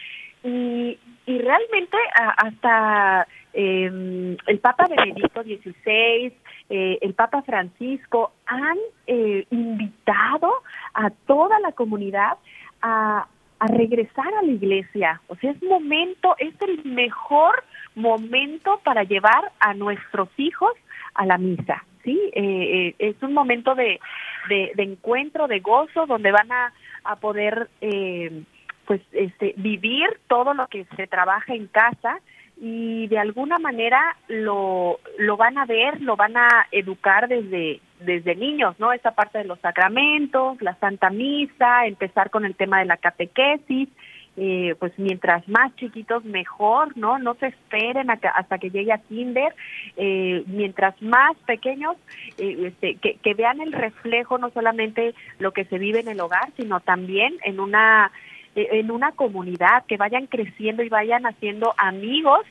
y, 0.44 0.98
y 1.26 1.38
realmente 1.40 1.98
hasta 2.38 3.28
eh, 3.54 4.38
el 4.47 4.60
Papa 4.60 4.88
Benedicto 4.89 5.43
XVI, 5.43 6.34
eh, 6.70 6.97
el 7.01 7.14
Papa 7.14 7.41
Francisco 7.43 8.34
han 8.45 8.78
eh, 9.08 9.45
invitado 9.51 10.51
a 10.93 11.10
toda 11.28 11.60
la 11.60 11.72
comunidad 11.72 12.38
a, 12.82 13.28
regresar 13.66 14.28
a 14.28 14.41
la 14.41 14.51
iglesia. 14.51 15.22
O 15.28 15.38
sea, 15.38 15.51
es 15.51 15.64
momento, 15.64 16.36
es 16.38 16.54
el 16.68 16.84
mejor 16.84 17.64
momento 17.95 18.82
para 18.84 19.04
llevar 19.04 19.54
a 19.62 19.74
nuestros 19.74 20.28
hijos 20.36 20.74
a 21.14 21.26
la 21.26 21.38
misa. 21.38 21.86
Sí, 22.04 22.20
eh, 22.34 22.89
eh 22.89 22.95
es 22.99 23.16
un 23.24 23.34
momento 23.34 23.74
de, 23.74 24.01
de, 24.49 24.74
de, 24.76 24.84
encuentro, 24.84 25.47
de 25.47 25.62
gozo, 25.62 26.06
donde 26.08 26.34
van 26.34 26.51
a, 26.51 26.74
a 27.06 27.16
poder 27.16 27.70
eh, 27.80 28.43
pues 28.86 29.01
este 29.14 29.54
vivir 29.58 30.20
todo 30.28 30.54
lo 30.54 30.68
que 30.68 30.86
se 30.97 31.08
trabaja 31.08 31.54
en 31.54 31.68
casa 31.68 32.20
y 32.66 33.07
de 33.07 33.20
alguna 33.20 33.59
manera 33.59 34.16
lo, 34.30 34.97
lo 35.18 35.36
van 35.36 35.57
a 35.57 35.66
ver, 35.66 36.01
lo 36.01 36.16
van 36.16 36.38
a 36.38 36.66
educar 36.72 37.28
desde, 37.28 37.82
desde 37.99 38.36
niños, 38.36 38.80
¿no? 38.80 38.93
Esa 38.93 39.11
parte 39.11 39.39
de 39.39 39.43
los 39.43 39.59
sacramentos, 39.59 40.61
la 40.61 40.74
Santa 40.76 41.09
Misa, 41.09 41.86
empezar 41.86 42.30
con 42.30 42.45
el 42.45 42.55
tema 42.55 42.80
de 42.80 42.86
la 42.86 42.95
catequesis 42.95 43.89
eh, 44.36 44.76
pues 44.80 44.93
mientras 44.97 45.47
más 45.47 45.76
chiquitos 45.76 46.24
mejor, 46.26 46.97
¿no? 46.97 47.20
No 47.20 47.36
se 47.36 47.47
esperen 47.47 48.09
hasta 48.09 48.57
que 48.57 48.72
llegue 48.72 48.91
a 48.91 48.97
kinder, 48.97 49.53
eh, 49.95 50.43
mientras 50.47 50.99
más 51.03 51.38
pequeños, 51.45 51.97
eh, 52.39 52.68
este, 52.68 52.95
que, 52.95 53.18
que 53.18 53.34
vean 53.36 53.61
el 53.61 53.74
reflejo 53.74 54.39
no 54.39 54.49
solamente 54.49 55.14
lo 55.38 55.51
que 55.51 55.66
se 55.66 55.78
vive 55.78 55.99
en 55.99 56.07
el 56.07 56.20
hogar, 56.20 56.49
sino 56.57 56.80
también 56.80 57.36
en 57.43 57.59
una 57.59 58.11
en 58.56 58.91
una 58.91 59.12
comunidad, 59.14 59.86
que 59.88 59.97
vayan 59.97 60.28
creciendo 60.28 60.84
y 60.84 60.89
vayan 60.89 61.26
haciendo 61.26 61.74
amigos 61.78 62.41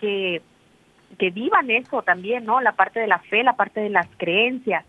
que 0.00 0.42
que 1.18 1.30
vivan 1.30 1.70
eso 1.70 2.02
también, 2.02 2.44
¿no? 2.44 2.60
La 2.60 2.72
parte 2.72 3.00
de 3.00 3.06
la 3.06 3.18
fe, 3.18 3.42
la 3.42 3.56
parte 3.56 3.80
de 3.80 3.90
las 3.90 4.06
creencias. 4.16 4.84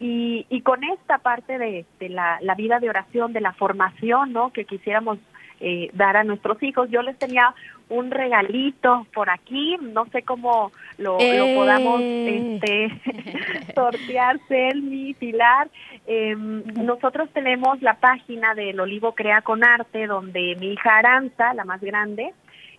Y, 0.00 0.46
y 0.48 0.62
con 0.62 0.84
esta 0.84 1.18
parte 1.18 1.58
de, 1.58 1.84
de 1.98 2.08
la, 2.08 2.38
la, 2.40 2.54
vida 2.54 2.78
de 2.78 2.88
oración, 2.88 3.32
de 3.32 3.40
la 3.40 3.52
formación, 3.52 4.32
¿no? 4.32 4.52
Que 4.52 4.64
quisiéramos 4.64 5.18
eh, 5.60 5.90
dar 5.94 6.16
a 6.16 6.24
nuestros 6.24 6.62
hijos. 6.62 6.90
Yo 6.90 7.02
les 7.02 7.18
tenía 7.18 7.54
un 7.88 8.10
regalito 8.10 9.06
por 9.14 9.30
aquí, 9.30 9.76
no 9.80 10.06
sé 10.06 10.22
cómo 10.22 10.72
lo, 10.98 11.18
lo 11.18 11.54
podamos 11.54 12.00
Eh. 12.00 12.60
este, 12.60 13.72
sortear, 13.74 14.38
Selmi, 14.48 15.14
Pilar. 15.14 15.68
Eh, 16.06 16.34
nosotros 16.36 17.28
tenemos 17.32 17.80
la 17.82 17.94
página 17.94 18.54
del 18.54 18.78
Olivo 18.80 19.14
Crea 19.14 19.42
con 19.42 19.64
Arte, 19.64 20.06
donde 20.06 20.56
mi 20.60 20.72
hija 20.72 20.98
Aranza, 20.98 21.54
la 21.54 21.64
más 21.64 21.80
grande, 21.80 22.32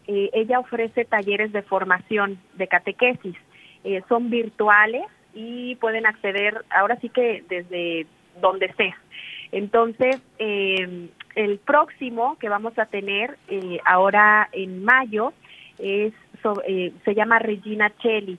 eh, 0.07 0.30
ella 0.34 0.59
ofrece 0.59 1.05
talleres 1.05 1.51
de 1.51 1.61
formación 1.61 2.39
de 2.55 2.67
catequesis. 2.67 3.36
Eh, 3.84 4.01
son 4.09 4.30
virtuales 4.30 5.03
y 5.34 5.75
pueden 5.75 6.05
acceder 6.05 6.65
ahora 6.69 6.97
sí 6.99 7.09
que 7.09 7.43
desde 7.47 8.07
donde 8.41 8.73
sea. 8.73 8.97
Entonces, 9.51 10.21
eh, 10.38 11.09
el 11.36 11.59
próximo 11.59 12.38
que 12.39 12.49
vamos 12.49 12.77
a 12.80 12.86
tener 12.86 13.38
eh, 13.47 13.80
ahora 13.86 14.49
en 14.51 14.84
mayo 14.84 15.34
es 15.77 16.13
so- 16.43 16.61
eh, 16.67 16.91
se 17.05 17.15
llama 17.15 17.39
Regina 17.39 17.91
Cheli 18.01 18.38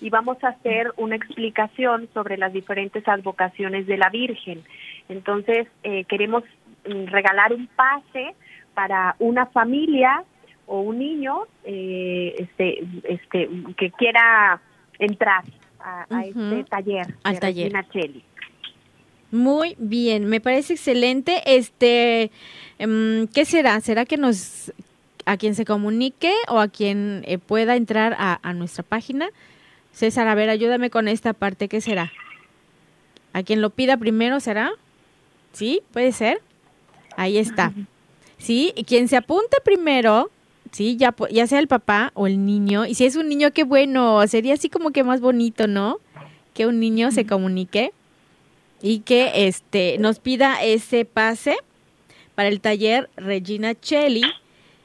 y 0.00 0.10
vamos 0.10 0.42
a 0.42 0.48
hacer 0.48 0.92
una 0.96 1.16
explicación 1.16 2.08
sobre 2.12 2.36
las 2.36 2.52
diferentes 2.52 3.06
advocaciones 3.06 3.86
de 3.86 3.96
la 3.96 4.10
Virgen. 4.10 4.62
Entonces, 5.08 5.68
eh, 5.84 6.04
queremos 6.04 6.42
mm, 6.86 7.06
regalar 7.06 7.52
un 7.52 7.68
pase 7.68 8.34
para 8.74 9.14
una 9.20 9.46
familia 9.46 10.24
o 10.66 10.80
un 10.80 10.98
niño 10.98 11.42
eh, 11.64 12.34
este, 12.38 12.84
este, 13.04 13.48
que 13.76 13.90
quiera 13.92 14.60
entrar 14.98 15.44
a, 15.78 16.06
este 16.24 16.64
taller 16.64 17.06
Al 17.24 17.34
de 17.34 17.40
taller. 17.40 17.64
Regina 17.72 17.88
Cheli. 17.90 18.24
Muy 19.32 19.76
bien, 19.78 20.26
me 20.26 20.40
parece 20.40 20.74
excelente. 20.74 21.42
Este, 21.46 22.30
em, 22.78 23.26
¿qué 23.28 23.44
será? 23.46 23.80
¿Será 23.80 24.04
que 24.04 24.18
nos 24.18 24.72
a 25.24 25.36
quien 25.38 25.54
se 25.54 25.64
comunique 25.64 26.32
o 26.48 26.58
a 26.58 26.68
quien 26.68 27.24
eh, 27.26 27.38
pueda 27.38 27.76
entrar 27.76 28.14
a, 28.18 28.38
a 28.42 28.52
nuestra 28.52 28.84
página? 28.84 29.30
César, 29.92 30.28
a 30.28 30.34
ver, 30.34 30.50
ayúdame 30.50 30.90
con 30.90 31.08
esta 31.08 31.32
parte. 31.32 31.68
¿Qué 31.68 31.80
será? 31.80 32.12
¿A 33.32 33.42
quien 33.42 33.62
lo 33.62 33.70
pida 33.70 33.96
primero 33.96 34.38
será? 34.38 34.70
¿Sí? 35.52 35.80
¿Puede 35.92 36.12
ser? 36.12 36.42
Ahí 37.16 37.38
está. 37.38 37.72
Sí, 38.36 38.74
y 38.76 38.84
quien 38.84 39.08
se 39.08 39.16
apunte 39.16 39.56
primero, 39.64 40.30
sí, 40.72 40.96
ya, 40.96 41.14
ya 41.30 41.46
sea 41.46 41.58
el 41.58 41.68
papá 41.68 42.10
o 42.14 42.26
el 42.26 42.44
niño, 42.44 42.84
y 42.84 42.94
si 42.94 43.06
es 43.06 43.16
un 43.16 43.28
niño, 43.28 43.52
qué 43.52 43.64
bueno, 43.64 44.26
sería 44.26 44.54
así 44.54 44.68
como 44.68 44.90
que 44.90 45.04
más 45.04 45.20
bonito, 45.20 45.66
¿no? 45.66 46.00
Que 46.52 46.66
un 46.66 46.80
niño 46.80 47.12
se 47.12 47.24
comunique 47.24 47.92
y 48.82 49.00
que 49.00 49.46
este 49.46 49.96
nos 49.98 50.18
pida 50.18 50.62
ese 50.62 51.04
pase 51.04 51.56
para 52.34 52.48
el 52.48 52.60
taller 52.60 53.08
Regina 53.16 53.74
Cheli, 53.78 54.22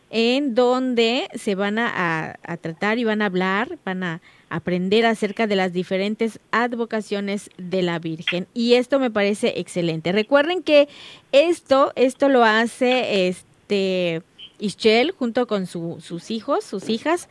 en 0.10 0.56
donde 0.56 1.28
se 1.36 1.56
van 1.56 1.80
a, 1.80 2.38
a- 2.44 2.58
tratar 2.58 2.98
y 3.00 3.04
van 3.04 3.22
a 3.22 3.26
hablar, 3.26 3.78
van 3.84 4.04
a 4.04 4.22
aprender 4.50 5.06
acerca 5.06 5.48
de 5.48 5.58
las 5.58 5.74
diferentes 5.74 6.40
advocaciones 6.52 7.50
de 7.58 7.82
la 7.82 8.00
Virgen. 8.00 8.48
Y 8.54 8.76
esto 8.76 9.00
me 9.00 9.12
parece 9.12 9.60
excelente. 9.60 10.14
Recuerden 10.14 10.64
que 10.64 10.88
esto, 11.34 11.92
esto 11.96 12.30
lo 12.30 12.46
hace 12.46 13.28
este 13.28 14.22
Ischel 14.60 15.12
junto 15.12 15.46
con 15.48 15.66
su- 15.68 16.00
sus 16.02 16.32
hijos, 16.32 16.64
sus 16.64 16.88
hijas, 16.90 17.28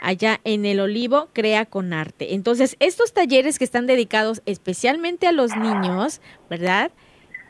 allá 0.00 0.40
en 0.44 0.64
el 0.64 0.80
Olivo, 0.80 1.28
Crea 1.32 1.66
con 1.66 1.92
Arte. 1.92 2.34
Entonces, 2.34 2.76
estos 2.80 3.12
talleres 3.12 3.58
que 3.58 3.64
están 3.64 3.86
dedicados 3.86 4.42
especialmente 4.46 5.26
a 5.26 5.32
los 5.32 5.56
niños, 5.56 6.20
¿verdad? 6.48 6.90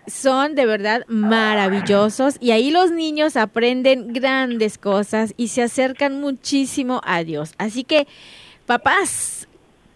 Son 0.06 0.54
de 0.54 0.64
verdad 0.64 1.04
maravillosos 1.08 2.36
y 2.40 2.52
ahí 2.52 2.70
los 2.70 2.90
niños 2.90 3.36
aprenden 3.36 4.12
grandes 4.12 4.78
cosas 4.78 5.34
y 5.36 5.48
se 5.48 5.62
acercan 5.62 6.20
muchísimo 6.20 7.00
a 7.04 7.24
Dios. 7.24 7.52
Así 7.58 7.84
que, 7.84 8.06
papás, 8.64 9.48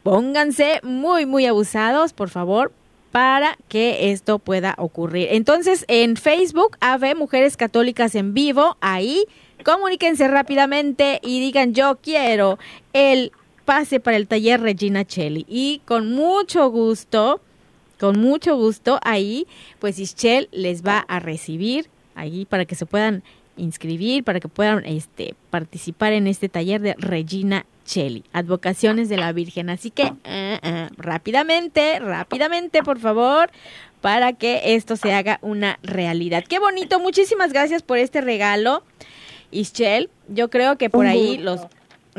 pónganse 0.03 0.81
muy, 0.83 1.27
muy 1.27 1.47
abusados, 1.47 2.13
por 2.13 2.29
favor, 2.29 2.73
para 3.11 3.59
que 3.69 4.11
esto 4.11 4.39
pueda 4.39 4.75
ocurrir. 4.79 5.29
Entonces, 5.31 5.85
en 5.89 6.17
Facebook, 6.17 6.77
AVE 6.81 7.15
Mujeres 7.15 7.57
Católicas 7.57 8.15
en 8.15 8.35
Vivo, 8.35 8.77
ahí 8.81 9.27
comuníquense 9.63 10.29
rápidamente 10.29 11.21
y 11.23 11.41
digan 11.41 11.75
yo 11.75 11.99
quiero 12.03 12.59
el 12.93 13.33
pase 13.65 14.01
para 14.01 14.17
el 14.17 14.27
taller 14.27 14.61
Regina 14.61 15.05
Cheli. 15.05 15.47
Y 15.49 15.81
con 15.85 16.13
mucho 16.13 16.69
gusto, 16.71 17.41
con 17.99 18.19
mucho 18.19 18.57
gusto, 18.57 18.99
ahí, 19.03 19.47
pues 19.79 19.99
Ischel 19.99 20.49
les 20.53 20.85
va 20.85 20.99
a 20.99 21.21
recibir 21.21 21.89
ahí 22.15 22.45
para 22.45 22.65
que 22.65 22.75
se 22.75 22.87
puedan 22.87 23.23
inscribir, 23.57 24.25
para 24.25 24.41
que 24.41 24.49
puedan 24.49 24.85
este, 24.85 25.35
participar 25.51 26.13
en 26.13 26.27
este 26.27 26.49
taller 26.49 26.81
de 26.81 26.95
Regina 26.99 27.67
Cheli, 27.85 28.25
Advocaciones 28.33 29.09
de 29.09 29.17
la 29.17 29.33
Virgen. 29.33 29.71
Así 29.71 29.91
que 29.91 30.13
eh, 30.25 30.59
eh, 30.63 30.89
rápidamente, 30.97 31.99
rápidamente, 31.99 32.83
por 32.83 32.99
favor, 32.99 33.51
para 34.01 34.33
que 34.33 34.75
esto 34.75 34.97
se 34.97 35.13
haga 35.13 35.39
una 35.43 35.79
realidad. 35.83 36.45
Qué 36.49 36.59
bonito, 36.59 36.99
muchísimas 36.99 37.53
gracias 37.53 37.83
por 37.83 37.99
este 37.99 38.21
regalo, 38.21 38.83
Ischel. 39.53 40.11
Yo 40.29 40.51
creo 40.51 40.77
que 40.77 40.91
por 40.91 41.07
ahí 41.07 41.39
los 41.39 41.61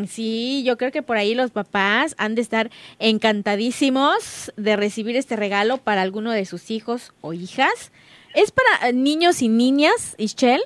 Sí, 0.07 0.63
yo 0.65 0.77
creo 0.77 0.91
que 0.91 1.03
por 1.03 1.17
ahí 1.17 1.35
los 1.35 1.51
papás 1.51 2.15
han 2.17 2.33
de 2.33 2.41
estar 2.41 2.71
encantadísimos 2.97 4.51
de 4.57 4.75
recibir 4.75 5.15
este 5.15 5.35
regalo 5.35 5.77
para 5.77 6.01
alguno 6.01 6.31
de 6.31 6.45
sus 6.45 6.71
hijos 6.71 7.13
o 7.21 7.33
hijas. 7.33 7.91
¿Es 8.33 8.51
para 8.51 8.89
eh, 8.89 8.93
niños 8.93 9.43
y 9.43 9.49
niñas, 9.49 10.15
Ischel? 10.17 10.61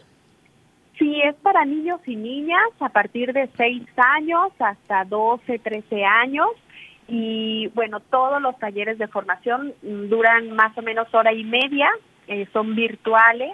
Sí, 0.97 1.21
es 1.21 1.35
para 1.35 1.65
niños 1.65 1.99
y 2.05 2.15
niñas 2.15 2.69
a 2.79 2.89
partir 2.89 3.33
de 3.33 3.49
6 3.57 3.83
años 3.97 4.51
hasta 4.59 5.03
12, 5.03 5.59
13 5.59 6.05
años. 6.05 6.47
Y 7.09 7.67
bueno, 7.75 7.99
todos 7.99 8.41
los 8.41 8.57
talleres 8.57 8.97
de 8.97 9.07
formación 9.07 9.73
duran 9.81 10.51
más 10.51 10.77
o 10.77 10.81
menos 10.81 11.13
hora 11.13 11.33
y 11.33 11.43
media, 11.43 11.89
eh, 12.27 12.47
son 12.53 12.75
virtuales. 12.75 13.51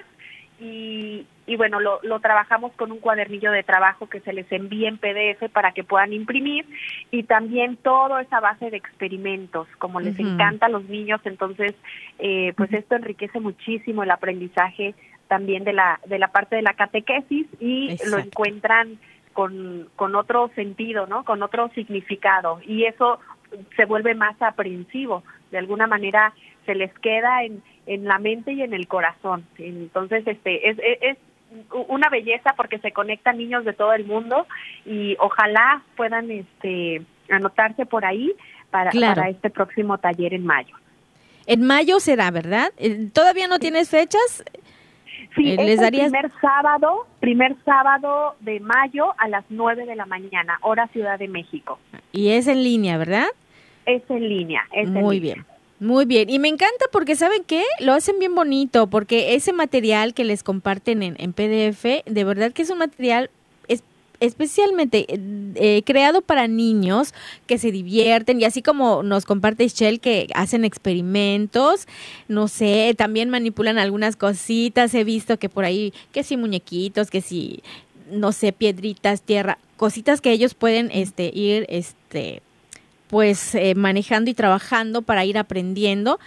Y, 0.65 1.25
y 1.45 1.57
bueno, 1.57 1.81
lo, 1.81 1.99
lo 2.03 2.21
trabajamos 2.21 2.71
con 2.77 2.93
un 2.93 2.99
cuadernillo 2.99 3.51
de 3.51 3.63
trabajo 3.63 4.07
que 4.07 4.21
se 4.21 4.31
les 4.31 4.49
envía 4.49 4.87
en 4.87 4.97
PDF 4.97 5.51
para 5.51 5.73
que 5.73 5.83
puedan 5.83 6.13
imprimir 6.13 6.65
y 7.11 7.23
también 7.23 7.75
toda 7.75 8.21
esa 8.21 8.39
base 8.39 8.69
de 8.69 8.77
experimentos, 8.77 9.67
como 9.77 9.99
les 9.99 10.17
encanta 10.17 10.67
a 10.67 10.69
los 10.69 10.85
niños, 10.85 11.19
entonces 11.25 11.75
eh, 12.19 12.53
pues 12.55 12.71
esto 12.71 12.95
enriquece 12.95 13.41
muchísimo 13.41 14.03
el 14.03 14.11
aprendizaje 14.11 14.95
también 15.27 15.65
de 15.65 15.73
la 15.73 15.99
de 16.05 16.17
la 16.17 16.29
parte 16.29 16.55
de 16.55 16.61
la 16.61 16.75
catequesis 16.75 17.45
y 17.59 17.97
lo 18.09 18.19
encuentran 18.19 18.97
con, 19.33 19.89
con 19.97 20.15
otro 20.15 20.49
sentido, 20.55 21.07
¿no? 21.07 21.25
Con 21.25 21.43
otro 21.43 21.69
significado 21.75 22.61
y 22.65 22.85
eso 22.85 23.19
se 23.75 23.83
vuelve 23.83 24.15
más 24.15 24.41
aprensivo, 24.41 25.23
de 25.51 25.57
alguna 25.57 25.87
manera 25.87 26.33
se 26.65 26.75
les 26.75 26.91
queda 26.99 27.43
en, 27.43 27.61
en 27.85 28.05
la 28.05 28.19
mente 28.19 28.53
y 28.53 28.61
en 28.61 28.73
el 28.73 28.87
corazón. 28.87 29.45
Entonces, 29.57 30.25
este 30.27 30.69
es, 30.69 30.77
es, 31.01 31.17
una 31.71 32.09
belleza 32.09 32.53
porque 32.57 32.79
se 32.79 32.91
conectan 32.91 33.37
niños 33.37 33.63
de 33.63 33.73
todo 33.73 33.93
el 33.93 34.05
mundo 34.05 34.47
y 34.85 35.15
ojalá 35.19 35.83
puedan 35.95 36.31
este 36.31 37.03
anotarse 37.29 37.85
por 37.85 38.05
ahí 38.05 38.31
para, 38.71 38.89
Claro. 38.89 39.15
para 39.15 39.29
este 39.29 39.49
próximo 39.51 39.97
taller 39.99 40.33
en 40.33 40.45
mayo. 40.45 40.75
En 41.45 41.61
mayo 41.65 41.99
será, 41.99 42.31
¿verdad? 42.31 42.71
Eh, 42.77 43.09
¿Todavía 43.13 43.47
no 43.47 43.59
tienes 43.59 43.89
fechas? 43.89 44.43
Sí, 45.35 45.51
Eh, 45.51 45.55
es 45.59 45.65
¿les 45.65 45.81
el 45.81 45.89
primer 45.91 46.31
sábado, 46.41 47.05
primer 47.19 47.55
sábado 47.65 48.35
de 48.39 48.59
mayo 48.59 49.13
a 49.19 49.27
las 49.27 49.43
9 49.49 49.85
de 49.85 49.95
la 49.95 50.05
mañana, 50.05 50.57
hora 50.61 50.87
Ciudad 50.87 51.19
de 51.19 51.27
México. 51.27 51.77
Y 52.11 52.29
es 52.29 52.47
en 52.47 52.63
línea, 52.63 52.97
¿verdad? 52.97 53.27
Es 53.85 54.01
en 54.09 54.27
línea. 54.27 54.63
Es 54.71 54.87
en 54.87 54.93
Muy 54.93 55.19
línea. 55.19 55.35
bien. 55.35 55.45
Muy 55.79 56.05
bien. 56.05 56.29
Y 56.29 56.39
me 56.39 56.47
encanta 56.47 56.85
porque, 56.91 57.15
¿saben 57.15 57.43
qué? 57.45 57.63
Lo 57.79 57.93
hacen 57.93 58.19
bien 58.19 58.35
bonito, 58.35 58.87
porque 58.87 59.35
ese 59.35 59.53
material 59.53 60.13
que 60.13 60.23
les 60.23 60.43
comparten 60.43 61.03
en, 61.03 61.15
en 61.19 61.33
PDF, 61.33 62.03
de 62.05 62.23
verdad 62.23 62.53
que 62.53 62.61
es 62.61 62.69
un 62.69 62.77
material 62.77 63.29
es 63.67 63.83
especialmente 64.19 65.05
eh, 65.09 65.81
creado 65.85 66.21
para 66.21 66.47
niños 66.47 67.13
que 67.47 67.57
se 67.57 67.71
divierten 67.71 68.39
y 68.39 68.45
así 68.45 68.61
como 68.61 69.03
nos 69.03 69.25
comparte 69.25 69.67
Shell 69.67 69.99
que 69.99 70.27
hacen 70.33 70.63
experimentos, 70.63 71.87
no 72.29 72.47
sé, 72.47 72.95
también 72.97 73.29
manipulan 73.29 73.77
algunas 73.77 74.15
cositas, 74.15 74.93
he 74.93 75.03
visto 75.03 75.37
que 75.37 75.49
por 75.49 75.65
ahí, 75.65 75.93
que 76.13 76.23
si 76.23 76.37
muñequitos, 76.37 77.09
que 77.09 77.19
si, 77.19 77.61
no 78.09 78.31
sé, 78.31 78.53
piedritas, 78.53 79.21
tierra, 79.21 79.57
cositas 79.75 80.21
que 80.21 80.31
ellos 80.31 80.53
pueden 80.53 80.89
este, 80.91 81.29
ir, 81.33 81.65
este, 81.67 82.41
pues 83.13 83.53
eh, 83.53 83.75
manejando 83.75 84.31
y 84.31 84.33
trabajando 84.33 85.03
para 85.03 85.23
ir 85.23 85.37
aprendiendo 85.37 86.19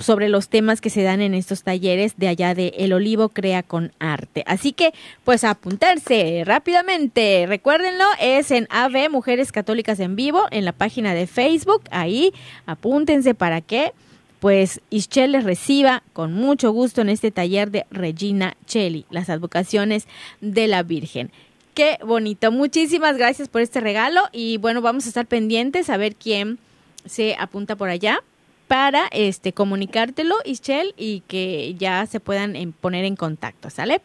sobre 0.00 0.28
los 0.28 0.48
temas 0.48 0.80
que 0.80 0.90
se 0.90 1.04
dan 1.04 1.20
en 1.20 1.34
estos 1.34 1.62
talleres 1.62 2.14
de 2.16 2.26
allá 2.26 2.52
de 2.52 2.74
El 2.78 2.92
Olivo 2.92 3.28
Crea 3.28 3.62
con 3.62 3.92
Arte. 4.00 4.42
Así 4.44 4.72
que, 4.72 4.92
pues 5.22 5.44
apuntarse 5.44 6.42
rápidamente. 6.44 7.44
Recuérdenlo, 7.46 8.04
es 8.20 8.50
en 8.50 8.66
AV 8.70 9.08
Mujeres 9.08 9.52
Católicas 9.52 10.00
en 10.00 10.16
Vivo, 10.16 10.46
en 10.50 10.64
la 10.64 10.72
página 10.72 11.14
de 11.14 11.28
Facebook. 11.28 11.82
Ahí 11.92 12.32
apúntense 12.66 13.36
para 13.36 13.60
que 13.60 13.92
pues 14.40 14.80
Ischel 14.90 15.30
les 15.30 15.44
reciba 15.44 16.02
con 16.12 16.32
mucho 16.32 16.72
gusto 16.72 17.02
en 17.02 17.08
este 17.08 17.30
taller 17.30 17.70
de 17.70 17.86
Regina 17.92 18.56
Cheli, 18.66 19.06
las 19.10 19.30
advocaciones 19.30 20.08
de 20.40 20.66
la 20.66 20.82
Virgen. 20.82 21.30
Qué 21.76 21.98
bonito. 22.02 22.50
Muchísimas 22.50 23.18
gracias 23.18 23.48
por 23.48 23.60
este 23.60 23.80
regalo 23.80 24.22
y 24.32 24.56
bueno, 24.56 24.80
vamos 24.80 25.04
a 25.04 25.08
estar 25.08 25.26
pendientes 25.26 25.90
a 25.90 25.98
ver 25.98 26.14
quién 26.14 26.58
se 27.04 27.36
apunta 27.38 27.76
por 27.76 27.90
allá 27.90 28.24
para 28.66 29.08
este 29.12 29.52
comunicártelo, 29.52 30.36
Ischel, 30.46 30.94
y 30.96 31.20
que 31.28 31.74
ya 31.74 32.06
se 32.06 32.18
puedan 32.18 32.72
poner 32.80 33.04
en 33.04 33.14
contacto, 33.14 33.68
¿sale? 33.68 34.00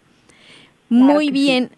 Muy 0.90 1.32
bien. 1.32 1.72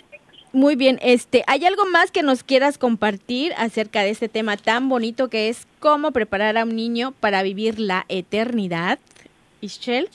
Muy 0.52 0.76
bien, 0.76 0.98
este, 1.04 1.44
¿hay 1.46 1.64
algo 1.64 1.86
más 1.86 2.10
que 2.10 2.24
nos 2.24 2.42
quieras 2.44 2.80
compartir 2.80 3.54
acerca 3.56 4.02
de 4.02 4.10
este 4.10 4.30
tema 4.30 4.58
tan 4.58 4.90
bonito 4.90 5.30
que 5.30 5.50
es 5.50 5.68
cómo 5.80 6.12
preparar 6.12 6.58
a 6.58 6.64
un 6.64 6.76
niño 6.76 7.12
para 7.20 7.44
vivir 7.44 7.80
la 7.80 8.06
eternidad? 8.10 8.98
Ischel. 9.62 10.10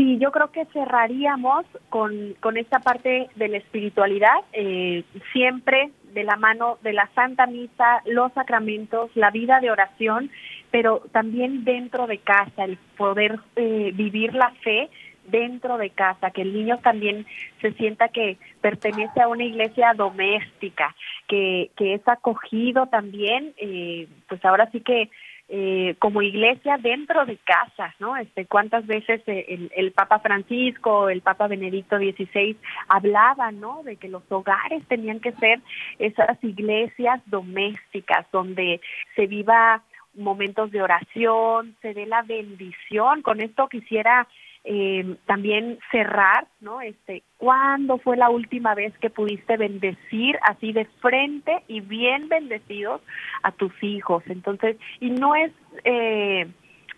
Sí, 0.00 0.16
yo 0.16 0.32
creo 0.32 0.50
que 0.50 0.64
cerraríamos 0.72 1.66
con, 1.90 2.32
con 2.40 2.56
esta 2.56 2.78
parte 2.78 3.28
de 3.36 3.48
la 3.48 3.58
espiritualidad, 3.58 4.32
eh, 4.54 5.04
siempre 5.30 5.90
de 6.14 6.24
la 6.24 6.36
mano 6.36 6.78
de 6.82 6.94
la 6.94 7.10
Santa 7.14 7.46
Misa, 7.46 8.00
los 8.06 8.32
sacramentos, 8.32 9.10
la 9.14 9.30
vida 9.30 9.60
de 9.60 9.70
oración, 9.70 10.30
pero 10.70 11.02
también 11.12 11.64
dentro 11.64 12.06
de 12.06 12.16
casa, 12.16 12.64
el 12.64 12.78
poder 12.96 13.40
eh, 13.56 13.90
vivir 13.94 14.32
la 14.32 14.52
fe 14.62 14.88
dentro 15.26 15.76
de 15.76 15.90
casa, 15.90 16.30
que 16.30 16.40
el 16.40 16.54
niño 16.54 16.78
también 16.78 17.26
se 17.60 17.72
sienta 17.72 18.08
que 18.08 18.38
pertenece 18.62 19.20
a 19.20 19.28
una 19.28 19.44
iglesia 19.44 19.92
doméstica, 19.94 20.96
que, 21.28 21.72
que 21.76 21.92
es 21.92 22.08
acogido 22.08 22.86
también, 22.86 23.52
eh, 23.58 24.08
pues 24.30 24.42
ahora 24.46 24.70
sí 24.72 24.80
que 24.80 25.10
eh, 25.52 25.96
como 25.98 26.22
iglesia 26.22 26.78
dentro 26.78 27.26
de 27.26 27.36
casa, 27.38 27.92
¿no? 27.98 28.16
Este, 28.16 28.46
cuántas 28.46 28.86
veces 28.86 29.20
eh, 29.26 29.68
el, 29.74 29.90
Papa 29.90 30.20
Francisco, 30.20 31.08
el 31.08 31.22
Papa 31.22 31.48
Benedicto 31.48 31.98
XVI 31.98 32.56
hablaban, 32.86 33.58
¿no? 33.58 33.82
De 33.82 33.96
que 33.96 34.08
los 34.08 34.22
hogares 34.30 34.86
tenían 34.86 35.18
que 35.18 35.32
ser 35.32 35.60
esas 35.98 36.38
iglesias 36.44 37.20
domésticas 37.26 38.26
donde 38.30 38.80
se 39.16 39.26
viva 39.26 39.82
momentos 40.14 40.70
de 40.70 40.82
oración, 40.82 41.74
se 41.82 41.94
dé 41.94 42.06
la 42.06 42.22
bendición. 42.22 43.22
Con 43.22 43.40
esto 43.40 43.68
quisiera 43.68 44.28
eh, 44.64 45.16
también 45.26 45.78
cerrar, 45.90 46.46
¿no? 46.60 46.80
Este, 46.80 47.22
¿cuándo 47.38 47.98
fue 47.98 48.16
la 48.16 48.28
última 48.28 48.74
vez 48.74 48.96
que 48.98 49.10
pudiste 49.10 49.56
bendecir 49.56 50.38
así 50.42 50.72
de 50.72 50.84
frente 51.00 51.62
y 51.66 51.80
bien 51.80 52.28
bendecidos 52.28 53.00
a 53.42 53.52
tus 53.52 53.72
hijos? 53.82 54.22
Entonces, 54.26 54.76
y 55.00 55.10
no 55.10 55.34
es 55.34 55.52
eh, 55.84 56.46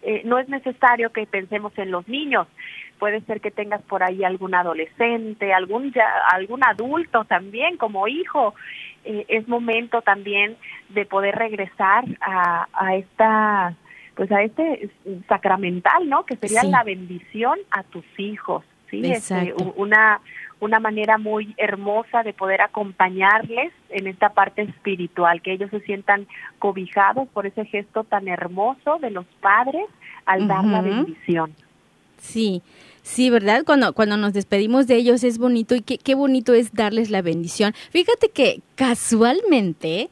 eh, 0.02 0.22
no 0.24 0.38
es 0.38 0.48
necesario 0.48 1.10
que 1.12 1.26
pensemos 1.26 1.72
en 1.78 1.92
los 1.92 2.06
niños. 2.08 2.48
Puede 2.98 3.20
ser 3.22 3.40
que 3.40 3.50
tengas 3.50 3.82
por 3.82 4.02
ahí 4.02 4.24
algún 4.24 4.54
adolescente, 4.54 5.52
algún 5.52 5.92
ya, 5.92 6.06
algún 6.32 6.64
adulto 6.64 7.24
también 7.24 7.76
como 7.76 8.08
hijo. 8.08 8.54
Eh, 9.04 9.24
es 9.28 9.46
momento 9.48 10.02
también 10.02 10.56
de 10.88 11.06
poder 11.06 11.36
regresar 11.36 12.04
a, 12.20 12.66
a 12.72 12.96
esta 12.96 13.76
pues 14.14 14.30
a 14.32 14.42
este 14.42 14.90
sacramental, 15.28 16.08
¿no? 16.08 16.24
Que 16.24 16.36
sería 16.36 16.64
la 16.64 16.84
bendición 16.84 17.58
a 17.70 17.82
tus 17.82 18.04
hijos, 18.18 18.64
¿sí? 18.90 19.00
Este, 19.04 19.54
una 19.76 20.20
una 20.62 20.78
manera 20.78 21.18
muy 21.18 21.54
hermosa 21.56 22.22
de 22.22 22.32
poder 22.32 22.60
acompañarles 22.60 23.72
en 23.90 24.06
esta 24.06 24.28
parte 24.28 24.62
espiritual, 24.62 25.42
que 25.42 25.52
ellos 25.52 25.70
se 25.70 25.80
sientan 25.80 26.28
cobijados 26.60 27.26
por 27.30 27.46
ese 27.46 27.64
gesto 27.64 28.04
tan 28.04 28.28
hermoso 28.28 28.98
de 29.00 29.10
los 29.10 29.26
padres 29.40 29.84
al 30.24 30.46
dar 30.46 30.64
la 30.64 30.80
bendición. 30.80 31.52
Sí, 32.18 32.62
sí, 33.02 33.28
¿verdad? 33.28 33.64
Cuando, 33.66 33.92
cuando 33.92 34.16
nos 34.16 34.34
despedimos 34.34 34.86
de 34.86 34.94
ellos 34.94 35.24
es 35.24 35.38
bonito 35.38 35.74
y 35.74 35.80
qué, 35.80 35.98
qué 35.98 36.14
bonito 36.14 36.54
es 36.54 36.72
darles 36.72 37.10
la 37.10 37.22
bendición. 37.22 37.74
Fíjate 37.90 38.28
que 38.28 38.60
casualmente, 38.76 40.10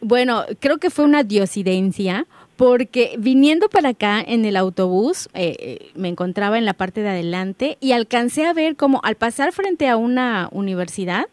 bueno, 0.00 0.44
creo 0.60 0.78
que 0.78 0.88
fue 0.88 1.04
una 1.04 1.24
diosidencia 1.24 2.26
porque 2.60 3.14
viniendo 3.16 3.70
para 3.70 3.88
acá 3.88 4.20
en 4.20 4.44
el 4.44 4.54
autobús, 4.54 5.30
eh, 5.32 5.56
eh, 5.60 5.90
me 5.94 6.08
encontraba 6.08 6.58
en 6.58 6.66
la 6.66 6.74
parte 6.74 7.00
de 7.00 7.08
adelante 7.08 7.78
y 7.80 7.92
alcancé 7.92 8.44
a 8.44 8.52
ver 8.52 8.76
como 8.76 9.00
al 9.02 9.14
pasar 9.14 9.52
frente 9.52 9.88
a 9.88 9.96
una 9.96 10.46
universidad, 10.52 11.24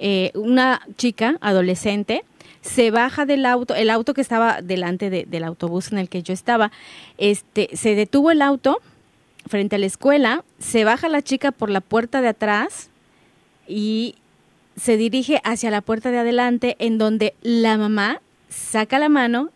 eh, 0.00 0.32
una 0.34 0.84
chica 0.96 1.36
adolescente 1.40 2.24
se 2.60 2.90
baja 2.90 3.24
del 3.24 3.46
auto, 3.46 3.76
el 3.76 3.88
auto 3.88 4.14
que 4.14 4.20
estaba 4.20 4.62
delante 4.62 5.10
del 5.10 5.44
autobús 5.44 5.92
en 5.92 5.98
el 5.98 6.08
que 6.08 6.24
yo 6.24 6.34
estaba, 6.34 6.72
este, 7.18 7.68
se 7.74 7.94
detuvo 7.94 8.32
el 8.32 8.42
auto 8.42 8.80
frente 9.46 9.76
a 9.76 9.78
la 9.78 9.86
escuela, 9.86 10.42
se 10.58 10.82
baja 10.82 11.08
la 11.08 11.22
chica 11.22 11.52
por 11.52 11.70
la 11.70 11.80
puerta 11.80 12.20
de 12.20 12.26
atrás 12.26 12.90
y 13.68 14.16
se 14.74 14.96
dirige 14.96 15.40
hacia 15.44 15.70
la 15.70 15.82
puerta 15.82 16.10
de 16.10 16.18
adelante 16.18 16.74
en 16.80 16.98
donde 16.98 17.34
la 17.42 17.78
mamá 17.78 18.20
saca 18.48 18.98
la 18.98 19.08
mano 19.08 19.50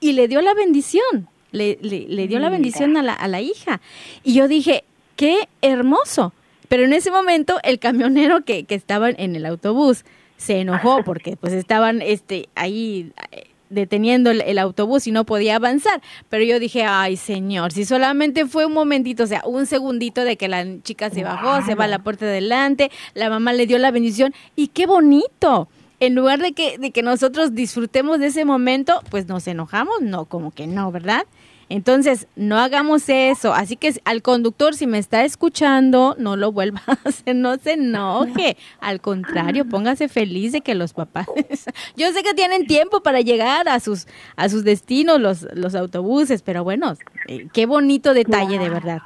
y 0.00 0.12
le 0.12 0.28
dio 0.28 0.40
la 0.42 0.54
bendición, 0.54 1.28
le, 1.52 1.78
le, 1.80 2.28
dio 2.28 2.38
la 2.38 2.50
bendición 2.50 2.96
a 2.96 3.02
la, 3.02 3.12
a 3.12 3.28
la 3.28 3.40
hija. 3.40 3.80
Y 4.22 4.34
yo 4.34 4.48
dije, 4.48 4.84
qué 5.16 5.48
hermoso. 5.62 6.32
Pero 6.68 6.84
en 6.84 6.92
ese 6.92 7.10
momento 7.10 7.58
el 7.62 7.78
camionero 7.78 8.44
que, 8.44 8.64
que 8.64 8.74
estaba 8.74 9.10
en 9.10 9.36
el 9.36 9.46
autobús 9.46 10.04
se 10.36 10.60
enojó 10.60 11.02
porque 11.04 11.36
pues 11.36 11.52
estaban 11.52 12.02
este, 12.02 12.48
ahí 12.54 13.12
eh, 13.32 13.44
deteniendo 13.70 14.30
el, 14.30 14.58
autobús 14.58 15.06
y 15.06 15.12
no 15.12 15.24
podía 15.24 15.56
avanzar. 15.56 16.00
Pero 16.28 16.44
yo 16.44 16.58
dije, 16.58 16.84
ay 16.84 17.16
señor, 17.16 17.72
si 17.72 17.84
solamente 17.84 18.46
fue 18.46 18.66
un 18.66 18.72
momentito, 18.72 19.24
o 19.24 19.26
sea, 19.26 19.42
un 19.44 19.66
segundito 19.66 20.24
de 20.24 20.36
que 20.36 20.48
la 20.48 20.64
chica 20.82 21.10
se 21.10 21.24
bajó, 21.24 21.64
se 21.64 21.74
va 21.74 21.84
a 21.84 21.88
la 21.88 22.00
puerta 22.00 22.26
de 22.26 22.32
adelante, 22.32 22.90
la 23.14 23.30
mamá 23.30 23.52
le 23.52 23.66
dio 23.66 23.78
la 23.78 23.90
bendición 23.90 24.34
y 24.54 24.68
qué 24.68 24.86
bonito 24.86 25.68
en 26.00 26.14
lugar 26.14 26.40
de 26.40 26.52
que, 26.52 26.78
de 26.78 26.90
que 26.90 27.02
nosotros 27.02 27.54
disfrutemos 27.54 28.18
de 28.18 28.26
ese 28.26 28.44
momento, 28.44 29.02
pues 29.10 29.26
nos 29.26 29.46
enojamos, 29.46 30.00
no, 30.02 30.26
como 30.26 30.50
que 30.50 30.66
no, 30.66 30.92
¿verdad? 30.92 31.26
Entonces, 31.68 32.28
no 32.36 32.58
hagamos 32.58 33.08
eso. 33.08 33.52
Así 33.52 33.76
que 33.76 34.00
al 34.04 34.22
conductor, 34.22 34.74
si 34.74 34.86
me 34.86 34.98
está 34.98 35.24
escuchando, 35.24 36.14
no 36.18 36.36
lo 36.36 36.52
vuelva 36.52 36.82
a 36.86 36.92
hacer, 37.08 37.34
no 37.34 37.56
se 37.56 37.72
enoje. 37.72 38.56
Al 38.80 39.00
contrario, 39.00 39.64
póngase 39.64 40.08
feliz 40.08 40.52
de 40.52 40.60
que 40.60 40.74
los 40.74 40.92
papás. 40.92 41.26
Yo 41.96 42.12
sé 42.12 42.22
que 42.22 42.34
tienen 42.34 42.66
tiempo 42.66 43.02
para 43.02 43.20
llegar 43.20 43.68
a 43.68 43.80
sus, 43.80 44.06
a 44.36 44.48
sus 44.48 44.62
destinos, 44.64 45.20
los, 45.20 45.46
los 45.54 45.74
autobuses, 45.74 46.42
pero 46.42 46.62
bueno, 46.62 46.96
eh, 47.26 47.48
qué 47.52 47.66
bonito 47.66 48.14
detalle, 48.14 48.58
de 48.58 48.68
verdad. 48.68 49.02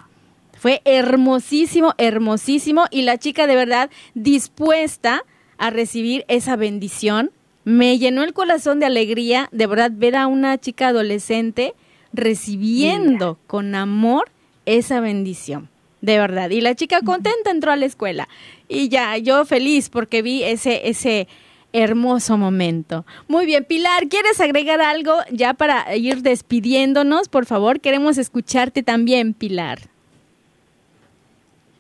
Fue 0.59 0.82
hermosísimo, 0.84 1.95
hermosísimo. 1.97 2.84
Y 2.91 3.03
la 3.03 3.16
chica, 3.16 3.47
de 3.47 3.57
verdad, 3.57 3.91
dispuesta 4.12 5.24
a 5.61 5.70
recibir 5.70 6.24
esa 6.26 6.56
bendición. 6.56 7.30
Me 7.64 7.98
llenó 7.98 8.24
el 8.24 8.32
corazón 8.32 8.80
de 8.80 8.86
alegría, 8.86 9.48
de 9.52 9.66
verdad, 9.66 9.92
ver 9.94 10.16
a 10.16 10.26
una 10.26 10.58
chica 10.58 10.88
adolescente 10.88 11.74
recibiendo 12.12 13.38
con 13.46 13.74
amor 13.74 14.30
esa 14.66 15.00
bendición. 15.00 15.68
De 16.00 16.18
verdad. 16.18 16.48
Y 16.48 16.62
la 16.62 16.74
chica 16.74 17.00
contenta 17.04 17.50
entró 17.50 17.70
a 17.72 17.76
la 17.76 17.84
escuela. 17.84 18.26
Y 18.68 18.88
ya, 18.88 19.18
yo 19.18 19.44
feliz 19.44 19.90
porque 19.90 20.22
vi 20.22 20.42
ese, 20.42 20.88
ese 20.88 21.28
hermoso 21.74 22.38
momento. 22.38 23.04
Muy 23.28 23.44
bien, 23.44 23.66
Pilar, 23.66 24.08
¿quieres 24.08 24.40
agregar 24.40 24.80
algo 24.80 25.12
ya 25.30 25.52
para 25.52 25.94
ir 25.94 26.22
despidiéndonos? 26.22 27.28
Por 27.28 27.44
favor, 27.44 27.80
queremos 27.80 28.16
escucharte 28.16 28.82
también, 28.82 29.34
Pilar. 29.34 29.78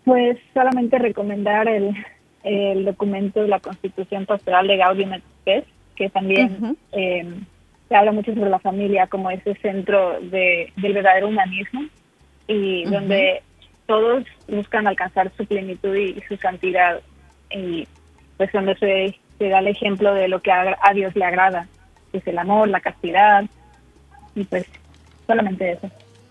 Pues 0.04 0.38
solamente 0.52 0.98
recomendar 0.98 1.66
el, 1.66 1.94
el 2.42 2.84
documento 2.84 3.42
de 3.42 3.48
la 3.48 3.60
Constitución 3.60 4.26
Pastoral 4.26 4.66
de 4.66 4.76
Gaudium 4.76 5.12
et 5.46 5.64
que 5.96 6.08
también 6.08 6.76
eh, 6.92 7.26
se 7.88 7.94
habla 7.94 8.12
mucho 8.12 8.34
sobre 8.34 8.50
la 8.50 8.58
familia 8.58 9.06
como 9.06 9.30
ese 9.30 9.54
centro 9.56 10.18
de, 10.20 10.72
del 10.76 10.94
verdadero 10.94 11.28
humanismo 11.28 11.82
y 12.46 12.84
donde 12.84 13.42
todos 13.86 14.24
buscan 14.48 14.86
alcanzar 14.86 15.30
su 15.36 15.44
plenitud 15.44 15.94
y, 15.94 16.20
su 16.28 16.36
santidad 16.36 17.00
y 17.50 17.86
pues 18.36 18.50
donde 18.52 18.76
se 18.76 19.16
se 19.40 19.48
da 19.48 19.60
el 19.60 19.68
ejemplo 19.68 20.12
de 20.12 20.28
lo 20.28 20.42
que 20.42 20.52
a, 20.52 20.76
a 20.82 20.92
Dios 20.92 21.16
le 21.16 21.24
agrada, 21.24 21.66
que 22.12 22.18
es 22.18 22.26
el 22.26 22.38
amor, 22.38 22.68
la 22.68 22.80
castidad, 22.80 23.44
y 24.34 24.44
pues 24.44 24.66
solamente 25.26 25.72
eso. 25.72 25.90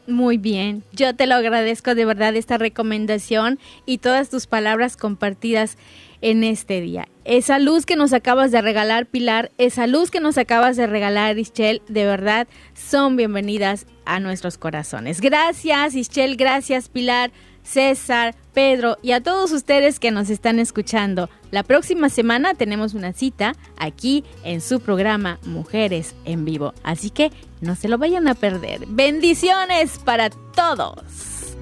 Muy 0.09 0.37
bien, 0.37 0.83
yo 0.91 1.15
te 1.15 1.27
lo 1.27 1.35
agradezco 1.35 1.93
de 1.93 2.03
verdad 2.03 2.35
esta 2.35 2.57
recomendación 2.57 3.59
y 3.85 3.99
todas 3.99 4.29
tus 4.29 4.47
palabras 4.47 4.97
compartidas 4.97 5.77
en 6.21 6.43
este 6.43 6.81
día. 6.81 7.07
Esa 7.25 7.59
luz 7.59 7.85
que 7.85 7.95
nos 7.95 8.11
acabas 8.11 8.51
de 8.51 8.61
regalar, 8.61 9.05
Pilar, 9.05 9.51
esa 9.59 9.85
luz 9.85 10.09
que 10.09 10.19
nos 10.19 10.39
acabas 10.39 10.77
de 10.77 10.87
regalar, 10.87 11.37
Ischel, 11.37 11.83
de 11.87 12.05
verdad 12.05 12.47
son 12.73 13.17
bienvenidas 13.17 13.85
a 14.05 14.19
nuestros 14.19 14.57
corazones. 14.57 15.21
Gracias, 15.21 15.93
Ischel, 15.93 16.37
gracias, 16.37 16.89
Pilar. 16.89 17.31
César, 17.63 18.35
Pedro 18.53 18.97
y 19.01 19.11
a 19.11 19.21
todos 19.21 19.51
ustedes 19.51 19.99
que 19.99 20.11
nos 20.11 20.29
están 20.29 20.59
escuchando. 20.59 21.29
La 21.51 21.63
próxima 21.63 22.09
semana 22.09 22.53
tenemos 22.53 22.93
una 22.93 23.13
cita 23.13 23.53
aquí 23.77 24.23
en 24.43 24.61
su 24.61 24.79
programa 24.79 25.39
Mujeres 25.43 26.15
en 26.25 26.45
Vivo. 26.45 26.73
Así 26.83 27.09
que 27.09 27.31
no 27.61 27.75
se 27.75 27.87
lo 27.87 27.97
vayan 27.97 28.27
a 28.27 28.35
perder. 28.35 28.81
Bendiciones 28.87 29.99
para 29.99 30.29
todos. 30.29 31.55